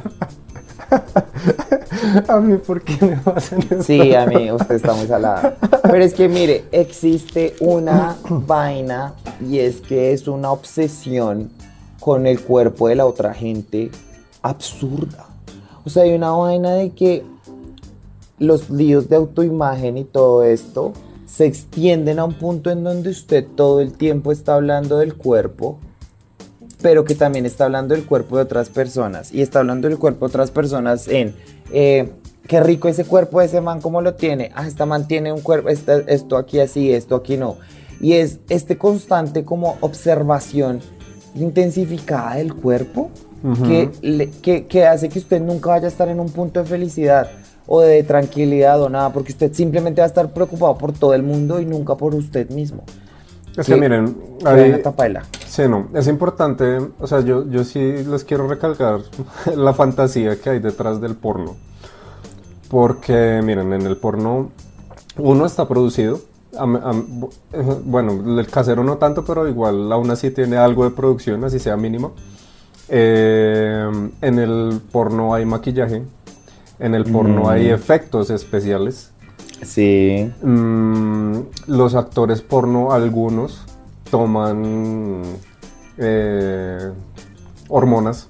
A 2.27 2.39
mí, 2.39 2.57
¿por 2.57 2.81
qué 2.81 2.97
me 3.05 3.19
hacen 3.33 3.59
eso? 3.69 3.83
sí, 3.83 4.13
a 4.13 4.25
mí 4.25 4.51
usted 4.51 4.75
está 4.75 4.93
muy 4.93 5.07
salada. 5.07 5.57
Pero 5.83 6.03
es 6.03 6.13
que 6.13 6.29
mire, 6.29 6.65
existe 6.71 7.55
una 7.59 8.15
vaina 8.29 9.13
y 9.41 9.59
es 9.59 9.81
que 9.81 10.13
es 10.13 10.27
una 10.27 10.51
obsesión 10.51 11.49
con 11.99 12.27
el 12.27 12.41
cuerpo 12.41 12.87
de 12.87 12.95
la 12.95 13.05
otra 13.05 13.33
gente 13.33 13.91
absurda. 14.41 15.25
O 15.83 15.89
sea, 15.89 16.03
hay 16.03 16.13
una 16.13 16.31
vaina 16.31 16.73
de 16.73 16.91
que 16.91 17.25
los 18.39 18.69
líos 18.69 19.09
de 19.09 19.15
autoimagen 19.15 19.97
y 19.97 20.03
todo 20.03 20.43
esto 20.43 20.93
se 21.25 21.45
extienden 21.45 22.19
a 22.19 22.25
un 22.25 22.33
punto 22.33 22.69
en 22.69 22.83
donde 22.83 23.09
usted 23.09 23.45
todo 23.55 23.81
el 23.81 23.93
tiempo 23.93 24.31
está 24.31 24.55
hablando 24.55 24.99
del 24.99 25.15
cuerpo, 25.15 25.79
pero 26.81 27.03
que 27.05 27.15
también 27.15 27.45
está 27.45 27.65
hablando 27.65 27.95
del 27.95 28.05
cuerpo 28.05 28.37
de 28.37 28.43
otras 28.43 28.69
personas. 28.69 29.33
Y 29.33 29.41
está 29.41 29.59
hablando 29.59 29.87
del 29.87 29.97
cuerpo 29.97 30.25
de 30.27 30.29
otras 30.29 30.51
personas 30.51 31.07
en, 31.07 31.33
eh, 31.71 32.09
qué 32.47 32.59
rico 32.61 32.87
ese 32.87 33.03
cuerpo 33.05 33.39
de 33.39 33.47
ese 33.47 33.61
man, 33.61 33.81
¿cómo 33.81 34.01
lo 34.01 34.13
tiene? 34.15 34.51
Ah, 34.55 34.67
esta 34.67 34.85
man 34.85 35.07
tiene 35.07 35.33
un 35.33 35.41
cuerpo, 35.41 35.69
esta- 35.69 35.97
esto 36.07 36.37
aquí 36.37 36.59
así, 36.59 36.91
esto 36.93 37.15
aquí 37.15 37.35
no. 37.37 37.55
Y 37.99 38.13
es 38.13 38.39
este 38.49 38.77
constante 38.77 39.43
como 39.43 39.77
observación 39.81 40.79
intensificada 41.35 42.35
del 42.35 42.53
cuerpo 42.53 43.09
que, 43.67 43.89
le- 44.01 44.29
que, 44.29 44.65
que 44.65 44.85
hace 44.85 45.09
que 45.09 45.19
usted 45.19 45.39
nunca 45.41 45.69
vaya 45.69 45.85
a 45.85 45.89
estar 45.89 46.07
en 46.09 46.19
un 46.19 46.29
punto 46.29 46.59
de 46.61 46.65
felicidad 46.65 47.29
o 47.67 47.81
de 47.81 48.01
tranquilidad 48.03 48.81
o 48.81 48.89
nada, 48.89 49.11
porque 49.13 49.31
usted 49.31 49.53
simplemente 49.53 50.01
va 50.01 50.05
a 50.05 50.07
estar 50.07 50.31
preocupado 50.33 50.77
por 50.77 50.91
todo 50.93 51.13
el 51.13 51.21
mundo 51.23 51.59
y 51.61 51.65
nunca 51.65 51.95
por 51.95 52.15
usted 52.15 52.49
mismo. 52.49 52.83
Es 53.57 53.65
que 53.65 53.73
¿Qué- 53.73 53.79
miren, 53.81 54.15
sí, 55.47 55.63
no, 55.67 55.87
es 55.93 56.07
importante, 56.07 56.77
o 56.99 57.07
sea, 57.07 57.21
yo, 57.21 57.43
yo 57.49 57.63
sí 57.63 57.79
les 58.07 58.23
quiero 58.23 58.47
recalcar 58.47 58.99
la 59.55 59.73
fantasía 59.73 60.39
que 60.39 60.51
hay 60.51 60.59
detrás 60.59 61.01
del 61.01 61.15
porno. 61.15 61.55
Porque, 62.69 63.41
miren, 63.43 63.73
en 63.73 63.81
el 63.83 63.97
porno 63.97 64.49
uno 65.17 65.45
está 65.45 65.67
producido 65.67 66.19
eh, 66.53 67.79
bueno, 67.85 68.39
el 68.39 68.47
casero 68.47 68.83
no 68.83 68.97
tanto, 68.97 69.23
pero 69.25 69.47
igual 69.47 69.91
aún 69.91 70.09
así 70.11 70.31
tiene 70.31 70.57
algo 70.57 70.83
de 70.83 70.91
producción, 70.91 71.43
así 71.43 71.59
sea 71.59 71.77
mínimo. 71.77 72.13
Eh, 72.89 73.89
en 74.21 74.39
el 74.39 74.81
porno 74.91 75.33
hay 75.33 75.45
maquillaje, 75.45 76.03
en 76.79 76.95
el 76.95 77.05
porno 77.05 77.49
hay 77.49 77.69
Mm. 77.69 77.73
efectos 77.73 78.29
especiales. 78.29 79.11
Sí. 79.63 80.31
Mm, 80.41 81.39
los 81.67 81.95
actores 81.95 82.41
porno, 82.41 82.91
algunos, 82.91 83.63
toman 84.09 85.23
eh, 85.97 86.91
hormonas, 87.67 88.29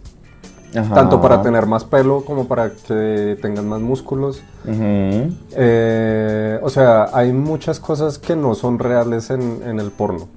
tanto 0.71 1.21
para 1.21 1.41
tener 1.41 1.65
más 1.65 1.83
pelo 1.83 2.23
como 2.23 2.47
para 2.47 2.71
que 2.71 3.37
tengan 3.41 3.67
más 3.67 3.81
músculos. 3.81 4.41
Eh, 4.65 6.59
o 6.61 6.69
sea, 6.69 7.09
hay 7.13 7.31
muchas 7.33 7.79
cosas 7.79 8.17
que 8.19 8.35
no 8.35 8.55
son 8.55 8.79
reales 8.79 9.29
en, 9.29 9.61
en 9.65 9.79
el 9.79 9.91
porno. 9.91 10.27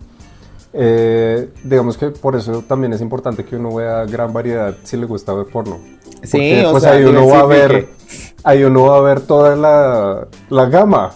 Eh, 0.73 1.49
digamos 1.65 1.97
que 1.97 2.11
por 2.11 2.37
eso 2.37 2.63
también 2.63 2.93
es 2.93 3.01
importante 3.01 3.45
que 3.45 3.57
uno 3.57 3.75
vea 3.75 4.05
gran 4.05 4.33
variedad 4.33 4.77
si 4.85 4.97
le 4.97 5.07
gusta 5.07 5.33
ver 5.33 5.47
porno. 5.47 5.79
Sí, 6.23 6.31
Porque, 6.33 6.67
o 6.67 6.71
pues 6.73 6.83
sea, 6.85 6.93
ahí 6.93 7.05
uno 7.05 7.27
va 7.27 7.41
a 7.41 7.47
ver. 7.47 7.89
Ahí 8.45 8.65
uno 8.65 8.85
va 8.87 8.99
a 8.99 9.01
ver 9.01 9.21
toda 9.21 9.57
la, 9.57 10.29
la 10.49 10.67
gama 10.67 11.13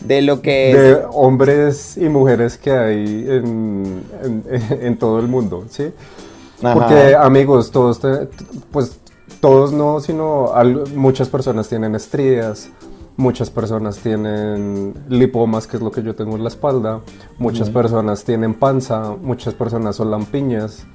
De 0.00 0.22
lo 0.22 0.40
que 0.42 0.70
es. 0.70 0.76
de 0.76 1.06
hombres 1.12 1.96
y 1.96 2.08
mujeres 2.08 2.56
que 2.58 2.70
hay 2.72 3.26
en, 3.28 4.02
en- 4.22 4.44
en 4.82 4.98
todo 4.98 5.18
el 5.18 5.28
mundo, 5.28 5.64
¿sí? 5.68 5.92
Ajá. 6.62 6.74
Porque 6.74 7.14
amigos, 7.14 7.70
todos, 7.70 8.00
te- 8.00 8.28
pues 8.70 8.98
todos 9.40 9.72
no, 9.72 10.00
sino 10.00 10.52
al- 10.54 10.84
muchas 10.94 11.28
personas 11.28 11.68
tienen 11.68 11.94
estrías, 11.94 12.70
muchas 13.18 13.50
personas 13.50 13.98
tienen 13.98 14.94
lipomas, 15.08 15.66
que 15.66 15.76
es 15.78 15.82
lo 15.82 15.90
que 15.90 16.02
yo 16.02 16.14
tengo 16.14 16.36
en 16.36 16.42
la 16.42 16.48
espalda, 16.48 17.00
muchas 17.38 17.68
personas 17.70 18.24
tienen 18.24 18.54
panza, 18.54 19.14
muchas 19.20 19.54
personas 19.54 19.96
son 19.96 20.10
lampiñas, 20.10 20.86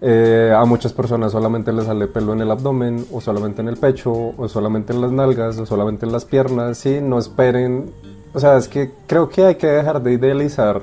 eh, 0.00 0.52
a 0.54 0.64
muchas 0.64 0.92
personas 0.92 1.32
solamente 1.32 1.72
les 1.72 1.86
sale 1.86 2.06
pelo 2.06 2.32
en 2.32 2.40
el 2.40 2.50
abdomen, 2.50 3.06
o 3.12 3.20
solamente 3.20 3.62
en 3.62 3.68
el 3.68 3.76
pecho, 3.76 4.12
o 4.36 4.48
solamente 4.48 4.92
en 4.92 5.00
las 5.00 5.12
nalgas, 5.12 5.58
o 5.58 5.66
solamente 5.66 6.04
en 6.04 6.12
las 6.12 6.24
piernas, 6.24 6.78
sí, 6.78 7.00
no 7.00 7.18
esperen, 7.18 7.90
o 8.32 8.40
sea, 8.40 8.56
es 8.56 8.68
que 8.68 8.90
creo 9.06 9.28
que 9.28 9.44
hay 9.44 9.54
que 9.54 9.66
dejar 9.66 10.02
de 10.02 10.12
idealizar 10.12 10.82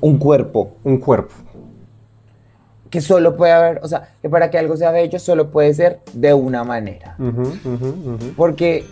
un 0.00 0.18
cuerpo 0.18 0.72
un 0.82 0.98
cuerpo. 0.98 1.34
que 2.88 3.00
solo 3.00 3.36
puede 3.36 3.52
haber, 3.52 3.80
o 3.84 3.88
sea, 3.88 4.08
que 4.20 4.28
para 4.28 4.50
que 4.50 4.58
algo 4.58 4.76
sea 4.76 4.90
bello 4.90 5.18
solo 5.20 5.50
puede 5.50 5.72
ser 5.74 6.00
de 6.12 6.34
una 6.34 6.64
manera. 6.64 7.16
Porque, 8.36 8.84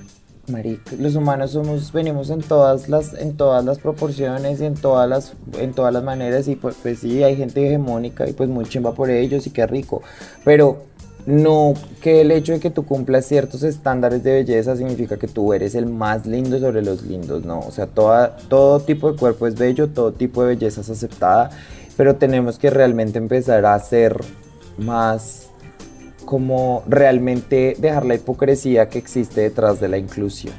marica, 0.49 0.93
los 0.99 1.15
humanos 1.15 1.53
somos, 1.53 1.93
venimos 1.93 2.31
en 2.31 2.41
todas 2.41 2.89
las, 2.89 3.15
en 3.15 3.37
todas 3.37 3.65
las 3.65 3.79
proporciones 3.79 4.61
y 4.61 4.65
en 4.65 4.75
todas 4.75 5.09
las, 5.09 5.33
en 5.59 5.73
todas 5.73 5.93
las 5.93 6.03
maneras 6.03 6.49
y 6.49 6.57
pues, 6.57 6.77
pues 6.83 7.01
sí, 7.01 7.23
hay 7.23 7.37
gente 7.37 7.67
hegemónica 7.67 8.29
y 8.29 8.33
pues 8.33 8.49
muy 8.49 8.65
chimba 8.65 8.93
por 8.95 9.11
ellos 9.11 9.47
y 9.47 9.51
qué 9.51 9.67
rico. 9.67 10.03
Pero 10.45 10.89
no 11.27 11.75
que 12.01 12.23
el 12.23 12.31
hecho 12.31 12.53
de 12.53 12.61
que 12.61 12.71
tú 12.71 12.87
cumplas 12.87 13.27
ciertos 13.27 13.63
estándares 13.63 14.23
de 14.23 14.33
belleza 14.33 14.77
significa 14.77 15.19
que 15.19 15.29
tú 15.29 15.53
eres 15.53 15.75
el 15.75 15.85
más 15.85 16.25
lindo 16.25 16.59
sobre 16.59 16.83
los 16.83 17.03
lindos, 17.03 17.45
no. 17.45 17.61
O 17.61 17.71
sea, 17.71 17.87
todo 17.87 18.81
tipo 18.81 19.13
de 19.13 19.19
cuerpo 19.19 19.47
es 19.47 19.55
bello, 19.55 19.89
todo 19.89 20.13
tipo 20.13 20.43
de 20.43 20.55
belleza 20.55 20.81
es 20.81 20.89
aceptada, 20.89 21.51
pero 21.97 22.17
tenemos 22.17 22.59
que 22.59 22.71
realmente 22.71 23.19
empezar 23.19 23.67
a 23.67 23.79
ser 23.79 24.17
más 24.79 25.48
como 26.29 26.83
realmente 26.87 27.75
dejar 27.79 28.05
la 28.05 28.15
hipocresía 28.15 28.91
que 28.91 28.99
existe 28.99 29.41
detrás 29.41 29.81
de 29.81 29.89
la 29.89 29.97
inclusión. 29.97 30.53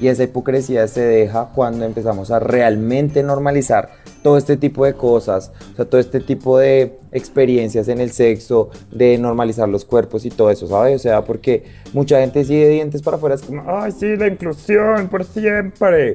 Y 0.00 0.08
esa 0.08 0.24
hipocresía 0.24 0.88
se 0.88 1.02
deja 1.02 1.50
cuando 1.54 1.84
empezamos 1.84 2.30
a 2.30 2.38
realmente 2.38 3.22
normalizar 3.22 3.90
todo 4.22 4.38
este 4.38 4.56
tipo 4.56 4.86
de 4.86 4.94
cosas, 4.94 5.52
o 5.74 5.76
sea, 5.76 5.84
todo 5.84 6.00
este 6.00 6.20
tipo 6.20 6.56
de 6.56 6.98
experiencias 7.12 7.88
en 7.88 8.00
el 8.00 8.12
sexo, 8.12 8.70
de 8.90 9.18
normalizar 9.18 9.68
los 9.68 9.84
cuerpos 9.84 10.24
y 10.24 10.30
todo 10.30 10.50
eso, 10.50 10.66
¿sabes? 10.66 10.96
O 10.96 10.98
sea, 11.00 11.22
porque 11.22 11.64
mucha 11.92 12.18
gente 12.18 12.42
sí 12.42 12.56
de 12.56 12.70
dientes 12.70 13.02
para 13.02 13.18
afuera 13.18 13.34
es 13.34 13.42
como, 13.42 13.62
ay, 13.66 13.92
sí, 13.92 14.16
la 14.16 14.26
inclusión 14.26 15.08
por 15.08 15.26
siempre. 15.26 16.14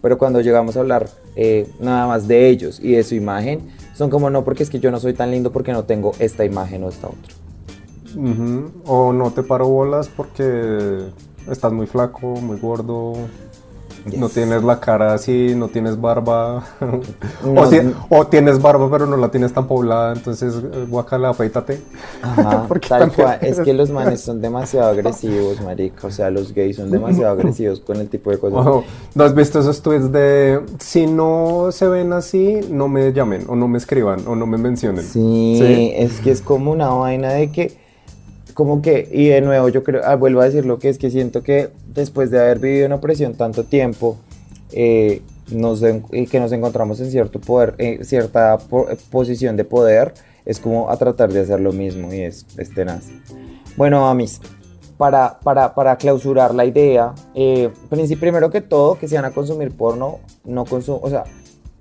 Pero 0.00 0.16
cuando 0.16 0.40
llegamos 0.40 0.78
a 0.78 0.80
hablar 0.80 1.10
eh, 1.34 1.68
nada 1.78 2.06
más 2.06 2.26
de 2.26 2.48
ellos 2.48 2.80
y 2.82 2.92
de 2.92 3.02
su 3.02 3.16
imagen, 3.16 3.60
son 3.94 4.08
como, 4.08 4.30
no, 4.30 4.44
porque 4.44 4.62
es 4.62 4.70
que 4.70 4.80
yo 4.80 4.90
no 4.90 4.98
soy 4.98 5.12
tan 5.12 5.30
lindo 5.30 5.52
porque 5.52 5.72
no 5.74 5.84
tengo 5.84 6.12
esta 6.20 6.46
imagen 6.46 6.84
o 6.84 6.88
esta 6.88 7.08
otra. 7.08 7.45
O 8.86 9.12
no 9.12 9.30
te 9.30 9.42
paro 9.42 9.68
bolas 9.68 10.08
porque 10.08 11.08
estás 11.50 11.72
muy 11.72 11.86
flaco, 11.86 12.26
muy 12.28 12.58
gordo, 12.58 13.12
no 14.16 14.28
tienes 14.28 14.62
la 14.62 14.78
cara 14.78 15.14
así, 15.14 15.54
no 15.56 15.66
tienes 15.68 16.00
barba. 16.00 16.64
No, 17.44 17.60
o, 17.62 17.66
si- 17.66 17.76
n- 17.76 17.92
o 18.08 18.26
tienes 18.26 18.60
barba 18.62 18.88
pero 18.90 19.06
no 19.06 19.16
la 19.16 19.30
tienes 19.30 19.52
tan 19.52 19.66
poblada, 19.68 20.12
entonces 20.14 20.54
eh, 20.54 20.86
guacala, 20.88 21.28
afeítate. 21.30 21.80
Ajá, 22.22 22.66
tal. 22.88 23.12
Es 23.42 23.60
que 23.60 23.72
los 23.74 23.90
manes 23.90 24.20
son 24.22 24.40
demasiado 24.40 24.90
agresivos, 24.90 25.60
marica. 25.60 26.06
O 26.06 26.10
sea, 26.10 26.30
los 26.30 26.52
gays 26.54 26.76
son 26.76 26.90
demasiado 26.90 27.32
agresivos 27.38 27.80
con 27.80 27.98
el 27.98 28.08
tipo 28.08 28.30
de 28.30 28.38
cosas. 28.38 28.84
¿No 29.14 29.24
has 29.24 29.34
visto 29.34 29.60
esos 29.60 29.80
tweets 29.82 30.10
de 30.10 30.60
si 30.80 31.06
no 31.06 31.68
se 31.70 31.86
ven 31.88 32.12
así, 32.12 32.60
no 32.70 32.88
me 32.88 33.12
llamen, 33.12 33.44
o 33.48 33.54
no 33.56 33.68
me 33.68 33.78
escriban, 33.78 34.20
o 34.26 34.34
no 34.34 34.46
me 34.46 34.56
mencionen? 34.58 35.04
Sí, 35.04 35.56
Sí. 35.60 35.92
es 35.94 36.20
que 36.20 36.30
es 36.30 36.40
como 36.40 36.72
una 36.72 36.88
vaina 36.88 37.30
de 37.30 37.52
que, 37.52 37.76
como 38.56 38.80
que, 38.80 39.06
y 39.12 39.26
de 39.28 39.42
nuevo 39.42 39.68
yo 39.68 39.84
creo, 39.84 40.00
ah, 40.02 40.16
vuelvo 40.16 40.40
a 40.40 40.46
decir 40.46 40.64
lo 40.64 40.78
que 40.78 40.88
es 40.88 40.96
que 40.96 41.10
siento 41.10 41.42
que 41.42 41.68
después 41.88 42.30
de 42.30 42.40
haber 42.40 42.58
vivido 42.58 42.86
en 42.86 42.92
opresión 42.92 43.34
tanto 43.34 43.64
tiempo, 43.64 44.16
eh, 44.72 45.20
nos 45.52 45.82
en- 45.82 46.06
y 46.10 46.26
que 46.26 46.40
nos 46.40 46.52
encontramos 46.52 46.98
en 47.00 47.10
cierto 47.10 47.38
poder, 47.38 47.74
eh, 47.76 47.98
cierta 48.02 48.56
po- 48.56 48.88
eh, 48.88 48.96
posición 49.10 49.58
de 49.58 49.64
poder, 49.64 50.14
es 50.46 50.58
como 50.58 50.88
a 50.90 50.96
tratar 50.96 51.30
de 51.30 51.40
hacer 51.40 51.60
lo 51.60 51.72
mismo 51.72 52.10
y 52.14 52.22
es, 52.22 52.46
es 52.56 52.72
tenaz. 52.74 53.08
Bueno, 53.76 54.08
Amis, 54.08 54.40
para, 54.96 55.38
para, 55.40 55.74
para 55.74 55.96
clausurar 55.96 56.54
la 56.54 56.64
idea, 56.64 57.14
eh, 57.34 57.68
primero 58.18 58.48
que 58.50 58.62
todo, 58.62 58.98
que 58.98 59.06
si 59.06 59.16
van 59.16 59.26
a 59.26 59.32
consumir 59.32 59.70
porno, 59.70 60.20
no 60.46 60.64
consum 60.64 60.98
o 61.02 61.10
sea, 61.10 61.24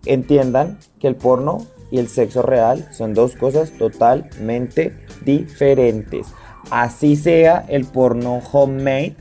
entiendan 0.06 0.78
que 1.00 1.08
el 1.08 1.16
porno 1.16 1.66
y 1.90 2.00
el 2.00 2.10
sexo 2.10 2.42
real 2.42 2.86
son 2.92 3.14
dos 3.14 3.36
cosas 3.38 3.72
totalmente 3.78 4.94
diferentes. 5.24 6.28
Así 6.72 7.16
sea 7.16 7.66
el 7.68 7.86
porno 7.86 8.42
homemade, 8.52 9.16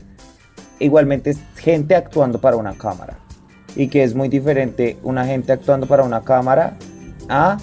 igualmente 0.79 1.29
es 1.31 1.39
gente 1.57 1.95
actuando 1.95 2.39
para 2.39 2.55
una 2.57 2.73
cámara. 2.73 3.17
Y 3.75 3.87
que 3.87 4.03
es 4.03 4.15
muy 4.15 4.29
diferente 4.29 4.97
una 5.03 5.25
gente 5.25 5.51
actuando 5.51 5.85
para 5.87 6.03
una 6.03 6.21
cámara 6.21 6.75
a 7.29 7.57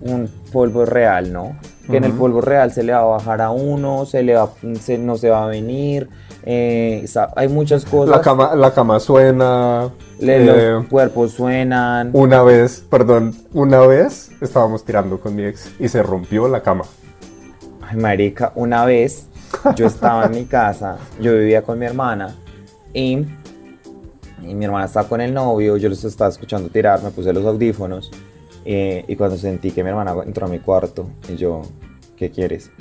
un 0.00 0.28
polvo 0.52 0.84
real, 0.84 1.32
¿no? 1.32 1.56
Que 1.88 1.98
en 1.98 2.04
el 2.04 2.12
polvo 2.12 2.40
real 2.40 2.72
se 2.72 2.82
le 2.82 2.92
va 2.92 2.98
a 2.98 3.04
bajar 3.04 3.40
a 3.40 3.50
uno, 3.50 4.06
se 4.06 4.24
le 4.24 4.34
va, 4.34 4.50
se- 4.80 4.98
no 4.98 5.16
se 5.16 5.30
va 5.30 5.44
a 5.44 5.46
venir, 5.46 6.08
eh, 6.44 7.04
hay 7.36 7.48
muchas 7.48 7.84
cosas. 7.84 8.16
La 8.16 8.20
cama, 8.20 8.56
la 8.56 8.74
cama 8.74 8.98
suena. 8.98 9.88
Le- 10.18 10.36
eh, 10.36 10.70
los 10.72 10.86
cuerpos 10.86 11.30
suenan. 11.32 12.10
Una 12.12 12.42
vez, 12.42 12.84
perdón, 12.90 13.36
una 13.52 13.80
vez 13.80 14.30
estábamos 14.40 14.84
tirando 14.84 15.20
con 15.20 15.36
mi 15.36 15.44
ex 15.44 15.70
y 15.78 15.86
se 15.88 16.02
rompió 16.02 16.48
la 16.48 16.60
cama. 16.62 16.84
Ay, 17.88 17.96
marica, 17.98 18.52
una 18.56 18.84
vez 18.84 19.28
yo 19.76 19.86
estaba 19.86 20.24
en 20.24 20.32
mi 20.32 20.44
casa, 20.44 20.98
yo 21.20 21.32
vivía 21.34 21.62
con 21.62 21.78
mi 21.78 21.86
hermana 21.86 22.34
y, 22.92 23.24
mi 24.42 24.64
hermana 24.64 24.86
estaba 24.86 25.08
con 25.08 25.20
el 25.20 25.32
novio, 25.32 25.76
yo 25.76 25.88
los 25.88 26.02
estaba 26.02 26.30
escuchando 26.30 26.68
tirar, 26.68 27.00
me 27.04 27.10
puse 27.10 27.32
los 27.32 27.44
audífonos 27.44 28.10
eh, 28.64 29.04
y 29.06 29.14
cuando 29.14 29.36
sentí 29.36 29.70
que 29.70 29.84
mi 29.84 29.90
hermana 29.90 30.14
entró 30.24 30.46
a 30.46 30.48
mi 30.48 30.58
cuarto 30.58 31.08
y 31.28 31.36
yo, 31.36 31.62
¿qué 32.16 32.30
quieres? 32.30 32.72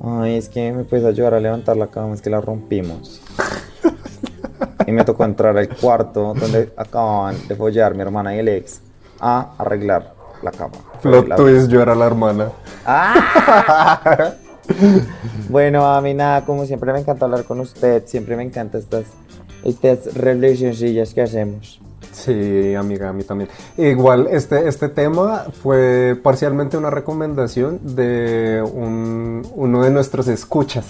Ay, 0.00 0.36
es 0.36 0.48
que 0.48 0.70
me 0.72 0.84
puedes 0.84 1.04
ayudar 1.04 1.34
a 1.34 1.40
levantar 1.40 1.76
la 1.76 1.88
cama, 1.88 2.14
es 2.14 2.22
que 2.22 2.30
la 2.30 2.40
rompimos. 2.40 3.20
Y 4.86 4.92
me 4.92 5.04
tocó 5.04 5.24
entrar 5.24 5.58
al 5.58 5.68
cuarto 5.68 6.34
donde 6.38 6.72
acababan 6.76 7.36
de 7.48 7.56
follar 7.56 7.96
mi 7.96 8.02
hermana 8.02 8.36
y 8.36 8.38
el 8.38 8.48
ex 8.48 8.80
a 9.18 9.54
arreglar 9.58 10.14
la 10.42 10.52
cama. 10.52 10.76
Plot 11.02 11.28
La- 11.28 11.36
twist, 11.36 11.68
yo 11.68 11.80
era 11.82 11.94
la 11.94 12.06
hermana. 12.06 12.50
¡Ah! 12.84 14.32
bueno, 15.48 15.86
a 15.86 16.00
mí 16.00 16.14
nada, 16.14 16.44
como 16.44 16.64
siempre 16.66 16.92
me 16.92 17.00
encanta 17.00 17.24
hablar 17.24 17.44
con 17.44 17.60
usted, 17.60 18.02
siempre 18.06 18.36
me 18.36 18.42
encantan 18.42 18.80
estas, 18.80 19.04
estas 19.64 20.14
reflexioncillas 20.14 21.12
que 21.14 21.22
hacemos. 21.22 21.80
Sí, 22.12 22.74
amiga, 22.74 23.10
a 23.10 23.12
mí 23.12 23.22
también. 23.24 23.50
Igual, 23.76 24.28
este, 24.30 24.66
este 24.68 24.88
tema 24.88 25.46
fue 25.62 26.18
parcialmente 26.22 26.76
una 26.78 26.90
recomendación 26.90 27.78
de 27.94 28.62
un- 28.72 29.46
uno 29.54 29.82
de 29.82 29.90
nuestros 29.90 30.26
escuchas. 30.28 30.86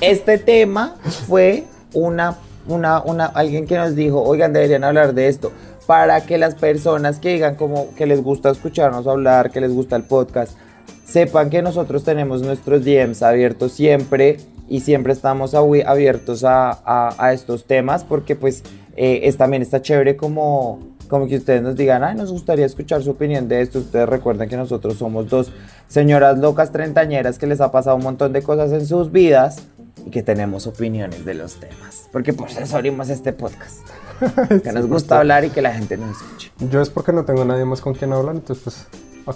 Este 0.00 0.36
tema 0.38 0.96
fue 1.28 1.64
una, 1.92 2.36
una, 2.66 3.26
alguien 3.26 3.66
que 3.66 3.76
nos 3.76 3.94
dijo, 3.94 4.22
oigan, 4.22 4.52
deberían 4.52 4.84
hablar 4.84 5.14
de 5.14 5.28
esto, 5.28 5.52
para 5.86 6.24
que 6.24 6.38
las 6.38 6.54
personas 6.54 7.18
que 7.18 7.30
digan 7.30 7.56
como 7.56 7.94
que 7.94 8.06
les 8.06 8.22
gusta 8.22 8.50
escucharnos 8.50 9.06
hablar, 9.06 9.50
que 9.50 9.60
les 9.60 9.72
gusta 9.72 9.96
el 9.96 10.04
podcast, 10.04 10.56
sepan 11.04 11.50
que 11.50 11.62
nosotros 11.62 12.04
tenemos 12.04 12.42
nuestros 12.42 12.84
DMs 12.84 13.22
abiertos 13.22 13.72
siempre 13.72 14.38
y 14.68 14.80
siempre 14.80 15.12
estamos 15.12 15.54
abiertos 15.54 16.42
a 16.46 17.30
estos 17.34 17.66
temas 17.66 18.02
porque 18.04 18.34
pues 18.34 18.62
eh, 18.96 19.20
es, 19.24 19.36
también 19.36 19.62
está 19.62 19.82
chévere 19.82 20.16
como, 20.16 20.80
como 21.08 21.26
que 21.26 21.36
ustedes 21.36 21.62
nos 21.62 21.76
digan, 21.76 22.04
ay, 22.04 22.14
nos 22.14 22.30
gustaría 22.30 22.64
escuchar 22.64 23.02
su 23.02 23.10
opinión 23.10 23.48
de 23.48 23.60
esto. 23.60 23.80
Ustedes 23.80 24.08
recuerden 24.08 24.48
que 24.48 24.56
nosotros 24.56 24.96
somos 24.98 25.28
dos 25.28 25.52
señoras 25.88 26.38
locas 26.38 26.70
treintañeras 26.70 27.38
que 27.38 27.46
les 27.46 27.60
ha 27.60 27.72
pasado 27.72 27.96
un 27.96 28.04
montón 28.04 28.32
de 28.32 28.42
cosas 28.42 28.72
en 28.72 28.86
sus 28.86 29.10
vidas 29.10 29.62
y 30.06 30.10
que 30.10 30.22
tenemos 30.22 30.66
opiniones 30.66 31.24
de 31.24 31.34
los 31.34 31.54
temas. 31.56 32.08
Porque 32.12 32.32
por 32.32 32.48
eso 32.50 32.76
abrimos 32.76 33.08
este 33.08 33.32
podcast. 33.32 33.80
Que 34.62 34.72
nos 34.72 34.86
gusta 34.86 35.18
hablar 35.18 35.44
y 35.44 35.50
que 35.50 35.60
la 35.60 35.72
gente 35.72 35.96
nos 35.96 36.16
escuche. 36.16 36.52
Yo 36.70 36.80
es 36.80 36.88
porque 36.88 37.12
no 37.12 37.24
tengo 37.24 37.44
nadie 37.44 37.64
más 37.64 37.80
con 37.80 37.94
quien 37.94 38.12
hablar, 38.12 38.36
entonces 38.36 38.62
pues 38.62 38.86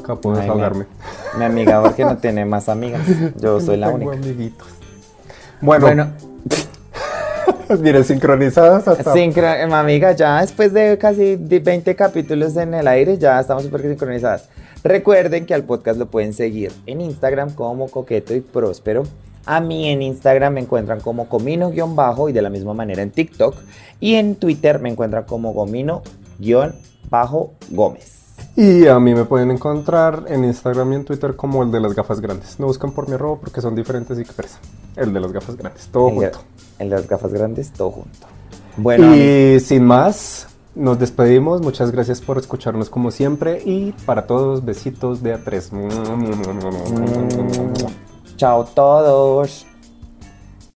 acá 0.01 0.15
puedo 0.15 0.37
desahogarme. 0.37 0.87
Mi 1.37 1.45
amiga, 1.45 1.83
porque 1.83 2.05
no 2.05 2.17
tiene 2.19 2.45
más 2.45 2.69
amigas. 2.69 3.03
Yo 3.41 3.61
soy 3.61 3.77
la 3.77 3.91
Tengo 3.91 4.11
única. 4.11 4.25
amiguitos. 4.25 4.69
Bueno, 5.61 5.85
Bueno, 5.87 6.13
miren, 7.81 8.05
sincronizadas 8.05 8.87
hasta... 8.87 9.13
sincro- 9.15 9.67
mi 9.67 9.75
amiga, 9.75 10.13
ya 10.13 10.41
después 10.41 10.73
de 10.73 10.97
casi 10.99 11.37
de 11.37 11.59
20 11.59 11.97
capítulos 11.97 12.57
en 12.57 12.75
el 12.75 12.87
aire, 12.87 13.19
ya 13.19 13.41
estamos 13.41 13.65
súper 13.65 13.83
sincronizadas. 13.83 14.49
Recuerden 14.85 15.45
que 15.45 15.55
al 15.55 15.65
podcast 15.65 15.99
lo 15.99 16.07
pueden 16.07 16.33
seguir 16.33 16.73
en 16.87 17.01
Instagram 17.01 17.51
como 17.55 17.89
Coqueto 17.91 18.35
y 18.35 18.41
Próspero. 18.41 19.03
A 19.47 19.61
mí 19.61 19.89
en 19.89 20.03
Instagram 20.03 20.55
me 20.55 20.61
encuentran 20.61 21.01
como 21.01 21.29
Comino-bajo 21.29 22.29
y 22.29 22.33
de 22.33 22.43
la 22.43 22.51
misma 22.51 22.75
manera 22.75 23.03
en 23.03 23.11
TikTok. 23.11 23.55
Y 24.01 24.15
en 24.15 24.37
Twitter 24.37 24.79
me 24.81 24.91
encuentran 24.91 25.25
como 25.25 25.53
Gomino-Gómez. 25.55 28.15
Y 28.57 28.87
a 28.87 28.99
mí 28.99 29.15
me 29.15 29.25
pueden 29.25 29.51
encontrar 29.51 30.25
en 30.29 30.45
Instagram 30.45 30.93
y 30.93 30.97
en 30.97 31.05
Twitter 31.05 31.35
como 31.37 31.63
el 31.63 31.71
de 31.71 31.81
las 31.81 31.95
gafas 31.95 32.21
grandes. 32.21 32.59
No 32.61 32.67
buscan 32.67 32.93
por 32.93 33.09
mi 33.09 33.15
arroba 33.15 33.39
porque 33.41 33.61
son 33.61 33.75
diferentes 33.75 34.19
y 34.19 34.25
que 34.25 34.33
pereza. 34.33 34.59
El 34.97 35.13
de 35.13 35.21
las 35.21 35.33
gafas 35.33 35.57
grandes, 35.57 35.87
todo 35.89 36.09
El 36.09 36.19
de- 36.19 36.27
junto. 36.27 36.39
El 36.79 36.91
de 36.91 36.97
las 36.97 37.09
gafas 37.09 37.33
grandes, 37.33 37.73
todo 37.73 37.91
junto. 37.91 38.27
Bueno, 38.77 39.15
y 39.17 39.59
sin 39.61 39.85
más, 39.85 40.47
nos 40.75 40.99
despedimos. 40.99 41.63
Muchas 41.63 41.91
gracias 41.91 42.21
por 42.21 42.39
escucharnos 42.39 42.91
como 42.91 43.11
siempre. 43.11 43.63
Y 43.65 43.93
para 44.07 44.27
todos, 44.27 44.65
besitos 44.65 45.23
de 45.23 45.35
a 45.35 45.45
tres. 45.45 45.71
Chao 48.39 48.65
todos. 48.65 49.67